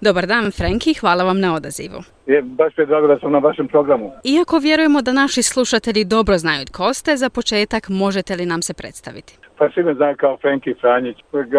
Dobar 0.00 0.26
dan, 0.26 0.50
Frenki, 0.50 0.94
hvala 0.94 1.24
vam 1.24 1.40
na 1.40 1.54
odazivu. 1.54 2.02
Je, 2.26 2.42
baš 2.42 2.76
mi 2.76 2.82
je 2.82 2.86
drago 2.86 3.06
da 3.06 3.18
sam 3.18 3.32
na 3.32 3.38
vašem 3.38 3.68
programu. 3.68 4.12
Iako 4.24 4.58
vjerujemo 4.58 5.02
da 5.02 5.12
naši 5.12 5.42
slušatelji 5.42 6.04
dobro 6.04 6.38
znaju 6.38 6.64
tko 6.64 6.94
ste, 6.94 7.16
za 7.16 7.30
početak 7.30 7.88
možete 7.88 8.36
li 8.36 8.46
nam 8.46 8.62
se 8.62 8.74
predstaviti? 8.74 9.38
Pa 9.58 9.68
kao 10.16 10.38
Franjić, 10.80 11.16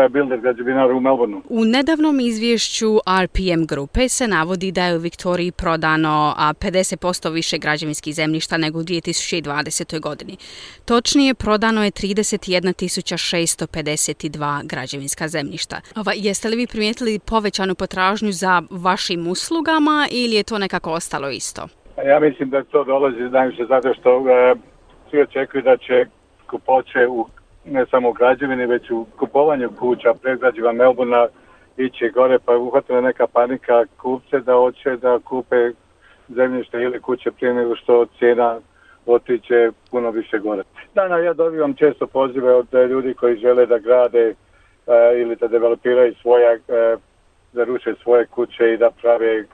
builder 0.10 0.40
građevinar 0.40 0.92
u 0.92 1.00
Melbourneu. 1.00 1.42
U 1.50 1.66
nedavnom 1.66 2.20
izvješću 2.20 2.98
RPM 3.24 3.66
grupe 3.66 4.10
se 4.10 4.28
navodi 4.28 4.72
da 4.72 4.86
je 4.86 4.96
u 4.96 5.00
Viktoriji 5.00 5.52
prodano 5.52 6.34
a 6.38 6.54
50% 6.54 7.34
više 7.34 7.58
građevinskih 7.58 8.16
zemljišta 8.16 8.58
nego 8.58 8.80
u 8.80 8.84
2020. 8.84 10.00
godini. 10.00 10.38
Točnije, 10.86 11.34
prodano 11.34 11.84
je 11.84 11.92
31.652 11.92 14.68
građevinska 14.68 15.28
zemljišta. 15.28 15.82
Ova, 15.96 16.12
jeste 16.16 16.50
li 16.50 16.56
vi 16.56 16.68
primijetili 16.68 17.20
povećanu 17.20 17.76
potražnju 17.76 18.32
za 18.32 18.62
vašim 18.72 19.28
uslugama 19.28 20.08
ili 20.12 20.36
je 20.36 20.44
to 20.44 20.58
nekako 20.58 20.92
ostalo 20.92 21.30
isto? 21.30 21.68
Pa 21.96 22.02
ja 22.02 22.20
mislim 22.20 22.50
da 22.50 22.64
to 22.64 22.84
dolazi 22.84 23.22
najviše 23.22 23.66
zato 23.70 23.94
što 23.94 24.30
e, 24.30 24.56
svi 25.10 25.22
očekuju 25.22 25.64
da 25.64 25.78
će 25.78 26.06
kupoće 26.50 27.08
u 27.08 27.28
ne 27.72 27.86
samo 27.86 28.10
u 28.10 28.14
građevini, 28.14 28.66
već 28.66 28.92
u 28.92 29.06
kupovanju 29.20 29.70
kuća, 29.80 30.14
predgrađiva 30.22 30.72
Melbourna 30.72 31.28
ići 31.78 32.10
gore, 32.10 32.40
pa 32.46 32.52
je 32.52 32.58
uhvatila 32.58 33.02
neka 33.02 33.28
panika 33.28 33.86
kupce 33.98 34.40
da 34.40 34.54
hoće 34.54 34.96
da 34.96 35.20
kupe 35.20 35.72
zemljište 36.30 36.78
ili 36.78 37.02
kuće 37.02 37.32
prije 37.32 37.54
nego 37.54 37.76
što 37.76 38.06
cijena 38.06 38.60
otiće 39.06 39.72
puno 39.92 40.12
više 40.12 40.40
gore. 40.40 40.64
Dana 40.96 41.18
ja 41.18 41.34
dobivam 41.34 41.74
često 41.74 42.08
pozive 42.08 42.54
od 42.54 42.68
ljudi 42.90 43.14
koji 43.14 43.38
žele 43.38 43.66
da 43.66 43.78
grade 43.78 44.28
e, 44.30 44.36
ili 45.22 45.36
da 45.36 45.48
developiraju 45.48 46.16
svoje, 46.22 46.60
da 47.54 47.64
ruše 47.64 47.94
svoje 48.04 48.26
kuće 48.26 48.74
i 48.74 48.78
da 48.78 48.92
prave 49.02 49.46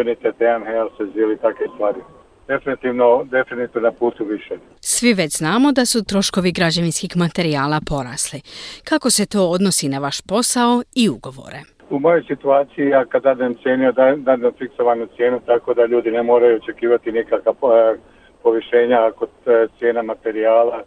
unite, 0.00 0.32
townhouses 0.38 1.16
ili 1.16 1.36
takve 1.36 1.66
stvari 1.74 2.00
definitivno, 2.48 3.24
definitivno 3.24 3.88
na 3.88 3.92
putu 3.92 4.24
više. 4.24 4.54
Svi 4.88 5.14
već 5.14 5.32
znamo 5.36 5.72
da 5.72 5.84
su 5.84 6.04
troškovi 6.04 6.52
građevinskih 6.52 7.16
materijala 7.16 7.80
porasli. 7.90 8.40
Kako 8.84 9.10
se 9.10 9.26
to 9.26 9.40
odnosi 9.56 9.88
na 9.88 9.98
vaš 9.98 10.20
posao 10.20 10.82
i 10.94 11.08
ugovore? 11.08 11.60
U 11.90 11.98
mojoj 11.98 12.22
situaciji 12.28 12.86
ja 12.86 13.04
kad 13.04 13.22
dadem 13.22 13.54
cijenu, 13.62 13.92
dadem 14.16 14.52
fiksovanu 14.58 15.06
cijenu 15.16 15.40
tako 15.46 15.74
da 15.74 15.86
ljudi 15.86 16.10
ne 16.10 16.22
moraju 16.22 16.56
očekivati 16.56 17.12
nikakva 17.12 17.52
e, 17.52 17.96
povišenja 18.42 18.98
ako 19.08 19.24
e, 19.26 19.66
cijena 19.78 20.02
materijala 20.02 20.82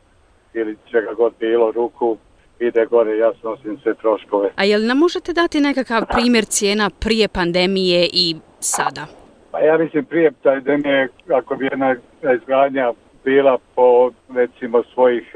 ili 0.53 0.77
čega 0.91 1.13
god 1.13 1.33
bilo 1.39 1.71
ruku 1.71 2.17
ide 2.59 2.85
gore, 2.85 3.17
ja 3.17 3.31
snosim 3.39 3.79
sve 3.83 3.93
troškove. 3.93 4.49
A 4.55 4.63
jel 4.63 4.85
nam 4.85 4.97
možete 4.97 5.33
dati 5.33 5.59
nekakav 5.59 6.01
primjer 6.15 6.45
cijena 6.45 6.89
prije 6.99 7.27
pandemije 7.27 8.09
i 8.13 8.35
sada? 8.59 9.05
Pa 9.51 9.59
ja 9.59 9.77
mislim 9.77 10.05
prije 10.05 10.31
pandemije, 10.43 11.07
ako 11.29 11.55
bi 11.55 11.65
jedna 11.65 11.95
izgradnja 12.35 12.93
bila 13.25 13.57
po 13.75 14.11
recimo 14.35 14.83
svojih 14.83 15.31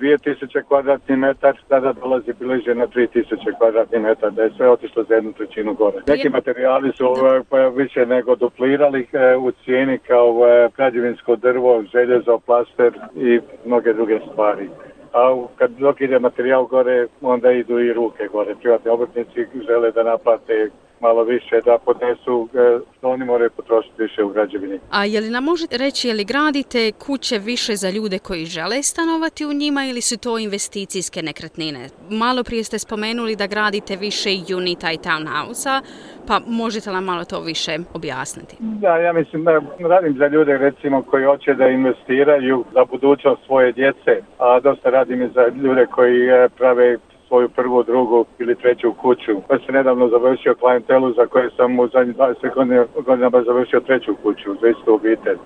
2000 0.00 0.62
kvadratni 0.68 1.16
metar, 1.16 1.56
tada 1.68 1.92
dolazi 1.92 2.32
bliže 2.32 2.74
na 2.74 2.86
3000 2.86 3.58
kvadratni 3.58 3.98
metar, 3.98 4.32
da 4.32 4.42
je 4.42 4.50
sve 4.56 4.70
otišlo 4.70 5.04
za 5.04 5.14
jednu 5.14 5.32
trećinu 5.32 5.74
gore. 5.74 5.98
Neki 6.06 6.28
materijali 6.28 6.92
su 6.92 7.04
pa 7.50 7.68
više 7.68 8.06
nego 8.06 8.36
duplirali 8.36 9.06
e, 9.12 9.36
u 9.36 9.50
cijeni 9.50 9.98
kao 9.98 10.48
e, 10.48 10.68
građevinsko 10.76 11.36
drvo, 11.36 11.82
željezo, 11.92 12.38
plaster 12.38 12.92
i 13.16 13.40
mnoge 13.64 13.92
druge 13.92 14.20
stvari. 14.32 14.68
A 15.12 15.46
kad 15.56 15.70
dok 15.70 16.00
ide 16.00 16.18
materijal 16.18 16.64
gore, 16.64 17.06
onda 17.22 17.50
idu 17.52 17.78
i 17.78 17.92
ruke 17.92 18.28
gore. 18.32 18.54
Privatni 18.62 18.90
obrtnici 18.90 19.46
žele 19.66 19.90
da 19.90 20.02
naplate 20.02 20.70
malo 21.00 21.24
više 21.24 21.60
da 21.64 21.78
podnesu 21.84 22.48
e, 22.54 22.78
što 22.98 23.08
oni 23.08 23.24
moraju 23.24 23.50
potrošiti 23.50 24.02
više 24.02 24.24
u 24.24 24.28
građevini. 24.28 24.78
A 24.90 25.04
je 25.04 25.20
li 25.20 25.30
nam 25.30 25.44
možete 25.44 25.78
reći 25.78 26.08
je 26.08 26.14
li 26.14 26.24
gradite 26.24 26.92
kuće 26.92 27.38
više 27.38 27.76
za 27.76 27.90
ljude 27.90 28.18
koji 28.18 28.44
žele 28.44 28.82
stanovati 28.82 29.46
u 29.46 29.52
njima 29.52 29.84
ili 29.84 30.00
su 30.00 30.18
to 30.18 30.38
investicijske 30.38 31.22
nekretnine? 31.22 31.88
Malo 32.10 32.44
prije 32.44 32.64
ste 32.64 32.78
spomenuli 32.78 33.36
da 33.36 33.46
gradite 33.46 33.96
više 33.96 34.30
unita 34.56 34.92
i 34.92 34.96
townhouse 34.96 35.80
pa 36.26 36.40
možete 36.46 36.90
nam 36.90 37.04
malo 37.04 37.24
to 37.24 37.40
više 37.40 37.78
objasniti? 37.94 38.56
Da, 38.60 38.96
ja 38.96 39.12
mislim 39.12 39.44
da 39.44 39.60
radim 39.78 40.14
za 40.18 40.26
ljude 40.26 40.58
recimo 40.58 41.02
koji 41.02 41.24
hoće 41.24 41.54
da 41.54 41.68
investiraju 41.68 42.64
za 42.74 42.84
budućnost 42.84 43.42
svoje 43.46 43.72
djece, 43.72 44.22
a 44.38 44.60
dosta 44.60 44.90
radim 44.90 45.22
i 45.22 45.28
za 45.34 45.46
ljude 45.62 45.86
koji 45.86 46.28
e, 46.28 46.48
prave 46.56 46.98
svoju 47.36 47.48
prvu, 47.48 47.82
drugu 47.82 48.26
ili 48.38 48.54
treću 48.54 48.92
kuću. 48.92 49.32
Pa 49.48 49.58
se 49.58 49.72
nedavno 49.72 50.08
završio 50.08 50.54
klijentelu 50.54 51.12
za 51.12 51.26
koje 51.26 51.50
sam 51.56 51.78
u 51.78 51.88
zadnjih 51.88 52.16
20 52.16 52.54
godina, 52.54 52.86
godina 53.06 53.30
završio 53.46 53.80
treću 53.80 54.14
kuću 54.22 54.50
za 54.60 54.68
istu 54.68 54.94
obitelj. 54.94 55.36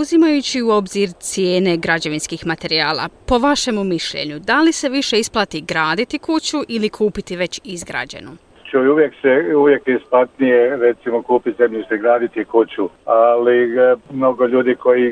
Uzimajući 0.00 0.62
u 0.62 0.70
obzir 0.70 1.08
cijene 1.18 1.76
građevinskih 1.76 2.46
materijala, 2.46 3.08
po 3.28 3.38
vašemu 3.38 3.84
mišljenju, 3.84 4.38
da 4.38 4.60
li 4.60 4.72
se 4.72 4.88
više 4.88 5.18
isplati 5.18 5.60
graditi 5.60 6.18
kuću 6.18 6.58
ili 6.68 6.88
kupiti 6.88 7.36
već 7.36 7.60
izgrađenu? 7.64 8.30
uvijek 8.92 9.12
se 9.22 9.56
uvijek 9.56 9.88
je 9.88 9.96
isplatnije 9.96 10.76
recimo 10.76 11.22
kupiti 11.22 11.56
zemljište 11.58 11.98
graditi 11.98 12.44
kuću, 12.44 12.88
ali 13.04 13.56
e, 13.78 13.96
mnogo 14.12 14.46
ljudi 14.46 14.74
koji 14.74 15.06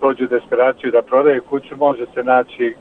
dođu 0.00 0.26
desperaciju 0.26 0.90
da 0.90 1.02
prodaju 1.02 1.42
kuću 1.42 1.76
može 1.76 2.06
se 2.14 2.22
naći 2.22 2.74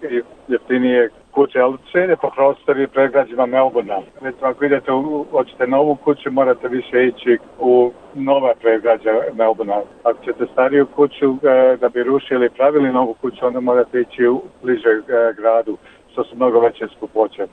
jeftinije 0.48 1.10
kuće, 1.32 1.60
ali 1.60 1.78
cijene 1.92 2.16
po 2.16 2.30
prostoru 2.36 2.82
i 2.82 2.88
pregrađima 2.88 3.46
Melbourna. 3.46 4.00
Recimo, 4.22 4.48
ako 4.48 4.66
idete 4.66 4.92
u, 4.92 5.26
hoćete 5.32 5.68
novu 5.68 5.96
kuću, 5.96 6.32
morate 6.32 6.68
više 6.68 7.06
ići 7.06 7.38
u 7.60 7.92
nova 8.14 8.54
pregrađa 8.62 9.12
Melbourna. 9.34 9.82
Ako 10.04 10.24
ćete 10.26 10.46
stariju 10.54 10.88
kuću 10.96 11.26
e, 11.26 11.78
da 11.78 11.90
bi 11.90 12.04
rušili 12.04 12.50
pravili 12.50 12.94
novu 12.94 13.14
kuću, 13.22 13.46
onda 13.46 13.60
morate 13.60 14.02
ići 14.02 14.28
u 14.28 14.42
bliže 14.62 14.90
e, 14.90 15.34
gradu, 15.38 15.78
što 16.12 16.24
su 16.24 16.36
mnogo 16.36 16.60
veće 16.60 16.88
skupoće. 16.98 17.48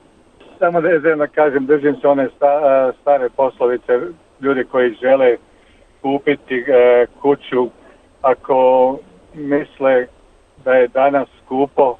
Samo 0.59 0.81
da 0.81 1.27
kažem, 1.27 1.65
držim 1.65 1.95
se 1.95 2.07
one 2.07 2.23
e, 2.23 2.29
stare 3.01 3.29
poslovice, 3.35 3.99
ljudi 4.41 4.63
koji 4.63 4.97
žele 5.01 5.37
kupiti 6.01 6.65
kuću, 7.21 7.69
ako 8.21 8.97
misle 9.37 10.07
da 10.65 10.73
je 10.73 10.87
danas 10.87 11.27
skupo, 11.45 11.97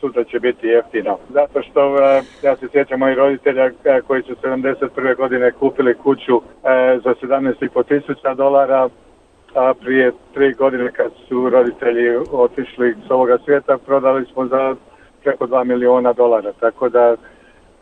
sutra 0.00 0.24
će 0.24 0.40
biti 0.40 0.66
jeftino. 0.66 1.18
Zato 1.28 1.62
što 1.62 1.98
e, 1.98 2.22
ja 2.42 2.56
se 2.56 2.68
sjećam 2.72 2.98
mojih 2.98 3.16
roditelja 3.18 3.64
e, 3.64 4.00
koji 4.06 4.22
su 4.22 4.34
71. 4.42 5.16
godine 5.16 5.52
kupili 5.52 5.94
kuću 5.94 6.36
e, 6.36 6.40
za 7.04 7.14
17,5 7.22 7.88
tisuća 7.88 8.34
dolara, 8.34 8.88
a 9.54 9.74
prije 9.74 10.12
tri 10.34 10.52
godine 10.52 10.92
kad 10.92 11.10
su 11.28 11.50
roditelji 11.50 12.16
otišli 12.32 12.96
s 13.06 13.10
ovoga 13.10 13.38
svijeta 13.44 13.78
prodali 13.78 14.26
smo 14.32 14.46
za 14.46 14.76
preko 15.22 15.46
2 15.46 15.64
miliona 15.64 16.12
dolara, 16.12 16.52
tako 16.60 16.88
da 16.88 17.16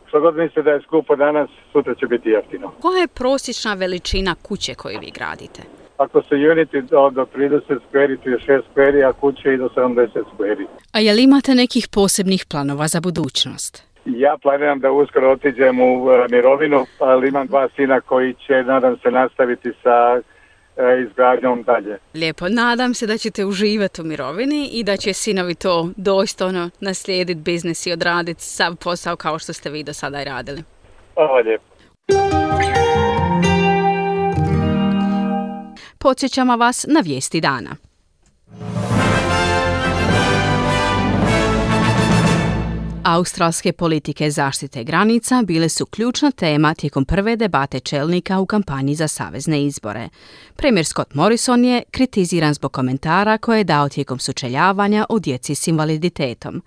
što 0.06 0.20
god 0.20 0.36
misle 0.36 0.62
da 0.62 0.70
je 0.70 0.80
skupo 0.80 1.16
danas, 1.16 1.50
sutra 1.72 1.94
će 1.94 2.06
biti 2.06 2.30
jeftino. 2.30 2.72
Koja 2.80 3.00
je 3.00 3.08
prosječna 3.08 3.74
veličina 3.74 4.34
kuće 4.42 4.74
koju 4.74 4.98
vi 5.00 5.10
gradite? 5.10 5.81
Ako 6.04 6.22
se 6.22 6.34
uniti 6.34 6.80
do, 6.80 7.10
do 7.10 7.26
30 7.36 7.78
square, 7.88 8.16
36 8.24 8.62
square, 8.72 9.04
a 9.08 9.12
kuće 9.12 9.54
i 9.54 9.56
do 9.56 9.68
70 9.76 10.08
square. 10.34 10.66
A 10.92 11.00
je 11.00 11.12
li 11.12 11.22
imate 11.22 11.54
nekih 11.54 11.88
posebnih 11.88 12.44
planova 12.50 12.88
za 12.88 13.00
budućnost? 13.00 13.92
Ja 14.04 14.36
planiram 14.42 14.80
da 14.80 14.90
uskoro 14.90 15.30
otiđem 15.30 15.80
u 15.80 16.12
e, 16.12 16.26
mirovinu, 16.30 16.86
ali 16.98 17.28
imam 17.28 17.46
dva 17.46 17.68
sina 17.76 18.00
koji 18.00 18.34
će, 18.34 18.62
nadam 18.62 18.96
se, 19.02 19.10
nastaviti 19.10 19.72
sa 19.82 20.20
e, 20.76 21.02
izgradnjom 21.06 21.62
dalje. 21.62 21.98
Lijepo, 22.14 22.48
nadam 22.48 22.94
se 22.94 23.06
da 23.06 23.18
ćete 23.18 23.44
uživati 23.44 24.00
u 24.00 24.04
mirovini 24.04 24.68
i 24.72 24.84
da 24.84 24.96
će 24.96 25.12
sinovi 25.12 25.54
to 25.54 25.88
dostojno 25.96 26.70
naslijediti 26.80 27.40
biznis 27.40 27.86
i 27.86 27.92
odraditi 27.92 28.42
sav 28.42 28.76
posao 28.76 29.16
kao 29.16 29.38
što 29.38 29.52
ste 29.52 29.70
vi 29.70 29.82
do 29.82 29.92
sada 29.92 30.22
i 30.22 30.24
radili. 30.24 30.62
Hvala 31.14 31.40
lijepo. 31.40 31.64
Podsjećamo 36.02 36.56
vas 36.56 36.86
na 36.88 37.00
vijesti 37.00 37.40
dana. 37.40 37.76
Australske 43.04 43.72
politike 43.72 44.30
zaštite 44.30 44.84
granica 44.84 45.42
bile 45.46 45.68
su 45.68 45.86
ključna 45.86 46.30
tema 46.30 46.74
tijekom 46.74 47.04
prve 47.04 47.36
debate 47.36 47.80
čelnika 47.80 48.40
u 48.40 48.46
kampanji 48.46 48.94
za 48.94 49.08
savezne 49.08 49.64
izbore. 49.64 50.08
Premijer 50.56 50.86
Scott 50.86 51.14
Morrison 51.14 51.64
je 51.64 51.82
kritiziran 51.90 52.54
zbog 52.54 52.72
komentara 52.72 53.38
koje 53.38 53.58
je 53.58 53.64
dao 53.64 53.88
tijekom 53.88 54.18
sučeljavanja 54.18 55.06
o 55.08 55.18
djeci 55.18 55.54
s 55.54 55.66
invaliditetom. 55.66 56.62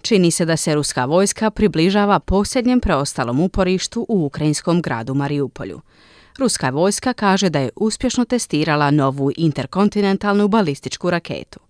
Čini 0.00 0.30
se 0.30 0.44
da 0.44 0.56
se 0.56 0.74
ruska 0.74 1.04
vojska 1.04 1.50
približava 1.50 2.20
posljednjem 2.20 2.80
preostalom 2.80 3.40
uporištu 3.40 4.06
u 4.08 4.24
ukrajinskom 4.26 4.82
gradu 4.82 5.14
Mariupolju. 5.14 5.80
Ruska 6.38 6.70
vojska 6.70 7.12
kaže 7.12 7.50
da 7.50 7.58
je 7.60 7.70
uspješno 7.76 8.24
testirala 8.24 8.90
novu 8.90 9.30
interkontinentalnu 9.36 10.48
balističku 10.48 11.10
raketu. 11.10 11.60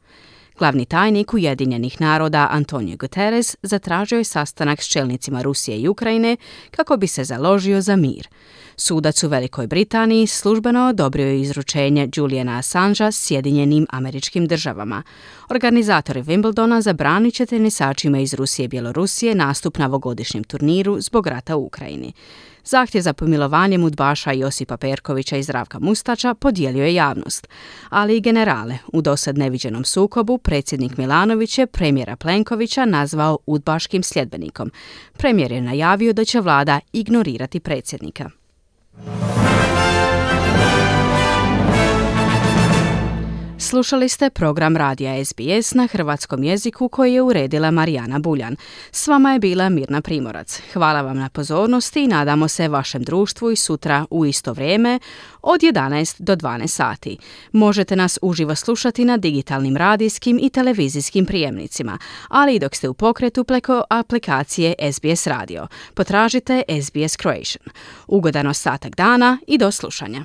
Glavni 0.58 0.84
tajnik 0.84 1.34
Ujedinjenih 1.34 2.00
naroda 2.00 2.48
Antonio 2.50 2.96
Guterres 2.96 3.56
zatražio 3.62 4.18
je 4.18 4.24
sastanak 4.24 4.82
s 4.82 4.88
čelnicima 4.88 5.42
Rusije 5.42 5.78
i 5.78 5.88
Ukrajine 5.88 6.36
kako 6.70 6.96
bi 6.96 7.06
se 7.06 7.24
založio 7.24 7.80
za 7.80 7.96
mir. 7.96 8.28
Sudac 8.76 9.22
u 9.22 9.28
Velikoj 9.28 9.66
Britaniji 9.66 10.26
službeno 10.26 10.88
odobrio 10.88 11.26
je 11.26 11.40
izručenje 11.40 12.08
Juliana 12.16 12.58
Assangea 12.58 13.12
Sjedinjenim 13.12 13.86
američkim 13.90 14.46
državama. 14.46 15.02
Organizatori 15.48 16.22
Wimbledona 16.22 16.80
zabranit 16.80 17.34
će 17.34 17.46
tenisačima 17.46 18.18
iz 18.18 18.34
Rusije 18.34 18.64
i 18.64 18.68
Bjelorusije 18.68 19.34
nastup 19.34 19.78
na 19.78 19.86
ovogodišnjem 19.86 20.44
turniru 20.44 21.00
zbog 21.00 21.26
rata 21.26 21.56
u 21.56 21.64
Ukrajini. 21.64 22.12
Zahtjev 22.64 23.02
za 23.02 23.12
pomilovanjem 23.12 23.84
udbaša 23.84 24.32
Josipa 24.32 24.76
Perkovića 24.76 25.36
i 25.36 25.42
Zdravka 25.42 25.78
Mustača 25.78 26.34
podijelio 26.34 26.84
je 26.84 26.94
javnost, 26.94 27.48
ali 27.88 28.16
i 28.16 28.20
generale. 28.20 28.78
U 28.92 29.02
dosad 29.02 29.38
neviđenom 29.38 29.84
sukobu 29.84 30.38
predsjednik 30.38 30.96
Milanović 30.96 31.58
je 31.58 31.66
premijera 31.66 32.16
Plenkovića 32.16 32.84
nazvao 32.84 33.38
udbaškim 33.46 34.02
sljedbenikom. 34.02 34.70
Premijer 35.12 35.52
je 35.52 35.60
najavio 35.60 36.12
da 36.12 36.24
će 36.24 36.40
vlada 36.40 36.80
ignorirati 36.92 37.60
predsjednika. 37.60 38.30
Slušali 43.62 44.08
ste 44.08 44.30
program 44.30 44.76
Radija 44.76 45.24
SBS 45.24 45.74
na 45.74 45.86
hrvatskom 45.86 46.44
jeziku 46.44 46.88
koji 46.88 47.14
je 47.14 47.22
uredila 47.22 47.70
Marijana 47.70 48.18
Buljan. 48.18 48.56
S 48.92 49.06
vama 49.06 49.32
je 49.32 49.38
bila 49.38 49.68
Mirna 49.68 50.00
Primorac. 50.00 50.60
Hvala 50.72 51.02
vam 51.02 51.16
na 51.16 51.28
pozornosti 51.28 52.04
i 52.04 52.06
nadamo 52.06 52.48
se 52.48 52.68
vašem 52.68 53.02
društvu 53.02 53.50
i 53.50 53.56
sutra 53.56 54.06
u 54.10 54.26
isto 54.26 54.52
vrijeme 54.52 54.98
od 55.42 55.60
11 55.60 56.22
do 56.22 56.36
12 56.36 56.66
sati. 56.66 57.18
Možete 57.52 57.96
nas 57.96 58.18
uživo 58.22 58.54
slušati 58.54 59.04
na 59.04 59.16
digitalnim 59.16 59.76
radijskim 59.76 60.38
i 60.42 60.50
televizijskim 60.50 61.26
prijemnicima, 61.26 61.98
ali 62.28 62.54
i 62.54 62.58
dok 62.58 62.74
ste 62.74 62.88
u 62.88 62.94
pokretu 62.94 63.44
preko 63.44 63.82
aplikacije 63.90 64.74
SBS 64.92 65.26
Radio. 65.26 65.66
Potražite 65.94 66.62
SBS 66.82 67.16
Croatian. 67.16 67.64
Ugodan 68.06 68.46
ostatak 68.46 68.96
dana 68.96 69.38
i 69.46 69.58
do 69.58 69.70
slušanja. 69.70 70.24